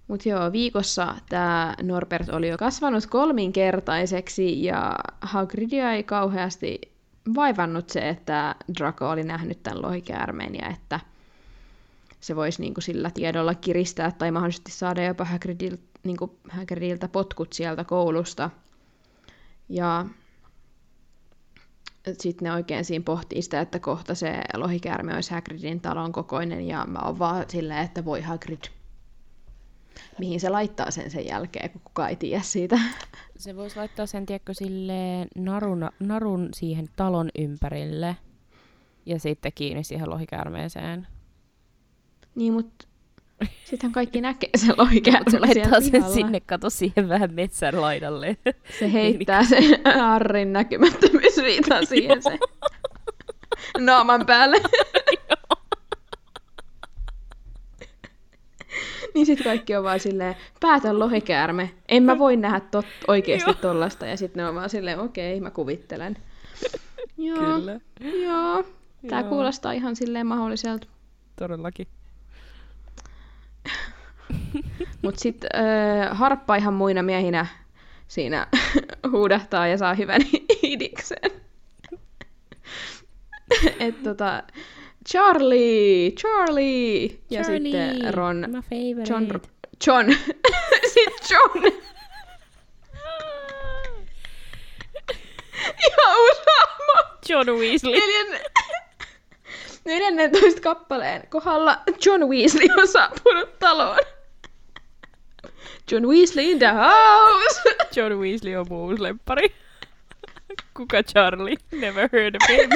Mutta 0.08 0.28
joo, 0.28 0.52
viikossa 0.52 1.14
tämä 1.28 1.74
Norbert 1.82 2.28
oli 2.28 2.48
jo 2.48 2.58
kasvanut 2.58 3.06
kolminkertaiseksi 3.06 4.64
ja 4.64 4.96
Hagridia 5.20 5.92
ei 5.92 6.02
kauheasti 6.02 6.80
vaivannut 7.34 7.90
se, 7.90 8.08
että 8.08 8.54
Draco 8.78 9.10
oli 9.10 9.22
nähnyt 9.22 9.62
tämän 9.62 9.82
lohikäärmeen 9.82 10.54
ja 10.54 10.68
että 10.68 11.00
se 12.20 12.36
voisi 12.36 12.62
niinku 12.62 12.80
sillä 12.80 13.10
tiedolla 13.10 13.54
kiristää 13.54 14.12
tai 14.12 14.30
mahdollisesti 14.30 14.72
saada 14.72 15.04
jopa 15.04 15.24
Hagridil, 15.24 15.76
niinku 16.04 16.38
Hagridiltä 16.50 17.08
potkut 17.08 17.52
sieltä 17.52 17.84
koulusta. 17.84 18.50
Ja 19.68 20.06
sitten 22.12 22.46
ne 22.46 22.52
oikein 22.52 22.84
siinä 22.84 23.02
pohtii 23.02 23.42
sitä, 23.42 23.60
että 23.60 23.78
kohta 23.78 24.14
se 24.14 24.40
lohikäärme 24.54 25.14
olisi 25.14 25.34
Hagridin 25.34 25.80
talon 25.80 26.12
kokoinen, 26.12 26.66
ja 26.66 26.84
mä 26.88 26.98
oon 26.98 27.18
vaan 27.18 27.44
silleen, 27.48 27.84
että 27.84 28.04
voi 28.04 28.20
Hagrid. 28.20 28.64
Mihin 30.18 30.40
se 30.40 30.48
laittaa 30.48 30.90
sen 30.90 31.10
sen 31.10 31.26
jälkeen, 31.26 31.70
kun 31.70 31.80
kukaan 31.84 32.10
ei 32.10 32.16
tiedä 32.16 32.42
siitä. 32.42 32.78
Se 33.36 33.56
voisi 33.56 33.76
laittaa 33.76 34.06
sen, 34.06 34.26
tiedätkö, 34.26 34.54
sille 34.54 35.26
narun, 35.36 35.88
narun 36.00 36.48
siihen 36.54 36.86
talon 36.96 37.30
ympärille 37.38 38.16
ja 39.06 39.18
sitten 39.18 39.52
kiinni 39.54 39.84
siihen 39.84 40.10
lohikäärmeeseen. 40.10 41.06
Niin, 42.34 42.52
mutta 42.52 42.86
sittenhän 43.64 43.92
kaikki 43.92 44.20
näkee 44.20 44.50
sen 44.56 44.74
lohikäärmeen 44.78 45.30
Se 45.30 45.38
laittaa 45.38 45.80
sen 45.80 45.90
pihalla. 45.90 46.14
sinne, 46.14 46.40
kato 46.40 46.70
siihen 46.70 47.08
vähän 47.08 47.34
metsän 47.34 47.80
laidalle. 47.80 48.36
Se 48.78 48.92
heittää 48.92 49.44
sen 49.44 49.64
Harrin 49.98 50.52
näkymättömyysviitan 50.52 51.86
siihen 51.86 52.22
se 52.22 52.38
naaman 53.78 54.26
päälle. 54.26 54.56
niin 59.24 59.26
sitten 59.26 59.44
kaikki 59.44 59.76
on 59.76 59.84
vaan 59.84 60.00
silleen, 60.00 60.36
päätä 60.60 60.98
lohikäärme. 60.98 61.70
En 61.88 62.02
mä 62.02 62.18
voi 62.18 62.36
nähdä 62.36 62.60
tot, 62.60 62.86
oikeasti 63.08 63.54
tollasta. 63.54 64.06
Ja 64.06 64.16
sitten 64.16 64.42
ne 64.42 64.48
on 64.48 64.54
vaan 64.54 64.70
silleen, 64.70 65.00
okei, 65.00 65.40
mä 65.40 65.50
kuvittelen. 65.50 66.16
Joo, 67.18 67.36
Kyllä, 67.38 67.80
joo. 68.22 68.64
Tää 69.08 69.20
Joo. 69.20 69.28
kuulostaa 69.28 69.72
ihan 69.72 69.96
silleen 69.96 70.26
mahdolliselta. 70.26 70.86
todellakin. 71.36 71.86
Mutta 75.02 75.20
sitten 75.20 75.50
äh, 75.54 76.18
harppa 76.18 76.56
ihan 76.56 76.74
muina 76.74 77.02
miehinä 77.02 77.46
siinä 78.08 78.46
huudahtaa 79.12 79.66
ja 79.66 79.78
saa 79.78 79.94
hyvän 79.94 80.20
idiksen. 80.62 81.30
Et 83.78 84.02
tota, 84.02 84.42
Charlie, 85.08 86.10
Charlie! 86.12 87.18
Ja 87.30 87.44
sitten 87.44 88.14
Ron, 88.14 88.36
my 88.48 88.60
favorite. 88.62 89.12
John, 89.12 89.40
John, 89.86 90.06
sitten 90.94 91.26
John. 91.30 91.64
ja 95.82 96.06
useamman 96.30 97.18
John 97.28 97.50
Weasley. 97.50 97.92
neljän, 99.84 100.20
14 100.30 100.60
kappaleen 100.60 101.22
kohdalla 101.28 101.82
John 102.06 102.22
Weasley 102.22 102.68
on 102.78 102.88
saapunut 102.88 103.58
taloon. 103.58 103.98
John 105.92 106.04
Weasley 106.06 106.50
in 106.50 106.58
the 106.58 106.72
house! 106.72 107.62
John 107.96 108.12
Weasley 108.12 108.54
on 108.56 108.66
lemppari. 109.02 109.48
Kuka 110.74 111.02
Charlie? 111.02 111.56
Never 111.72 112.08
heard 112.12 112.34
of 112.36 112.48
him. 112.48 112.70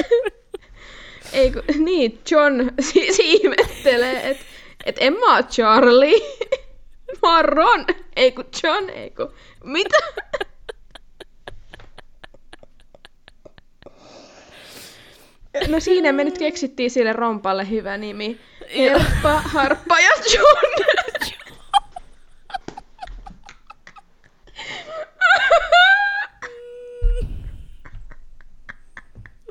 Ei 1.33 1.51
kun, 1.51 1.63
niin, 1.85 2.19
John 2.31 2.71
siis 2.91 3.19
ihmettelee, 3.19 4.29
että 4.29 4.45
et 4.85 4.95
en 4.99 5.13
mä 5.13 5.35
oo 5.35 5.43
Charlie. 5.43 6.19
Mä 7.21 7.35
oon 7.35 7.45
Ron. 7.45 7.85
Ei 8.15 8.31
kun 8.31 8.45
John, 8.63 8.89
ei 8.89 9.09
kun... 9.09 9.33
Mitä? 9.63 9.97
No 15.67 15.79
siinä 15.79 16.11
me 16.11 16.23
nyt 16.23 16.37
keksittiin 16.37 16.91
sille 16.91 17.13
rompalle 17.13 17.69
hyvä 17.69 17.97
nimi. 17.97 18.39
Herppa, 18.77 19.41
Harppa 19.41 19.99
ja 19.99 20.11
John. 20.33 21.08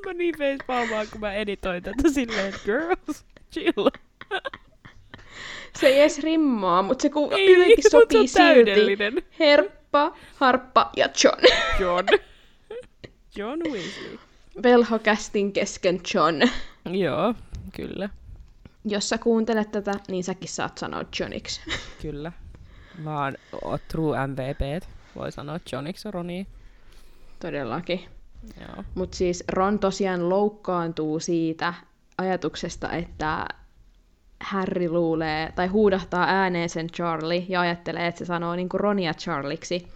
Mä 0.08 0.14
niin 0.14 0.34
facepalmaan, 0.38 1.06
kun 1.12 1.20
mä 1.20 1.32
editoin 1.32 1.82
tätä 1.82 2.10
silleen, 2.14 2.46
että 2.48 2.60
girls, 2.64 3.24
chill. 3.52 3.88
Se 5.80 5.86
ei 5.86 6.00
edes 6.00 6.18
rimmaa, 6.18 6.82
mutta 6.82 7.02
se 7.02 7.08
ku- 7.10 7.30
Ei, 7.32 7.52
jotenkin 7.52 7.82
se 7.82 7.88
sopii 7.90 8.28
silti. 8.28 8.32
täydellinen. 8.38 9.22
Herppa, 9.38 10.16
Harppa 10.36 10.90
ja 10.96 11.08
John. 11.24 11.38
John. 11.80 12.06
John 13.36 13.60
Weasley. 13.72 14.18
Velhokästin 14.62 15.52
kesken 15.52 16.00
John. 16.14 16.42
Joo, 16.98 17.34
kyllä, 17.76 18.08
Jos 18.84 19.08
sä 19.08 19.18
kuuntelet 19.18 19.70
tätä, 19.70 19.92
niin 20.08 20.24
säkin 20.24 20.48
saat 20.48 20.78
sanoa 20.78 21.04
Johniksi. 21.20 21.60
kyllä. 22.02 22.32
Vaan 23.04 23.36
oot 23.64 23.82
true 23.88 24.26
MVP, 24.26 24.84
voi 25.16 25.32
sanoa 25.32 25.60
Johniksi 25.72 26.10
Roni. 26.10 26.46
Todellakin. 27.40 28.00
Mutta 28.94 29.16
siis 29.16 29.44
Ron 29.48 29.78
tosiaan 29.78 30.28
loukkaantuu 30.28 31.20
siitä 31.20 31.74
ajatuksesta, 32.18 32.92
että 32.92 33.46
Harry 34.40 34.88
luulee 34.88 35.52
tai 35.56 35.66
huudahtaa 35.66 36.24
ääneen 36.28 36.68
sen 36.68 36.86
Charlie 36.90 37.46
ja 37.48 37.60
ajattelee, 37.60 38.06
että 38.06 38.18
se 38.18 38.24
sanoo 38.24 38.56
niinku 38.56 38.78
Ronia 38.78 39.14
Charliksi. 39.14 39.88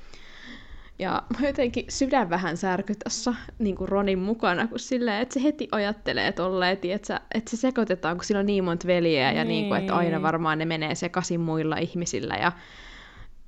Ja 0.99 1.23
mä 1.41 1.47
jotenkin 1.47 1.85
sydän 1.89 2.31
vähän 2.31 2.57
särky 2.57 2.95
tässä 3.05 3.35
niinku 3.59 3.87
Ronin 3.87 4.19
mukana, 4.19 4.67
kun 4.67 4.79
silleen, 4.79 5.23
että 5.23 5.35
se 5.35 5.43
heti 5.43 5.69
ajattelee 5.73 6.33
tolleen, 6.33 6.79
että, 6.83 7.21
että 7.35 7.51
se 7.51 7.57
sekoitetaan, 7.57 8.17
kun 8.17 8.25
sillä 8.25 8.39
on 8.41 8.47
niin 8.47 8.65
monta 8.65 8.87
veljeä 8.87 9.33
ja 9.33 9.45
niinku, 9.45 9.75
että 9.75 9.95
aina 9.97 10.11
Niin. 10.17 10.23
varmaan 10.23 10.59
ne 10.59 10.65
menee 10.65 10.95
sekaisin 10.95 11.41
muilla 11.41 11.77
ihmisillä 11.77 12.35
ja 12.35 12.53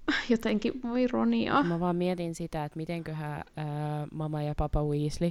jotenkin 0.28 0.82
voi 0.82 1.06
Ronia. 1.06 1.62
Mä 1.62 1.80
vaan 1.80 1.96
mietin 1.96 2.34
sitä, 2.34 2.64
että 2.64 2.76
mitenköhän 2.76 3.42
ää, 3.56 4.06
mama 4.12 4.42
ja 4.42 4.54
papa 4.56 4.82
Weasley, 4.84 5.30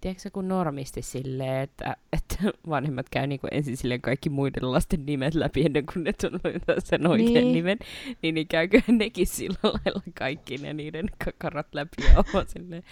tiedätkö 0.00 0.30
kun 0.32 0.48
normisti 0.48 1.02
silleen, 1.02 1.62
että, 1.62 1.96
että 2.12 2.36
vanhemmat 2.68 3.06
käy 3.10 3.26
niinku 3.26 3.46
ensin 3.50 3.76
silleen 3.76 4.00
kaikki 4.00 4.30
muiden 4.30 4.72
lasten 4.72 5.06
nimet 5.06 5.34
läpi 5.34 5.64
ennen 5.66 5.86
kuin 5.92 6.04
ne 6.04 6.12
sanoo 6.22 6.40
sen 6.78 7.06
oikean 7.06 7.32
Niin. 7.34 7.52
nimen, 7.52 7.78
niin, 8.22 8.34
niin 8.34 8.48
käykö 8.48 8.80
nekin 8.92 9.26
sillä 9.26 9.58
lailla 9.62 10.02
kaikki 10.18 10.56
ne 10.58 10.72
niiden 10.72 11.06
kakarat 11.24 11.66
läpi 11.74 11.90
ja 12.14 12.24
on 12.34 12.44
silleen, 12.48 12.82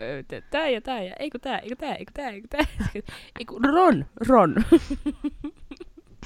"Ö, 0.00 0.22
t- 0.22 0.50
tää 0.50 0.68
ja 0.68 0.80
tää 0.80 1.02
ja 1.02 1.14
eikö 1.18 1.38
tää, 1.38 1.58
eikö 1.58 1.76
tää, 1.76 1.94
eikö 1.94 2.12
tää, 2.14 2.30
eikö 2.30 2.48
tää, 2.48 2.64
eikö 3.38 3.54
Ron, 3.72 4.04
Ron. 4.28 4.54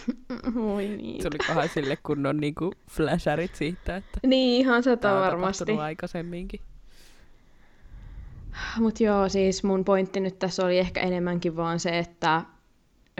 Voi 0.54 0.88
niin. 0.88 1.22
Tulikohan 1.22 1.68
sille 1.68 1.96
kunnon 2.02 2.36
niinku 2.36 2.72
flasharit 2.90 3.54
siitä, 3.54 3.96
että 3.96 4.20
Niin, 4.26 4.60
ihan 4.60 4.82
sata 4.82 5.14
varmasti. 5.14 5.72
aikaisemminkin. 5.72 6.60
Mutta 8.78 9.02
joo, 9.04 9.28
siis 9.28 9.64
mun 9.64 9.84
pointti 9.84 10.20
nyt 10.20 10.38
tässä 10.38 10.64
oli 10.66 10.78
ehkä 10.78 11.00
enemmänkin 11.00 11.56
vaan 11.56 11.80
se, 11.80 11.98
että 11.98 12.42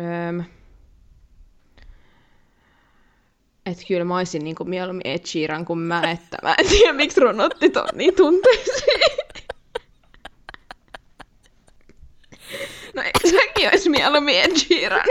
öm, 0.01 0.45
et 3.67 3.79
kyllä 3.89 4.05
mä 4.05 4.17
olisin 4.17 4.45
niinku 4.45 4.65
mieluummin 4.65 5.07
Ed 5.07 5.27
Sheeran 5.27 5.65
kuin 5.65 5.79
mä, 5.79 6.11
että 6.11 6.39
mä 6.43 6.55
en 6.59 6.69
tiedä 6.69 6.93
miksi 6.93 7.21
Ron 7.21 7.41
otti 7.41 7.71
ton 7.71 7.89
niin 7.95 8.15
tunteisiin. 8.17 9.01
No 12.95 13.03
säkin 13.31 13.69
olisi 13.69 13.89
mieluummin 13.91 14.41
Ed 14.41 14.57
Sheeran? 14.57 15.05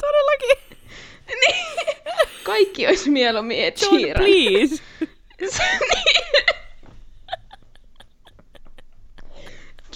Todellakin. 0.00 0.63
Niin. 1.28 1.76
Kaikki 2.42 2.86
olisi 2.86 3.10
mieluummin 3.10 3.64
Ed 3.64 3.76
Sheeran. 3.76 4.24
please. 4.24 4.82
niin. 5.40 5.50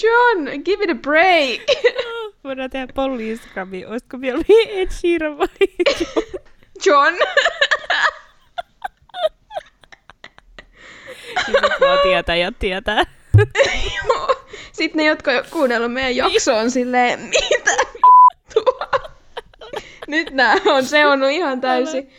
John, 0.02 0.62
give 0.64 0.84
it 0.84 0.90
a 0.90 0.94
break. 0.94 1.60
Voidaan 2.44 2.70
tehdä 2.70 2.86
polli 2.94 3.30
Instagramiin. 3.30 3.86
Olisiko 3.88 4.20
vielä 4.20 4.42
Ed 4.68 4.90
Sheeran 4.90 5.38
vai 5.38 5.48
John? 6.86 7.14
John. 7.14 7.14
Vaan 11.80 11.98
tietää 12.02 12.36
ja 12.36 12.52
tietää. 12.58 13.02
Joo. 14.06 14.46
Sitten 14.72 14.96
ne, 14.96 15.04
jotka 15.04 15.30
on 15.30 15.44
kuunnellut 15.50 15.92
meidän 15.92 16.16
jaksoa, 16.16 16.60
on 16.60 16.70
silleen, 16.70 17.20
mitä? 17.20 17.70
Nyt 20.08 20.30
nää 20.30 20.56
on 20.66 20.84
seonnut 20.84 21.30
ihan 21.30 21.60
täysin. 21.60 22.10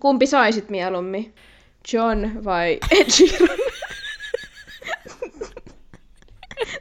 Kumpi 0.00 0.26
saisit 0.26 0.70
mieluummin? 0.70 1.34
John 1.92 2.44
vai 2.44 2.78
Ed 2.90 3.10
Sheeran? 3.10 3.58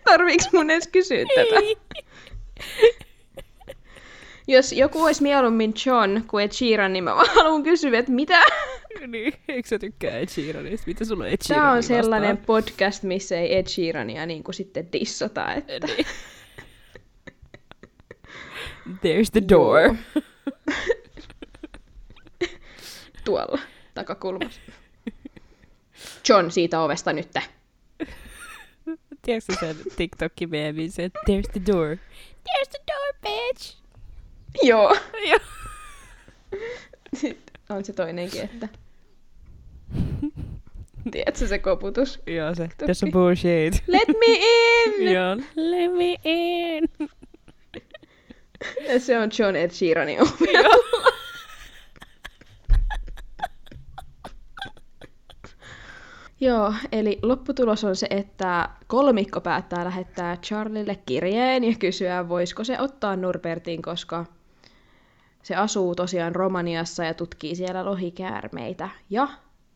Tarviiks 0.06 0.52
mun 0.54 0.70
edes 0.70 0.88
kysyä 0.88 1.26
tätä? 1.36 1.56
Ei. 1.56 1.78
Jos 4.48 4.72
joku 4.74 5.04
olisi 5.04 5.24
mieluummin 5.24 5.74
John 5.86 6.22
kuin 6.28 6.44
Ed 6.46 6.52
Sheeran, 6.52 6.94
niin 6.94 7.04
mä 7.04 7.16
vaan 7.16 7.36
haluan 7.36 7.64
kysyä, 7.64 8.00
että 8.00 8.12
mitä? 8.12 8.42
Niin, 9.08 9.34
eikö 9.48 9.68
sä 9.70 9.80
tykkää 9.80 10.18
Ed 10.18 10.28
Sheeranista? 10.28 10.88
Mitä 10.88 11.06
sulla 11.06 11.24
on 11.24 11.30
Ed 11.30 11.38
Sheerania 11.44 11.62
Tämä 11.64 11.72
on 11.72 11.78
vastaan? 11.78 12.04
sellainen 12.04 12.38
podcast, 12.38 13.04
missä 13.04 13.40
ei 13.40 13.58
Ed 13.58 13.68
Sheerania 13.68 14.26
niin 14.26 14.44
kuin 14.44 14.56
sitten 14.56 14.92
dissata, 14.94 15.54
että... 15.54 15.88
Niin. 15.88 16.06
There's 18.88 19.32
the 19.32 19.42
door. 19.50 19.96
tuolla 23.26 23.60
takakulmassa. 23.94 24.62
John 26.30 26.52
siitä 26.52 26.82
ovesta 26.82 27.14
nyt. 27.14 27.30
Tiedätkö 29.22 29.54
sen 29.60 29.76
TikTok-meemin, 29.96 30.92
se 30.92 31.08
There's 31.08 31.52
the 31.52 31.62
door. 31.72 31.98
There's 32.50 32.70
the 32.70 32.80
door, 32.88 33.14
bitch! 33.22 33.78
Joo. 34.64 34.98
Joo. 35.30 35.40
Sitten 37.14 37.62
on 37.70 37.86
se 37.86 37.94
toinenkin, 37.94 38.42
että... 38.42 38.68
Tiedätkö 41.12 41.48
se 41.48 41.60
koputus? 41.60 42.20
Joo, 42.28 42.56
se. 42.56 42.70
Tässä 42.78 43.06
on 43.06 43.12
bullshit. 43.12 43.84
Let 43.88 44.08
me 44.08 44.26
in! 44.26 45.14
Joo. 45.14 45.36
Let 45.56 45.92
me 45.98 46.16
in. 46.24 46.90
Se 48.98 49.20
on 49.20 49.30
John 49.40 49.56
Ed 49.56 49.72
Sheeranin 49.72 50.22
omi. 50.24 50.54
Joo. 56.42 56.74
Eli 56.92 57.20
lopputulos 57.22 57.84
on 57.84 57.96
se, 57.96 58.08
että 58.10 58.70
kolmikko 58.88 59.42
päättää 59.42 59.86
lähettää 59.86 60.38
Charlille 60.38 61.00
kirjeen 61.06 61.64
ja 61.64 61.76
kysyä, 61.80 62.30
voisiko 62.30 62.64
se 62.64 62.80
ottaa 62.80 63.16
Norbertin, 63.16 63.82
koska 63.82 64.26
se 65.44 65.56
asuu 65.56 65.96
tosiaan 65.96 66.36
Romaniassa 66.36 67.04
ja 67.04 67.14
tutkii 67.14 67.56
siellä 67.56 67.86
lohikäärmeitä. 67.86 68.90
Ja 69.10 69.28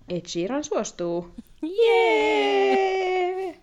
Ed 0.10 0.26
Sheeran 0.28 0.64
suostuu. 0.64 1.36
Jee! 1.62 3.58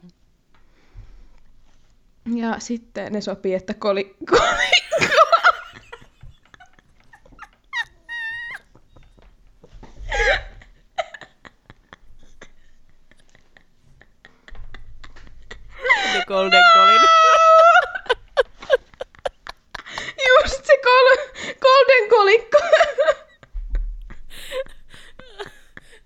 Ja 2.34 2.56
sitten 2.58 3.12
ne 3.12 3.20
sopii, 3.20 3.54
että 3.54 3.74
koli... 3.74 4.04
kolikko... 4.30 5.14
The 16.14 16.24
Golden 16.26 16.62
Colin. 16.74 17.00
Just 20.26 20.64
se 20.66 20.76
kol... 20.84 21.06
Golden 21.60 22.08
kolikko. 22.10 22.58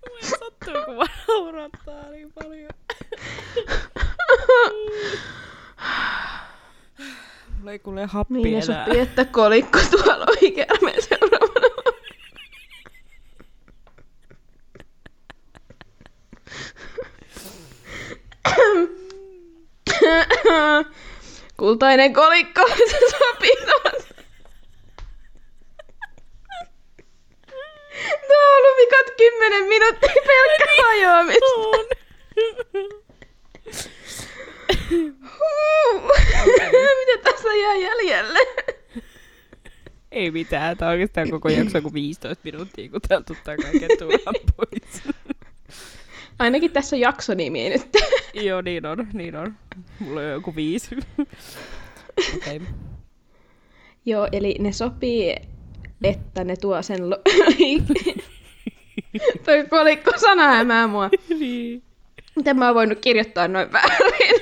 Mua 0.09 0.21
sattuu, 0.21 0.85
kun 0.85 0.95
mä 0.95 1.05
naurattaa 1.27 2.09
niin 2.09 2.33
paljon. 2.33 2.69
Mulla 7.57 7.71
ei 7.71 7.79
enää. 8.63 8.85
sopii, 8.85 9.01
että 9.01 9.25
kolikko 9.25 9.79
tuolla 9.91 10.25
lohikäärmeen 10.25 11.01
seuraavana. 11.03 11.69
Kultainen 21.57 22.13
kolikko, 22.13 22.67
se 22.67 22.99
sopii 23.09 23.55
tuohon. 23.65 24.01
Tuo 28.27 28.37
on 28.37 28.57
ollut 28.57 28.77
vikat 28.77 29.15
kymmenen 29.17 29.63
minuuttia 29.63 30.13
pelkkä 30.13 30.83
hajoamista. 30.83 31.55
On. 31.55 31.85
Huu. 35.39 36.11
Mitä 37.05 37.31
tässä 37.31 37.53
jää 37.53 37.75
jäljelle? 37.75 38.39
Ei 40.29 40.33
mitään, 40.33 40.77
tää 40.77 40.87
on 40.87 40.91
oikeastaan 40.91 41.29
koko 41.29 41.49
jakso 41.49 41.81
kuin 41.81 41.93
15 41.93 42.41
minuuttia, 42.43 42.89
kun 42.89 43.01
tää 43.01 43.21
tuttaa 43.21 43.57
kaiken 43.57 43.97
turhan 43.99 44.35
pois. 44.57 45.03
Ainakin 46.39 46.71
tässä 46.71 46.95
on 46.95 46.99
jaksonimi 46.99 47.69
nyt. 47.69 47.87
Joo, 48.47 48.61
niin 48.61 48.85
on, 48.85 49.07
niin 49.13 49.35
on. 49.35 49.55
Mulla 49.99 50.19
on 50.19 50.27
joku 50.27 50.55
viisi. 50.55 50.95
Okei. 52.35 52.55
Okay. 52.57 52.59
Joo, 54.05 54.27
eli 54.31 54.55
ne 54.59 54.71
sopii, 54.71 55.35
että 56.03 56.43
ne 56.43 56.55
tuo 56.55 56.81
sen... 56.81 57.09
Lo- 57.09 57.21
Toi 59.45 59.65
kolikko 59.69 60.11
sana 60.17 60.47
hämää 60.47 60.87
mua. 60.87 61.09
niin. 61.39 61.83
Miten 62.35 62.57
mä 62.57 62.65
oon 62.65 62.75
voinut 62.75 62.99
kirjoittaa 62.99 63.47
noin 63.47 63.71
väärin? 63.71 64.39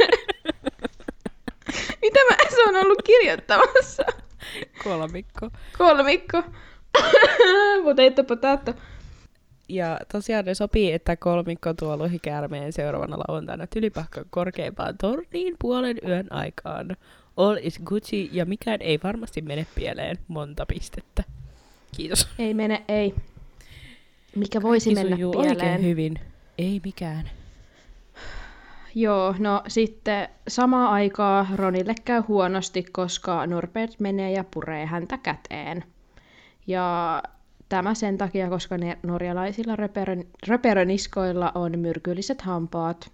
Mitä 2.02 2.20
mä 2.30 2.38
se 2.50 2.64
on 2.70 2.76
ollut 2.76 3.02
kirjoittamassa? 3.04 4.04
Kolmikko. 4.84 5.50
Kolmikko. 5.78 6.44
Potato, 7.84 8.24
potato. 8.24 8.74
Ja 9.70 10.00
tosiaan 10.12 10.46
ne 10.46 10.54
sopii, 10.54 10.92
että 10.92 11.16
kolmikko 11.16 11.74
tuo 11.74 11.98
lohikäärmeen 11.98 12.74
seuraavana 12.74 13.18
lauantaina 13.18 13.68
tylipahkan 13.68 14.26
korkeimpaan 14.30 14.98
torniin 14.98 15.56
puolen 15.60 15.98
yön 16.08 16.28
aikaan. 16.30 16.98
All 17.38 17.58
is 17.62 17.80
Gucci 17.86 18.30
ja 18.34 18.46
mikään 18.46 18.82
ei 18.82 19.00
varmasti 19.04 19.42
mene 19.42 19.66
pieleen. 19.76 20.18
Monta 20.28 20.66
pistettä. 20.66 21.24
Kiitos. 21.98 22.28
Ei 22.40 22.54
mene, 22.54 22.84
ei. 22.88 23.14
Mikä 24.36 24.62
voisi 24.62 24.94
Kaikki 24.94 25.10
mennä 25.10 25.32
pieleen? 25.32 25.52
oikein 25.52 25.84
hyvin. 25.84 26.20
Ei 26.58 26.82
mikään. 26.86 27.30
Joo, 28.98 29.36
no 29.40 29.62
sitten 29.68 30.30
samaa 30.48 30.90
aikaa 30.90 31.48
Ronille 31.56 31.96
käy 32.06 32.22
huonosti, 32.28 32.84
koska 32.84 33.48
Norbert 33.48 34.00
menee 34.00 34.32
ja 34.32 34.44
puree 34.54 34.86
häntä 34.86 35.18
käteen. 35.18 35.84
Ja 36.68 37.24
tämä 37.70 37.94
sen 37.94 38.18
takia, 38.18 38.50
koska 38.50 38.78
ne 38.78 38.98
norjalaisilla 39.04 39.76
röperön, 39.76 40.24
röperöniskoilla 40.48 41.52
on 41.56 41.80
myrkylliset 41.80 42.42
hampaat, 42.42 43.12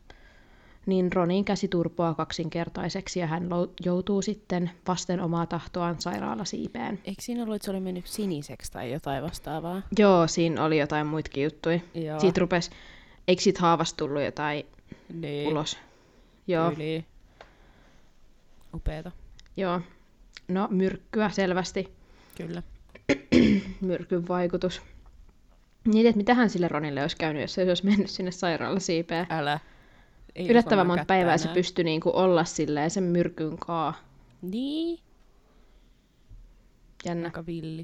niin 0.86 1.13
Ronin 1.13 1.45
käsi 1.45 1.67
turpoaa 1.67 2.13
kaksinkertaiseksi 2.13 3.19
ja 3.19 3.27
hän 3.27 3.49
joutuu 3.86 4.21
sitten 4.21 4.71
vasten 4.88 5.21
omaa 5.21 5.45
tahtoaan 5.45 5.95
sairaalasiipeen. 5.99 6.99
Eikö 7.05 7.21
siinä 7.21 7.43
ollut, 7.43 7.55
että 7.55 7.65
se 7.65 7.71
oli 7.71 7.79
mennyt 7.79 8.07
siniseksi 8.07 8.71
tai 8.71 8.91
jotain 8.91 9.23
vastaavaa? 9.23 9.81
Joo, 9.99 10.27
siinä 10.27 10.63
oli 10.63 10.79
jotain 10.79 11.07
muitakin 11.07 11.43
juttuja. 11.43 11.79
Joo. 11.93 12.19
Siitä 12.19 12.39
rupes, 12.39 12.69
eikö 13.27 13.41
siitä 13.41 13.61
haavasta 13.61 13.97
tullut 13.97 14.23
jotain 14.23 14.65
niin. 15.14 15.47
ulos? 15.47 15.78
Joo. 16.47 16.72
Yli. 16.72 17.05
Upeeta. 18.76 19.11
Joo. 19.57 19.82
No, 20.47 20.68
myrkkyä 20.72 21.30
selvästi. 21.30 21.93
Kyllä. 22.38 22.64
Myrkyn 23.82 24.28
vaikutus. 24.28 24.82
Niin, 25.88 26.07
että 26.07 26.18
mitähän 26.18 26.49
sille 26.49 26.68
Ronille 26.68 27.01
olisi 27.01 27.18
käynyt, 27.18 27.41
jos 27.41 27.53
se 27.53 27.64
olisi 27.64 27.86
mennyt 27.89 28.09
sinne 28.09 28.32
sairaalasiipeen. 28.32 29.28
Älä. 29.30 29.59
Ei 30.36 30.47
Yllättävän 30.49 30.88
monta 30.88 31.05
päivää 31.05 31.38
se 31.38 31.43
enää. 31.43 31.53
pystyi 31.53 31.86
niinku 31.86 32.11
olla 32.14 32.45
silleen 32.45 32.91
sen 32.91 33.03
myrkyn 33.03 33.57
kaa. 33.57 33.93
Niin. 34.41 34.99
Jännä. 37.05 37.28
Aika 37.28 37.45
villi. 37.45 37.84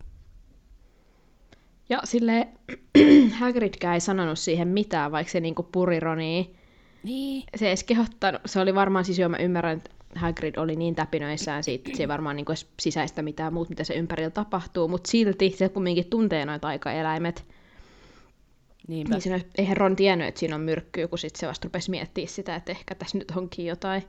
Ja 1.89 2.01
sille 2.03 2.47
Hagridkään 3.39 3.93
ei 3.93 3.99
sanonut 3.99 4.39
siihen 4.39 4.67
mitään, 4.67 5.11
vaikka 5.11 5.31
se 5.31 5.39
niinku 5.39 5.63
puri 5.63 5.99
Ronia. 5.99 6.43
Niin. 7.03 7.43
Se 7.55 7.65
ei 7.65 7.69
edes 7.69 7.83
kehottanut. 7.83 8.41
Se 8.45 8.59
oli 8.59 8.75
varmaan 8.75 9.05
siis 9.05 9.19
jo, 9.19 9.29
mä 9.29 9.37
ymmärrän, 9.37 9.77
että 9.77 9.89
Hagrid 10.15 10.55
oli 10.57 10.75
niin 10.75 10.95
täpinöissään 10.95 11.63
siitä, 11.63 11.89
että 11.89 11.97
se 11.97 12.03
ei 12.03 12.07
varmaan 12.07 12.35
niinku 12.35 12.51
edes 12.51 12.67
sisäistä 12.79 13.21
mitään 13.21 13.53
muuta, 13.53 13.69
mitä 13.69 13.83
se 13.83 13.93
ympärillä 13.93 14.29
tapahtuu, 14.29 14.87
mutta 14.87 15.11
silti 15.11 15.49
se 15.57 15.69
kumminkin 15.69 16.09
tuntee 16.09 16.45
noita 16.45 16.67
aikaeläimet. 16.67 17.45
Niinpä. 18.87 19.13
Niin 19.13 19.21
siinä, 19.21 19.39
eihän 19.57 19.77
Ron 19.77 19.95
tiennyt, 19.95 20.27
että 20.27 20.39
siinä 20.39 20.55
on 20.55 20.61
myrkkyä, 20.61 21.07
kun 21.07 21.19
sit 21.19 21.35
se 21.35 21.47
vasta 21.47 21.65
rupesi 21.65 21.89
miettimään 21.89 22.27
sitä, 22.29 22.55
että 22.55 22.71
ehkä 22.71 22.95
tässä 22.95 23.17
nyt 23.17 23.31
onkin 23.31 23.65
jotain. 23.65 24.03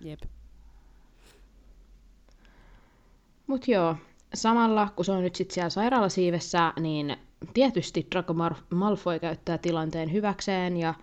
Jep. 0.00 0.20
Mut 3.46 3.68
joo, 3.68 3.96
samalla 4.34 4.88
kun 4.96 5.04
se 5.04 5.12
on 5.12 5.22
nyt 5.22 5.34
sitten 5.36 5.54
siellä 5.54 5.70
sairaalasiivessä, 5.70 6.72
niin 6.80 7.16
tietysti 7.54 8.06
Draco 8.10 8.34
Malfoy 8.70 9.18
käyttää 9.18 9.58
tilanteen 9.58 10.12
hyväkseen 10.12 10.76
ja 10.76 10.94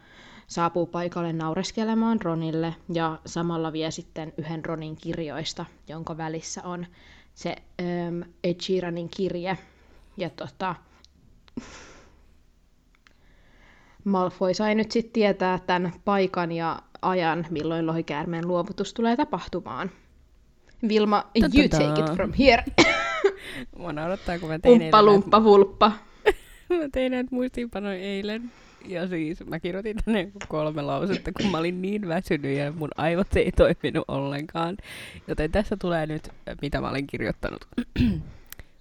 saapuu 0.47 0.85
paikalle 0.85 1.33
naureskelemaan 1.33 2.21
Ronille 2.21 2.75
ja 2.93 3.19
samalla 3.25 3.73
vie 3.73 3.91
sitten 3.91 4.33
yhden 4.37 4.65
Ronin 4.65 4.95
kirjoista, 4.95 5.65
jonka 5.87 6.17
välissä 6.17 6.63
on 6.63 6.85
se 7.33 7.55
ähm, 7.81 8.21
Ed 8.43 8.61
Sheeranin 8.61 9.09
kirje. 9.09 9.57
Ja 10.17 10.29
tota, 10.29 10.75
Malfoy 14.03 14.53
sai 14.53 14.75
nyt 14.75 14.91
sitten 14.91 15.13
tietää 15.13 15.59
tämän 15.59 15.93
paikan 16.05 16.51
ja 16.51 16.79
ajan, 17.01 17.45
milloin 17.49 17.87
lohikäärmeen 17.87 18.47
luovutus 18.47 18.93
tulee 18.93 19.15
tapahtumaan. 19.15 19.91
Vilma, 20.87 21.23
you 21.35 21.49
Ta-ta-ta. 21.49 21.77
take 21.77 22.11
it 22.11 22.15
from 22.15 22.33
here. 22.39 22.63
Mua 23.77 23.93
naurattaa, 23.93 24.39
kun 24.39 24.49
mä 24.49 24.59
tein 24.59 24.81
Umppa 24.81 24.97
eilen 24.97 25.05
lumppa 25.05 25.43
vulppa. 25.43 25.91
Mä 26.69 26.89
tein 26.91 27.11
näitä 27.11 27.29
muistiinpanoja 27.31 27.99
eilen. 27.99 28.51
Ja 28.83 29.07
siis 29.07 29.45
mä 29.45 29.59
kirjoitin 29.59 29.97
tänne 30.05 30.31
kolme 30.47 30.81
lausetta, 30.81 31.31
kun 31.31 31.51
mä 31.51 31.57
olin 31.57 31.81
niin 31.81 32.07
väsynyt 32.07 32.57
ja 32.57 32.71
mun 32.71 32.89
aivot 32.97 33.35
ei 33.35 33.51
toiminut 33.51 34.05
ollenkaan. 34.07 34.77
Joten 35.27 35.51
tässä 35.51 35.77
tulee 35.77 36.07
nyt, 36.07 36.29
mitä 36.61 36.81
mä 36.81 36.89
olin 36.89 37.07
kirjoittanut. 37.07 37.67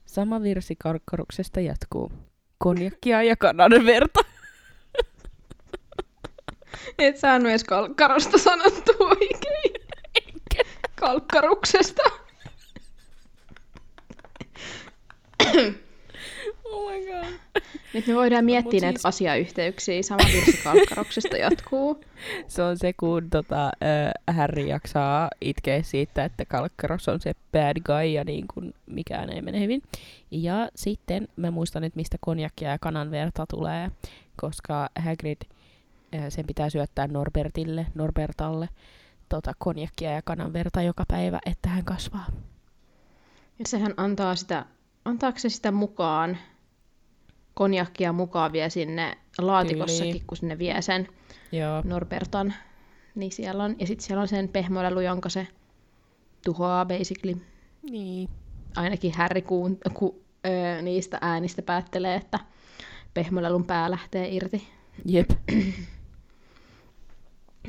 Sama 0.07 0.43
virsi 0.43 0.77
karkkaruksesta 0.77 1.61
jatkuu. 1.61 2.13
Konjakkia 2.59 3.23
ja 3.23 3.37
kanan 3.37 3.73
verta. 3.87 4.21
Et 6.99 7.17
saanut 7.17 7.49
edes 7.49 7.65
kalkkarosta 7.65 8.39
sanottua 8.39 9.09
oikein. 9.09 9.87
kalkkaruksesta. 10.95 12.03
Oh 16.73 16.91
my 16.93 17.07
god. 17.07 17.63
Nyt 17.95 18.07
me 18.07 18.15
voidaan 18.15 18.45
miettiä 18.45 18.73
mut 18.79 18.83
näitä 18.83 18.99
siis- 18.99 19.07
asiayhteyksiä. 19.07 20.03
Sama 20.03 20.25
virsi 20.33 20.63
kalkkaruksesta 20.65 21.37
jatkuu. 21.37 22.01
Se 22.49 22.63
on 22.63 22.79
se, 22.79 22.93
kun 22.93 23.31
tota, 23.31 23.65
äh, 23.67 24.37
Harry 24.37 24.63
jaksaa 24.63 25.31
itkeä 25.41 25.83
siitä, 25.83 26.25
että 26.25 26.45
Kalkkaros 26.45 27.09
on 27.09 27.21
se 27.21 27.33
bad 27.53 27.81
guy 27.85 28.05
ja 28.07 28.25
niin 28.25 28.45
kuin 28.55 28.75
mikään 28.87 29.31
ei 29.31 29.43
mene 29.43 29.61
hyvin. 29.61 29.83
Ja 30.31 30.69
sitten 30.75 31.29
mä 31.37 31.51
muistan 31.51 31.83
nyt, 31.83 31.97
mistä 31.97 32.17
konjakkia 32.21 32.71
ja 32.71 32.79
kananverta 32.79 33.47
tulee, 33.51 33.91
koska 34.37 34.89
Hagrid, 34.99 35.39
äh, 36.15 36.25
sen 36.29 36.47
pitää 36.47 36.71
syöttää 36.71 37.07
Norbertille, 37.07 37.87
Norbertalle 37.95 38.69
tota, 39.29 39.53
konjakkia 39.59 40.11
ja 40.13 40.23
kananverta 40.23 40.83
joka 40.83 41.05
päivä, 41.09 41.39
että 41.47 41.69
hän 41.69 41.85
kasvaa. 41.85 42.27
Ja 43.59 43.65
sehän 43.67 43.95
antaa 43.97 44.37
sitä, 44.37 44.67
antaako 45.05 45.39
se 45.39 45.49
sitä 45.49 45.73
mukaan, 45.73 46.39
konjakkia 47.55 48.13
mukaan 48.13 48.53
vie 48.53 48.71
sinne 48.71 49.19
laatikossakin, 49.39 50.05
Tyyliin. 50.13 50.27
kun 50.27 50.37
sinne 50.37 50.59
vie 50.59 50.83
sen 50.83 51.09
Joo, 51.53 51.83
Norbertan. 51.85 52.55
Niin 53.15 53.33
siellä 53.33 53.65
on, 53.65 53.77
ja 53.79 53.87
sitten 53.87 54.07
siellä 54.07 54.21
on 54.23 54.29
sen 54.29 54.49
pehmolelu, 54.49 55.01
jonka 55.01 55.29
se 55.29 55.47
tuhoaa 56.45 56.85
basically. 56.85 57.37
niin. 57.91 58.29
Ainakin 58.77 59.13
Harry 59.17 59.41
kuun, 59.43 59.79
ku, 59.95 60.23
öö, 60.47 60.83
niistä 60.83 61.19
äänistä 61.21 61.63
päättelee, 61.63 62.15
että 62.15 62.39
pehmolelun 63.15 63.65
pää 63.65 63.91
lähtee 63.91 64.29
irti. 64.29 64.69
Jep. 65.05 65.31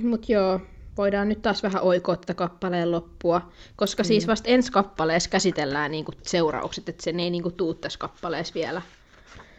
Mut 0.03 0.29
joo, 0.29 0.59
voidaan 0.97 1.29
nyt 1.29 1.41
taas 1.41 1.63
vähän 1.63 1.83
oikoa 1.83 2.15
tätä 2.15 2.33
kappaleen 2.33 2.91
loppua, 2.91 3.51
koska 3.75 4.03
siis 4.03 4.27
vasta 4.27 4.49
ensi 4.49 4.71
kappaleessa 4.71 5.29
käsitellään 5.29 5.91
niinku 5.91 6.11
seuraukset, 6.21 6.89
että 6.89 7.03
sen 7.03 7.19
ei 7.19 7.29
niinku 7.29 7.51
tuu 7.51 7.73
tässä 7.73 7.99
kappaleessa 7.99 8.53
vielä. 8.53 8.81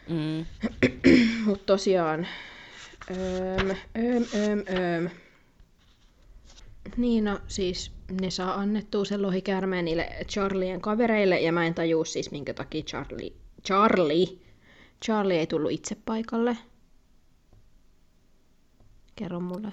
Mm. 0.09 0.45
Mutta 1.45 1.65
tosiaan, 1.65 2.27
öm, 3.11 3.69
öm, 3.69 4.25
öm, 4.35 4.59
öm. 4.59 5.09
Niin 6.97 7.23
no 7.23 7.39
siis 7.47 7.91
ne 8.21 8.29
saa 8.29 8.53
annettua 8.53 9.05
sen 9.05 9.21
lohikäärmeen 9.21 9.85
niille 9.85 10.09
Charlien 10.27 10.81
kavereille 10.81 11.39
ja 11.39 11.51
mä 11.51 11.65
en 11.65 11.73
tajua 11.73 12.05
siis 12.05 12.31
minkä 12.31 12.53
takia 12.53 12.83
Charlie, 12.83 13.33
Charlie, 13.65 14.27
Charlie 15.05 15.39
ei 15.39 15.47
tullut 15.47 15.71
itse 15.71 15.95
paikalle. 16.05 16.57
Kerro 19.15 19.39
mulle. 19.39 19.71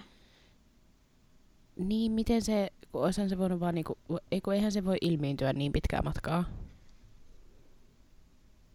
Niin, 1.76 2.12
miten 2.12 2.43
se, 2.43 2.70
kun 2.93 3.05
olisihan 3.05 3.28
se 3.28 3.39
voinut 3.39 3.61
vaan 3.61 3.74
niinku, 3.74 3.99
eikö 4.30 4.55
eihän 4.55 4.72
se 4.72 4.85
voi 4.85 4.97
ilmiintyä 5.01 5.53
niin 5.53 5.72
pitkää 5.72 6.03
matkaa. 6.03 6.45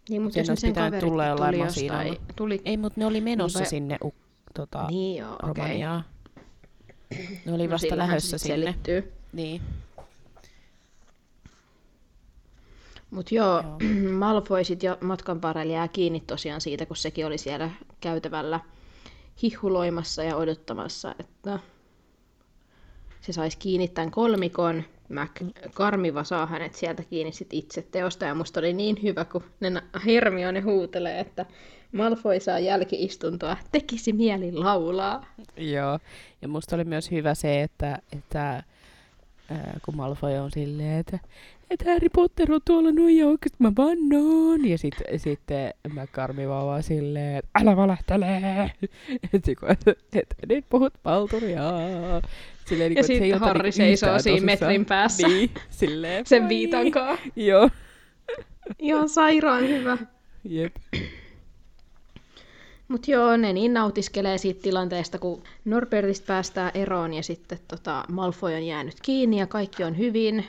Niin, 0.09 0.21
mutta 0.21 0.33
Sen 0.33 0.41
jos 0.41 0.49
olisi 0.49 0.61
sen 0.61 0.69
pitänyt 0.69 0.87
kaverit 0.91 1.09
tulla 1.09 1.25
jollain 1.25 1.53
tuli 1.55 1.63
masinalla. 1.65 2.03
jostain, 2.03 2.27
tuli... 2.35 2.61
Ei, 2.65 2.77
mutta 2.77 2.99
ne 2.99 3.05
oli 3.05 3.21
menossa 3.21 3.59
Niin 3.59 3.63
vai- 3.63 3.69
sinne 3.69 3.97
u, 4.03 4.13
tota, 4.53 4.87
Niin 4.87 5.17
joo. 5.17 5.35
Romaniaan. 5.43 6.03
Ne 7.45 7.53
oli 7.53 7.67
No 7.67 7.71
vasta 7.73 7.81
silloinhan 7.81 8.07
lähdössä 8.07 8.37
sinne. 8.37 8.55
selittyy. 8.57 9.13
Niin. 9.33 9.61
Mutta 13.11 13.35
joo, 13.35 13.61
Joo. 13.61 13.77
Malfoy 14.19 14.63
sit 14.63 14.83
jo 14.83 14.97
matkan 15.01 15.41
varrella 15.41 15.73
jää 15.73 15.87
kiinni 15.87 16.19
tosiaan 16.27 16.61
siitä, 16.61 16.85
kun 16.85 16.95
sekin 16.97 17.25
oli 17.25 17.37
siellä 17.37 17.69
käytävällä 18.01 18.59
hihuloimassa 19.41 20.23
ja 20.23 20.35
odottamassa, 20.35 21.15
että 21.19 21.59
se 23.21 23.33
saisi 23.33 23.57
kiinni 23.57 23.87
tämän 23.87 24.11
kolmikon. 24.11 24.83
Mac 25.09 25.31
Karmiva 25.73 26.23
saa 26.23 26.45
hänet 26.45 26.75
sieltä 26.75 27.03
kiinni 27.03 27.31
sit 27.31 27.53
itse 27.53 27.81
teosta, 27.81 28.25
ja 28.25 28.35
musta 28.35 28.59
oli 28.59 28.73
niin 28.73 28.97
hyvä, 29.03 29.25
kun 29.25 29.43
ne 29.59 29.81
Hermione 30.05 30.59
huutelee, 30.59 31.19
että 31.19 31.45
Malfoy 31.91 32.39
saa 32.39 32.59
jälkiistuntoa, 32.59 33.57
tekisi 33.71 34.13
mieli 34.13 34.51
laulaa. 34.51 35.25
Joo. 35.57 35.99
Ja 36.41 36.47
musta 36.47 36.75
oli 36.75 36.83
myös 36.83 37.11
hyvä 37.11 37.35
se, 37.35 37.61
että, 37.61 37.99
että 38.17 38.63
ää, 39.51 39.79
kun 39.85 39.95
Malfoy 39.95 40.37
on 40.37 40.51
silleen, 40.51 40.99
että, 40.99 41.19
että 41.69 41.91
Harry 41.91 42.09
Potter 42.15 42.51
on 42.51 42.61
tuolla 42.65 42.91
noin 42.91 43.17
ja 43.17 43.27
oikeesti 43.27 43.57
mä 43.59 43.71
vannoon. 43.77 44.65
Ja 44.65 44.77
sitten 44.77 45.19
sit 45.19 45.39
McCarmi 45.93 46.47
vaan 46.47 46.65
vaan 46.65 46.83
silleen, 46.83 47.37
että 47.37 47.49
älä 47.61 47.75
valehtele. 47.75 48.27
Että 49.33 49.93
et, 50.13 50.35
nyt 50.49 50.65
puhut 50.69 50.93
palturiaa. 51.03 51.79
Silleen, 52.67 52.91
Ja 52.91 52.99
että 52.99 53.07
se 53.07 53.13
ei 53.13 53.19
sitten 53.19 53.35
ota 53.35 53.45
Harry 53.45 53.63
niinku 53.63 53.77
seisoo 53.77 54.19
siinä 54.19 54.45
metrin 54.45 54.85
päässä. 54.85 55.27
Niin, 55.27 55.51
silleen. 55.69 56.25
Sen 56.25 56.49
viitan 56.49 56.91
kaa. 56.91 57.17
Joo. 57.35 57.69
Ihan 58.79 59.09
sairaan 59.09 59.67
hyvä. 59.67 59.97
Jep. 60.43 60.75
Mutta 62.87 63.11
joo, 63.11 63.37
ne 63.37 63.53
niin 63.53 63.73
nautiskelee 63.73 64.37
siitä 64.37 64.61
tilanteesta, 64.61 65.19
kun 65.19 65.43
Norbertista 65.65 66.25
päästään 66.25 66.71
eroon 66.73 67.13
ja 67.13 67.23
sitten 67.23 67.59
tota, 67.67 68.03
Malfoy 68.11 68.53
on 68.53 68.65
jäänyt 68.65 68.95
kiinni 69.01 69.39
ja 69.39 69.47
kaikki 69.47 69.83
on 69.83 69.97
hyvin. 69.97 70.45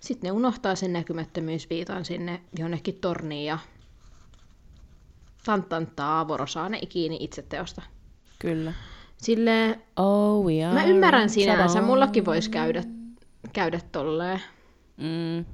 Sitten 0.00 0.28
ne 0.28 0.32
unohtaa 0.32 0.74
sen 0.74 0.92
näkymättömyysviitan 0.92 2.04
sinne 2.04 2.40
jonnekin 2.58 2.94
torniin 3.00 3.46
ja 3.46 3.58
tantanttaa 5.44 6.20
Avoro 6.20 6.46
saa 6.46 6.68
ne 6.68 6.80
kiinni 6.88 7.16
itse 7.20 7.42
teosta. 7.42 7.82
Kyllä. 8.38 8.72
Silleen, 9.22 9.82
Oh, 9.96 10.44
we 10.46 10.64
are 10.64 10.74
mä 10.74 10.84
ymmärrän 10.84 11.30
sinänsä, 11.30 11.80
mullakin 11.82 12.24
voisi 12.24 12.50
käydä, 12.50 12.82
käydä 13.52 13.80
tolleen. 13.92 14.40
Mm. 14.96 15.44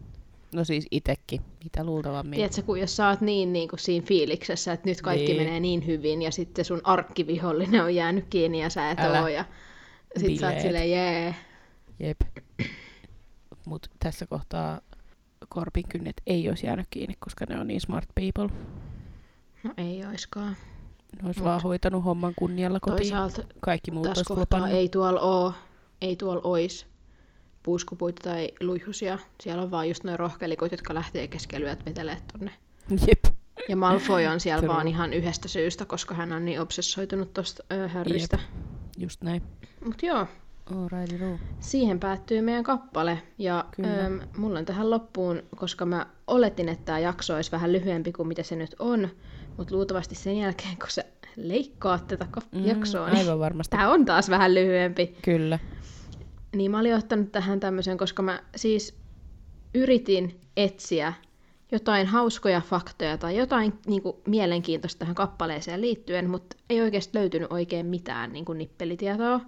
No 0.54 0.64
siis 0.64 0.86
itekin, 0.90 1.40
mitä 1.64 1.84
luultavammin. 1.84 2.36
Tiedätkö, 2.36 2.62
kun 2.62 2.80
jos 2.80 2.96
sä 2.96 3.08
oot 3.08 3.20
niin, 3.20 3.52
niin 3.52 3.68
kuin 3.68 3.80
siinä 3.80 4.06
fiiliksessä, 4.06 4.72
että 4.72 4.88
nyt 4.88 5.02
kaikki 5.02 5.32
Niin. 5.32 5.42
menee 5.42 5.60
niin 5.60 5.86
hyvin 5.86 6.22
ja 6.22 6.30
sitten 6.32 6.64
sun 6.64 6.80
arkkivihollinen 6.84 7.82
on 7.84 7.94
jäänyt 7.94 8.24
kiinni 8.30 8.60
ja 8.62 8.70
sä 8.70 8.90
et 8.90 9.00
Älä. 9.00 9.20
oo 9.22 9.28
ja 9.28 9.44
sit 10.16 10.38
sä 10.38 10.46
oot 10.46 10.54
Bileet. 10.54 10.60
silleen 10.62 10.90
jee. 10.90 11.34
Jep. 12.00 12.20
Mut 13.66 13.90
tässä 13.98 14.26
kohtaa 14.26 14.80
korpin 15.48 15.84
kynnet 15.88 16.16
ei 16.26 16.48
olisi 16.48 16.66
jäänyt 16.66 16.86
kiinni, 16.90 17.14
koska 17.18 17.44
ne 17.48 17.60
on 17.60 17.66
niin 17.66 17.80
smart 17.80 18.08
people. 18.14 18.56
No 19.64 19.74
ei 19.76 20.04
oiskaan. 20.04 20.56
Ne 21.16 21.26
olisi 21.26 21.40
Mut 21.40 21.46
vaan 21.48 21.62
hoitanut 21.62 22.04
homman 22.04 22.32
kunnialla 22.36 22.80
kotiin. 22.80 22.96
Toisaalta 22.96 23.42
Kaikki 23.60 23.90
muut 23.90 24.08
tässä 24.08 24.24
kohtaa 24.28 24.68
ei 24.68 24.88
tuolla 24.88 25.20
oo, 25.20 25.52
ei 26.00 26.16
tuolla 26.16 26.40
ois 26.44 26.86
puuskupuita 27.62 28.30
tai 28.30 28.50
luihusia. 28.60 29.18
Siellä 29.40 29.62
on 29.62 29.70
vaan 29.70 29.88
just 29.88 30.04
noin 30.04 30.18
rohkelikot, 30.18 30.72
jotka 30.72 30.94
lähtee 30.94 31.28
keskelyät 31.28 31.86
vetelee 31.86 32.16
tonne. 32.32 32.52
Jep. 33.06 33.24
Ja 33.68 33.76
Malfoy 33.76 34.26
on 34.26 34.40
siellä 34.40 34.60
True. 34.60 34.74
vaan 34.74 34.88
ihan 34.88 35.12
yhdestä 35.12 35.48
syystä, 35.48 35.84
koska 35.84 36.14
hän 36.14 36.32
on 36.32 36.44
niin 36.44 36.60
obsessoitunut 36.60 37.34
tosta 37.34 37.62
ö, 37.72 37.88
Harrystä. 37.88 38.38
Just 38.98 39.22
näin. 39.22 39.42
Mut 39.84 40.02
joo, 40.02 40.26
Alrighty 40.76 41.20
do. 41.20 41.38
Siihen 41.60 42.00
päättyy 42.00 42.40
meidän 42.40 42.64
kappale. 42.64 43.22
Ja 43.38 43.64
Kyllä. 43.70 44.04
äm, 44.06 44.20
mulla 44.36 44.58
on 44.58 44.64
tähän 44.64 44.90
loppuun, 44.90 45.42
koska 45.56 45.86
mä 45.86 46.06
oletin, 46.26 46.68
että 46.68 46.84
tämä 46.84 46.98
jakso 46.98 47.34
olisi 47.34 47.52
vähän 47.52 47.72
lyhyempi 47.72 48.12
kuin 48.12 48.28
mitä 48.28 48.42
se 48.42 48.56
nyt 48.56 48.76
on, 48.78 49.08
mutta 49.58 49.74
luultavasti 49.74 50.14
sen 50.14 50.38
jälkeen, 50.38 50.76
kun 50.78 50.90
sä 50.90 51.04
leikkaat 51.36 52.06
tätä 52.06 52.26
Mm, 52.52 52.64
jaksoa, 52.66 53.08
niin 53.10 53.18
aivan 53.18 53.38
varmasti. 53.38 53.70
tämä 53.70 53.90
on 53.92 54.04
taas 54.04 54.30
vähän 54.30 54.54
lyhyempi. 54.54 55.16
Kyllä. 55.22 55.58
Niin 56.56 56.70
mä 56.70 56.78
olin 56.80 56.94
ottanut 56.94 57.32
tähän 57.32 57.60
tämmöisen, 57.60 57.98
koska 57.98 58.22
mä 58.22 58.42
siis 58.56 58.94
yritin 59.74 60.40
etsiä 60.56 61.12
jotain 61.72 62.06
hauskoja 62.06 62.60
faktoja 62.60 63.18
tai 63.18 63.36
jotain 63.36 63.72
niin 63.86 64.02
kuin, 64.02 64.16
mielenkiintoista 64.26 64.98
tähän 64.98 65.14
kappaleeseen 65.14 65.80
liittyen, 65.80 66.30
mutta 66.30 66.56
ei 66.70 66.80
oikeasti 66.80 67.18
löytynyt 67.18 67.52
oikein 67.52 67.86
mitään 67.86 68.32
niin 68.32 68.44
kuin, 68.44 68.58
nippelitietoa. 68.58 69.40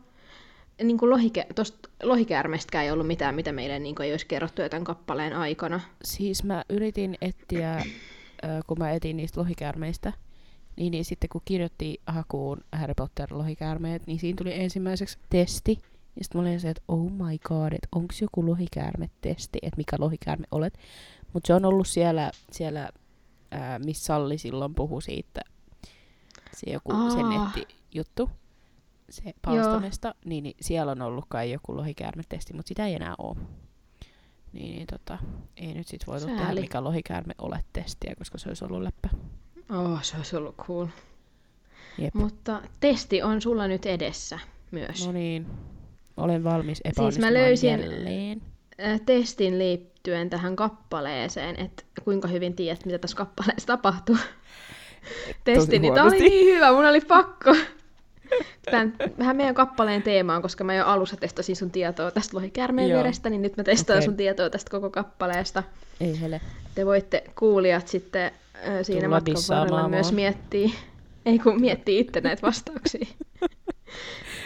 Niin 0.82 0.98
kuin 0.98 1.10
lohike, 1.10 1.46
tosta 1.54 1.88
lohikäärmeestäkään 2.02 2.84
ei 2.84 2.90
ollut 2.90 3.06
mitään, 3.06 3.34
mitä 3.34 3.52
meille 3.52 3.78
niin 3.78 3.94
kuin, 3.94 4.06
ei 4.06 4.12
olisi 4.12 4.26
kerrottu 4.26 4.62
tämän 4.70 4.84
kappaleen 4.84 5.32
aikana. 5.32 5.80
Siis 6.04 6.44
mä 6.44 6.64
yritin 6.68 7.18
etsiä, 7.20 7.84
kun 8.66 8.78
mä 8.78 8.90
etin 8.90 9.16
niistä 9.16 9.40
lohikäärmeistä, 9.40 10.12
niin, 10.76 10.90
niin 10.90 11.04
sitten 11.04 11.28
kun 11.32 11.42
kirjoitti 11.44 12.00
hakuun 12.06 12.60
Harry 12.72 12.94
Potter 12.94 13.28
lohikäärmeet, 13.30 14.06
niin 14.06 14.18
siinä 14.18 14.36
tuli 14.36 14.54
ensimmäiseksi 14.54 15.18
testi. 15.30 15.78
Ja 16.16 16.24
sitten 16.24 16.40
mä 16.40 16.48
olin 16.48 16.60
se, 16.60 16.70
että 16.70 16.82
oh 16.88 17.10
my 17.10 17.38
god, 17.38 17.72
että 17.72 17.88
onko 17.92 18.14
joku 18.20 18.46
lohikäärme-testi, 18.46 19.58
että 19.62 19.76
mikä 19.76 19.96
lohikäärme 19.98 20.46
olet. 20.50 20.78
Mutta 21.32 21.46
se 21.46 21.54
on 21.54 21.64
ollut 21.64 21.88
siellä, 21.88 22.30
siellä 22.52 22.90
ää, 23.50 23.78
missä 23.78 24.04
Salli 24.04 24.38
silloin 24.38 24.74
puhui 24.74 25.02
siitä, 25.02 25.40
se 26.56 26.70
joku 26.70 26.92
Aa. 26.92 27.10
se 27.10 27.22
nettijuttu, 27.22 28.30
se 29.10 29.34
palstamesta, 29.42 30.14
niin, 30.24 30.44
niin 30.44 30.56
siellä 30.60 30.92
on 30.92 31.02
ollut 31.02 31.24
kai 31.28 31.52
joku 31.52 31.76
lohikäärme-testi, 31.76 32.54
mutta 32.54 32.68
sitä 32.68 32.86
ei 32.86 32.94
enää 32.94 33.14
ole. 33.18 33.36
Niin, 34.52 34.76
niin 34.76 34.86
tota, 34.86 35.18
ei 35.56 35.74
nyt 35.74 35.86
sit 35.88 36.06
voitu 36.06 36.26
tehdä 36.26 36.54
mikä 36.54 36.84
lohikäärme 36.84 37.34
olet 37.38 37.66
testiä, 37.72 38.14
koska 38.18 38.38
se 38.38 38.48
olisi 38.48 38.64
ollut 38.64 38.82
läppä. 38.82 39.08
Oh, 39.70 40.02
se 40.02 40.16
olisi 40.16 40.36
ollut 40.36 40.56
cool. 40.56 40.86
Jep. 41.98 42.14
Mutta 42.14 42.62
testi 42.80 43.22
on 43.22 43.40
sulla 43.40 43.66
nyt 43.68 43.86
edessä 43.86 44.38
myös. 44.70 45.06
No 45.06 45.12
niin. 45.12 45.46
Olen 46.16 46.44
valmis 46.44 46.78
Siis 46.78 46.92
epäonnistumaan 46.94 47.32
mä 47.32 47.38
löysin- 47.38 47.70
jälleen. 47.70 48.42
Testin 49.06 49.58
liittyen 49.58 50.30
tähän 50.30 50.56
kappaleeseen, 50.56 51.60
että 51.60 51.82
kuinka 52.04 52.28
hyvin 52.28 52.54
tiedät, 52.56 52.84
mitä 52.86 52.98
tässä 52.98 53.16
kappaleessa 53.16 53.66
tapahtuu. 53.66 54.16
Testi, 55.44 55.78
niin 55.78 56.00
oli 56.02 56.18
niin 56.18 56.54
hyvä, 56.56 56.72
mun 56.72 56.86
oli 56.86 57.00
pakko. 57.00 57.54
Tämän, 58.70 58.94
vähän 59.18 59.36
meidän 59.36 59.54
kappaleen 59.54 60.02
teemaan, 60.02 60.42
koska 60.42 60.64
mä 60.64 60.74
jo 60.74 60.86
alussa 60.86 61.16
testasin 61.16 61.56
sun 61.56 61.70
tietoa 61.70 62.10
tästä 62.10 62.36
lohikäärmeen 62.36 62.88
Joo. 62.88 62.98
verestä, 62.98 63.30
niin 63.30 63.42
nyt 63.42 63.56
mä 63.56 63.64
testaan 63.64 63.96
Okei. 63.96 64.04
sun 64.06 64.16
tietoa 64.16 64.50
tästä 64.50 64.70
koko 64.70 64.90
kappaleesta. 64.90 65.62
Ei 66.00 66.20
hele. 66.20 66.40
Te 66.74 66.86
voitte 66.86 67.24
kuulijat 67.38 67.88
sitten 67.88 68.24
äh, 68.24 68.74
siinä 68.82 69.00
Tulla 69.00 69.16
matkan 69.16 69.34
varrella 69.48 69.88
myös 69.88 70.12
miettiä, 70.12 70.70
ei 71.26 71.38
kun 71.38 71.60
miettii 71.60 71.98
itse 71.98 72.20
näitä 72.20 72.42
vastauksia. 72.42 73.06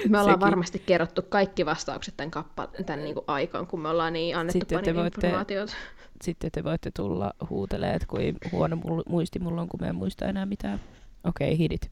Me 0.08 0.18
ollaan 0.20 0.34
Sekin. 0.34 0.40
varmasti 0.40 0.82
kerrottu 0.86 1.22
kaikki 1.22 1.66
vastaukset 1.66 2.14
tämän, 2.16 2.30
kappale- 2.30 2.84
tämän 2.86 3.04
niin 3.04 3.14
kuin 3.14 3.24
aikaan, 3.26 3.66
kun 3.66 3.80
me 3.80 3.88
ollaan 3.88 4.12
niin 4.12 4.36
annettu 4.36 4.58
Sitten 4.58 4.78
te 4.78 4.92
paljon 4.92 5.04
voitte- 5.04 5.26
informaatiota. 5.26 5.72
Sitten 6.22 6.50
te 6.52 6.64
voitte 6.64 6.90
tulla 6.96 7.32
huutelemaan, 7.50 7.96
että 7.96 8.08
kuin 8.08 8.36
huono 8.52 8.78
muisti 9.08 9.38
mulla 9.38 9.60
on, 9.60 9.68
kun 9.68 9.80
mä 9.80 9.86
en 9.86 9.94
muista 9.94 10.26
enää 10.26 10.46
mitään. 10.46 10.80
Okei, 11.24 11.48
okay, 11.48 11.58
hidit. 11.58 11.90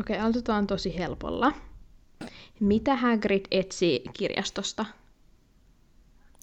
Okei, 0.00 0.18
aloitetaan 0.18 0.66
tosi 0.66 0.98
helpolla. 0.98 1.52
Mitä 2.60 2.96
Hagrid 2.96 3.44
etsii 3.50 4.04
kirjastosta? 4.12 4.86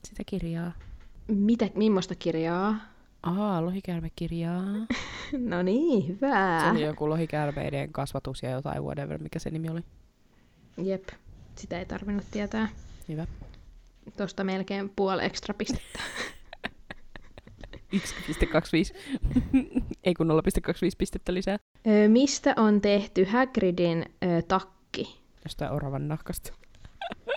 Sitä 0.03 0.23
kirjaa. 0.25 0.71
Mitä, 1.27 1.69
millaista 1.75 2.15
kirjaa? 2.15 2.75
Aa, 3.23 3.65
lohikäärmekirjaa. 3.65 4.63
No 5.37 5.61
niin, 5.61 6.07
hyvä. 6.07 6.59
Se 6.63 6.69
oli 6.69 6.81
joku 6.81 7.09
lohikäärmeiden 7.09 7.91
kasvatus 7.93 8.43
ja 8.43 8.49
jotain 8.49 8.83
whatever, 8.83 9.21
mikä 9.23 9.39
se 9.39 9.49
nimi 9.49 9.69
oli. 9.69 9.81
Jep, 10.77 11.09
sitä 11.55 11.79
ei 11.79 11.85
tarvinnut 11.85 12.25
tietää. 12.31 12.69
Hyvä. 13.09 13.27
Tuosta 14.17 14.43
melkein 14.43 14.91
puoli 14.95 15.25
ekstra 15.25 15.53
pistettä. 15.53 15.99
1,25. 17.95 18.01
Ei 20.03 20.13
kun 20.13 20.27
0,25 20.27 20.33
pistettä 20.97 21.33
lisää. 21.33 21.57
Ö, 21.87 22.07
mistä 22.07 22.53
on 22.57 22.81
tehty 22.81 23.23
Hagridin 23.23 24.05
ö, 24.23 24.41
takki? 24.41 25.19
Jostain 25.45 25.71
oravan 25.71 26.07
nahkasta. 26.07 26.53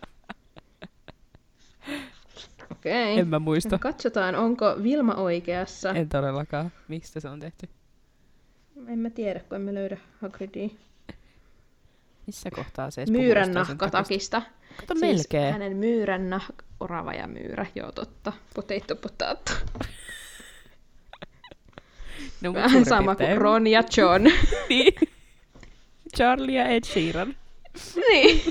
Okei. 2.72 3.18
En 3.18 3.28
mä 3.28 3.38
muista. 3.38 3.78
Katsotaan, 3.78 4.34
onko 4.34 4.76
Vilma 4.82 5.14
oikeassa. 5.14 5.90
En 5.90 6.08
todellakaan. 6.08 6.72
Mistä 6.88 7.20
se 7.20 7.28
on 7.28 7.40
tehty? 7.40 7.68
En 8.88 8.98
mä 8.98 9.10
tiedä, 9.10 9.40
kun 9.40 9.56
emme 9.56 9.74
löydä 9.74 9.98
Hagridia. 10.22 10.68
Missä 12.26 12.50
kohtaa 12.50 12.90
se 12.90 13.00
edes 13.02 13.10
Myyrän 13.12 13.52
nahkatakista. 13.52 14.42
Kato 14.76 14.94
melkein. 14.94 15.52
hänen 15.52 15.76
myyrän 15.76 16.30
nah... 16.30 16.48
Orava 16.80 17.12
ja 17.12 17.26
myyrä, 17.26 17.66
joo 17.74 17.92
totta. 17.92 18.32
Potato 18.54 18.96
potato. 18.96 19.52
No, 22.40 22.52
Vähän 22.54 22.84
sama 22.84 23.16
kuin. 23.16 23.38
Ron 23.38 23.66
ja 23.66 23.82
John. 23.96 24.24
Niin. 24.68 24.94
Charlie 26.16 26.58
ja 26.58 26.68
Ed 26.68 26.84
Sheeran. 26.84 27.34
niin. 28.10 28.42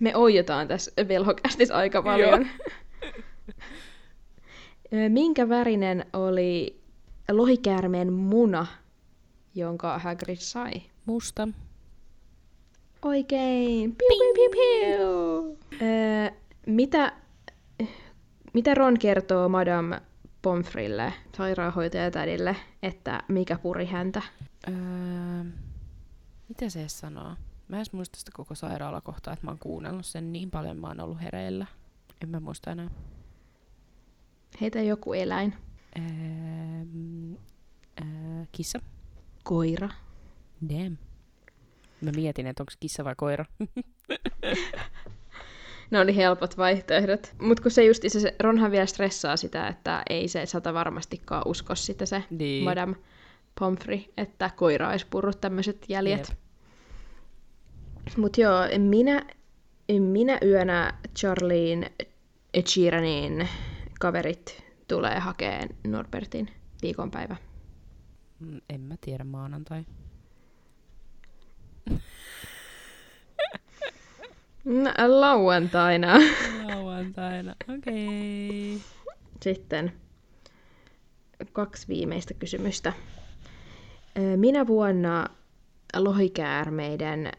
Me 0.00 0.16
oijotaan 0.16 0.68
tässä 0.68 0.92
velhokästissä 1.08 1.76
aika 1.76 2.02
paljon. 2.02 2.46
Minkä 5.08 5.48
värinen 5.48 6.04
oli 6.12 6.80
lohikäärmeen 7.30 8.12
muna, 8.12 8.66
jonka 9.54 9.98
Hagrid 9.98 10.36
sai? 10.36 10.70
Musta. 11.06 11.48
Oikein. 13.02 13.96
Piu, 13.96 14.08
piu, 14.08 14.34
piu, 14.34 14.50
piu. 14.50 15.58
Öö, 15.82 16.30
mitä, 16.66 17.12
mitä 18.52 18.74
Ron 18.74 18.98
kertoo 18.98 19.48
Madame 19.48 20.00
Pomfrille, 20.42 21.12
sairaanhoitajatädille, 21.36 22.56
että 22.82 23.22
mikä 23.28 23.58
puri 23.58 23.86
häntä? 23.86 24.22
Öö, 24.68 25.44
mitä 26.48 26.68
se 26.68 26.80
edes 26.80 27.00
sanoo? 27.00 27.36
Mä 27.68 27.78
en 27.78 27.86
muista 27.92 28.18
sitä 28.18 28.30
koko 28.34 28.54
sairaalakohtaa, 28.54 29.32
että 29.32 29.46
mä 29.46 29.50
oon 29.50 29.58
kuunnellut 29.58 30.06
sen 30.06 30.32
niin 30.32 30.50
paljon, 30.50 30.76
mä 30.76 30.86
oon 30.86 31.00
ollut 31.00 31.22
hereillä. 31.22 31.66
En 32.22 32.28
mä 32.28 32.40
muista 32.40 32.70
enää. 32.70 32.90
Heitä 34.60 34.82
joku 34.82 35.12
eläin. 35.12 35.54
Öö, 35.98 36.04
öö, 38.00 38.44
kissa. 38.52 38.80
Koira. 39.42 39.88
Damn. 40.68 40.96
Mä 42.00 42.10
mietin, 42.16 42.46
että 42.46 42.62
onko 42.62 42.72
kissa 42.80 43.04
vai 43.04 43.14
koira. 43.16 43.44
Ne 45.90 46.00
oli 46.00 46.16
helpot 46.16 46.58
vaihtoehdot. 46.58 47.34
Mutta 47.40 47.62
kun 47.62 47.70
se 47.70 47.84
just 47.84 48.02
se, 48.08 48.34
Ronhan 48.40 48.70
vielä 48.70 48.86
stressaa 48.86 49.36
sitä, 49.36 49.68
että 49.68 50.02
ei 50.10 50.28
se 50.28 50.46
sata 50.46 50.74
varmastikaan 50.74 51.42
usko 51.46 51.74
sitä 51.74 52.06
se 52.06 52.22
Niin. 52.30 52.64
Madame 52.64 52.96
Pomfrey, 53.60 54.00
että 54.16 54.50
koira 54.56 54.90
olisi 54.90 55.06
purrut 55.10 55.40
tämmöiset 55.40 55.84
jäljet. 55.88 56.28
Jep. 56.28 56.38
Mutta 58.16 58.40
joo, 58.40 58.60
minä, 58.78 59.26
minä 59.98 60.38
yönä 60.44 60.94
Charlien 61.18 61.90
Sheeranin 62.68 63.48
kaverit 64.00 64.64
tulee 64.88 65.18
hakeen 65.18 65.68
Norbertin 65.86 66.48
viikonpäivä. 66.82 67.36
Mm, 68.40 68.60
En 68.70 68.80
mä 68.80 68.94
tiedä, 69.00 69.24
maanantai. 69.24 69.84
No, 74.64 74.90
lauantaina. 75.06 76.14
Lauantaina, 76.64 77.54
okei. 77.78 78.74
Okay. 78.76 78.86
Sitten 79.42 79.92
kaksi 81.52 81.88
viimeistä 81.88 82.34
kysymystä. 82.34 82.92
Minä 84.36 84.66
vuonna 84.66 85.26
lohikäärmeiden 85.96 87.32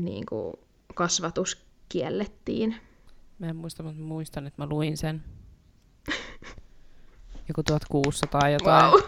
niin 0.00 0.26
kuin, 0.26 0.54
kasvatus 0.94 1.66
kiellettiin? 1.88 2.76
Mä 3.38 3.46
en 3.46 3.56
muista, 3.56 3.82
mutta 3.82 4.02
muistan, 4.02 4.46
että 4.46 4.62
mä 4.62 4.68
luin 4.68 4.96
sen. 4.96 5.24
Joku 7.48 7.62
1600 7.62 8.48
jotain. 8.48 8.92
Wow. 8.92 9.00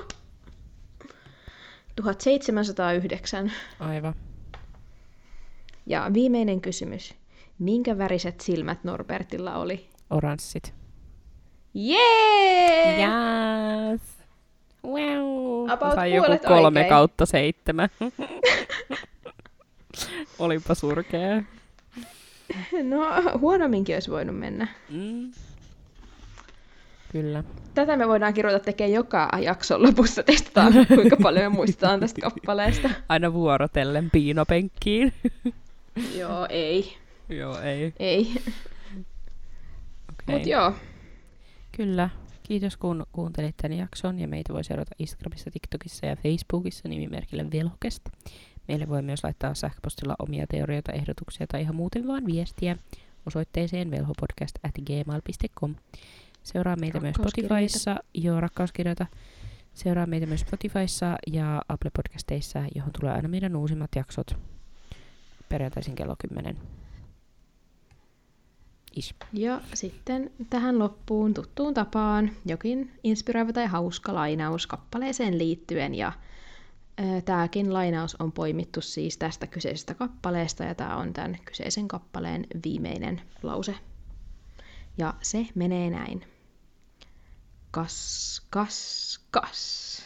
1709. 2.02 3.52
Aivan. 3.80 4.14
Ja 5.86 6.10
viimeinen 6.14 6.60
kysymys. 6.60 7.14
Minkä 7.58 7.98
väriset 7.98 8.40
silmät 8.40 8.84
Norbertilla 8.84 9.56
oli? 9.56 9.86
Oranssit. 10.10 10.74
Jee! 11.74 12.98
Yes! 12.98 14.00
Wow! 14.86 15.70
About 15.70 15.94
sain 15.94 16.14
joku 16.14 16.32
kolme 16.48 16.80
oikein. 16.80 16.88
kautta 16.88 17.26
seitsemän. 17.26 17.88
Olipa 20.38 20.74
surkea. 20.74 21.42
No, 22.82 23.06
huonomminkin 23.38 23.96
olisi 23.96 24.10
voinut 24.10 24.38
mennä. 24.38 24.68
Mm. 24.90 25.32
Kyllä. 27.12 27.44
Tätä 27.74 27.96
me 27.96 28.08
voidaankin 28.08 28.44
ruveta 28.44 28.64
tekemään 28.64 28.92
joka 28.92 29.28
jakson 29.42 29.82
lopussa. 29.82 30.22
Testataan, 30.22 30.72
kuinka 30.94 31.16
paljon 31.22 31.44
me 31.52 31.56
muistetaan 31.56 32.00
tästä 32.00 32.20
kappaleesta. 32.20 32.90
Aina 33.08 33.32
vuorotellen 33.32 34.10
piinopenkkiin. 34.10 35.12
Joo, 36.16 36.46
ei. 36.48 36.96
Joo, 37.28 37.60
ei. 37.60 37.92
Ei. 37.98 38.34
Okay. 40.12 40.38
Mut 40.38 40.46
joo. 40.46 40.72
Kyllä. 41.76 42.10
Kiitos 42.42 42.76
kun 42.76 43.06
kuuntelit 43.12 43.56
tämän 43.56 43.78
jakson 43.78 44.18
ja 44.18 44.28
meitä 44.28 44.52
voi 44.52 44.64
seurata 44.64 44.94
Instagramissa, 44.98 45.50
TikTokissa 45.50 46.06
ja 46.06 46.16
Facebookissa 46.16 46.88
nimimerkillä 46.88 47.44
Velhokest. 47.52 48.02
Meille 48.68 48.88
voi 48.88 49.02
myös 49.02 49.24
laittaa 49.24 49.54
sähköpostilla 49.54 50.14
omia 50.18 50.46
teorioita, 50.46 50.92
ehdotuksia 50.92 51.46
tai 51.46 51.60
ihan 51.60 51.74
muuten 51.74 52.06
vaan 52.06 52.26
viestiä 52.26 52.76
osoitteeseen 53.26 53.90
velhopodcast 53.90 54.58
at 54.62 54.74
gmail.com. 54.86 55.74
Seuraa 56.42 56.76
meitä 56.76 57.00
myös. 57.00 57.14
Spotifyssa, 57.14 57.96
joo 58.14 58.40
rakkauskirjoita. 58.40 59.06
Seuraa 59.74 60.06
meitä 60.06 60.26
myös 60.26 60.40
Spotifyssa 60.40 61.16
ja 61.26 61.62
Apple 61.68 61.90
Podcasteissa, 61.96 62.62
johon 62.74 62.92
tulee 62.92 63.12
aina 63.12 63.28
meidän 63.28 63.56
uusimmat 63.56 63.90
jaksot 63.96 64.36
perjantaisin 65.48 65.94
kello 65.94 66.16
10. 66.18 66.56
Is. 68.96 69.14
Ja 69.32 69.60
sitten 69.74 70.30
tähän 70.50 70.78
loppuun 70.78 71.34
tuttuun 71.34 71.74
tapaan 71.74 72.30
jokin 72.46 72.92
inspiroiva 73.04 73.52
tai 73.52 73.66
hauska 73.66 74.14
lainaus 74.14 74.66
kappaleeseen 74.66 75.38
liittyen. 75.38 75.94
Ja 75.94 76.12
tämäkin 77.24 77.72
lainaus 77.72 78.16
on 78.18 78.32
poimittu 78.32 78.80
siis 78.80 79.18
tästä 79.18 79.46
kyseisestä 79.46 79.94
kappaleesta 79.94 80.64
ja 80.64 80.74
tämä 80.74 80.96
on 80.96 81.12
tämän 81.12 81.36
kyseisen 81.44 81.88
kappaleen 81.88 82.46
viimeinen 82.64 83.22
lause. 83.42 83.74
Ja 84.98 85.14
se 85.22 85.46
menee 85.54 85.90
näin. 85.90 86.24
Kas, 87.70 88.42
kas, 88.50 89.20
kas. 89.30 90.02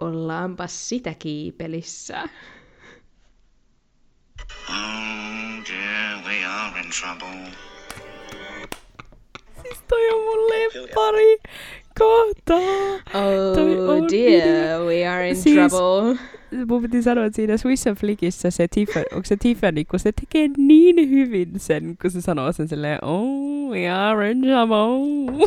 Ollaanpa 0.00 0.66
sitä 0.66 1.14
kiipelissä. 1.14 2.28
Mm. 4.68 4.99
Are 5.74 6.80
in 6.80 6.90
trouble. 6.90 7.50
Siis 9.62 9.78
toi 9.88 10.10
on 10.10 10.20
mun 10.20 10.48
lemppari 10.50 11.36
kohtaa. 11.98 12.60
Toi 13.54 13.78
Oh 13.78 13.90
on 13.90 14.08
dear, 14.08 14.80
we 14.86 15.06
are 15.06 15.28
in 15.28 15.36
Siis- 15.36 15.54
trouble. 15.72 16.18
Mun 16.66 16.82
piti 16.82 17.02
sanoa, 17.02 17.24
että 17.24 17.36
siinä 17.36 17.56
Swiss 17.56 17.86
and 17.86 17.96
Flickissä 17.96 18.50
se 18.50 18.68
Tiffany, 18.68 19.04
onko 19.12 19.24
se 19.26 19.36
Tiffany, 19.36 19.84
kun 19.84 19.98
se 20.00 20.12
tekee 20.12 20.48
niin 20.56 21.10
hyvin 21.10 21.50
sen, 21.56 21.96
kun 22.02 22.10
se 22.10 22.20
sanoo 22.20 22.52
sen 22.52 22.68
silleen, 22.68 23.04
oh, 23.04 23.70
we 23.70 23.88
are 23.90 24.30
in 24.30 24.42
trouble. 24.42 25.46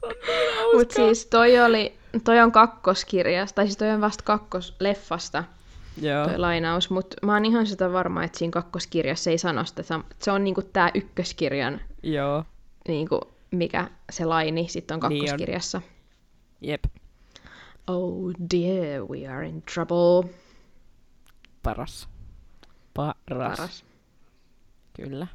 se 0.00 0.06
on 0.06 0.12
niin 0.26 0.56
hauskaa. 0.56 0.78
Mut 0.78 0.90
siis 0.90 1.26
toi 1.26 1.60
oli, 1.60 1.92
toi 2.24 2.40
on 2.40 2.52
kakkoskirjasta, 2.52 3.54
tai 3.54 3.64
siis 3.66 3.76
toi 3.76 3.90
on 3.90 4.00
vasta 4.00 4.24
kakkosleffasta 4.24 5.44
Joo, 6.00 6.26
toi 6.26 6.38
lainaus, 6.38 6.90
mutta 6.90 7.16
mä 7.26 7.32
oon 7.34 7.44
ihan 7.44 7.66
sitä 7.66 7.92
varma, 7.92 8.24
että 8.24 8.38
siinä 8.38 8.50
kakkoskirjassa 8.52 9.30
ei 9.30 9.38
sano 9.38 9.64
sitä. 9.64 9.82
Se 10.18 10.30
on 10.32 10.44
niinku 10.44 10.62
tää 10.62 10.90
ykköskirjan, 10.94 11.80
joo, 12.02 12.44
niinku, 12.88 13.20
mikä 13.50 13.90
se 14.10 14.24
laini 14.24 14.68
sitten 14.68 14.94
on 15.04 15.08
Niin 15.08 15.22
on. 15.22 15.26
kakkoskirjassa. 15.26 15.82
jep, 16.60 16.84
Oh 17.86 18.32
dear, 18.52 19.02
we 19.04 19.26
are 19.28 19.48
in 19.48 19.62
trouble. 19.74 20.30
paras. 21.62 22.08
Paras. 22.94 23.16
Paras. 23.28 23.84
Kyllä. 24.96 25.26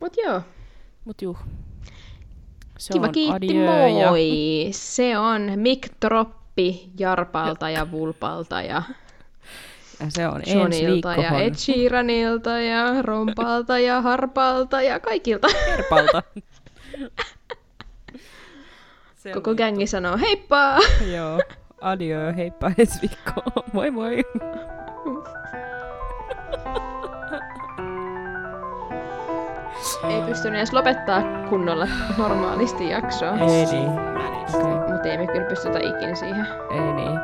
Mut 0.00 0.12
joo, 0.24 0.42
Mut 1.04 1.22
juu. 1.22 1.36
Se 2.78 2.92
kiva 2.92 3.06
on 3.06 3.12
kiitti, 3.12 3.32
adieu 3.50 3.98
ja- 3.98 4.08
moi! 4.08 4.68
Se 4.70 5.18
on 5.18 5.42
Mick 5.56 5.88
Troppi 6.00 6.90
Jarpalta 6.98 7.70
ja 7.70 7.90
Vulpalta 7.90 8.62
ja 8.62 8.82
ja 10.00 10.06
se 10.08 10.28
on 10.28 10.36
ensi 10.36 10.58
Johnilta 10.58 11.12
ja 11.14 11.38
Ed 11.38 11.54
Sheeranilta 11.54 12.50
ja 12.60 13.02
Rompalta 13.02 13.78
ja 13.78 14.00
Harpalta 14.00 14.82
ja 14.82 15.00
kaikilta. 15.00 15.48
Herpalta. 15.70 16.22
Se 19.16 19.32
Koko 19.32 19.50
on- 19.50 19.56
gängi 19.56 19.86
sanoo 19.86 20.16
heippa! 20.18 20.76
Joo, 21.16 21.40
adieu, 21.80 22.34
heippa 22.36 22.70
ensi 22.78 22.98
viikkoon. 23.02 23.64
Moi 23.72 23.90
moi. 23.90 24.16
Ei 30.10 30.22
pystynyt 30.22 30.58
edes 30.58 30.72
lopettaa 30.72 31.22
kunnolla 31.48 31.88
normaalisti 32.18 32.90
jaksoa. 32.90 33.30
Ei 33.38 33.66
niin. 33.66 33.90
Mutta 34.92 35.08
ei 35.08 35.18
me 35.18 35.26
kyllä 35.26 35.46
pystytä 35.48 35.78
ikin 35.78 36.16
siihen. 36.16 36.46
Ei 36.70 36.92
niin. 36.92 37.20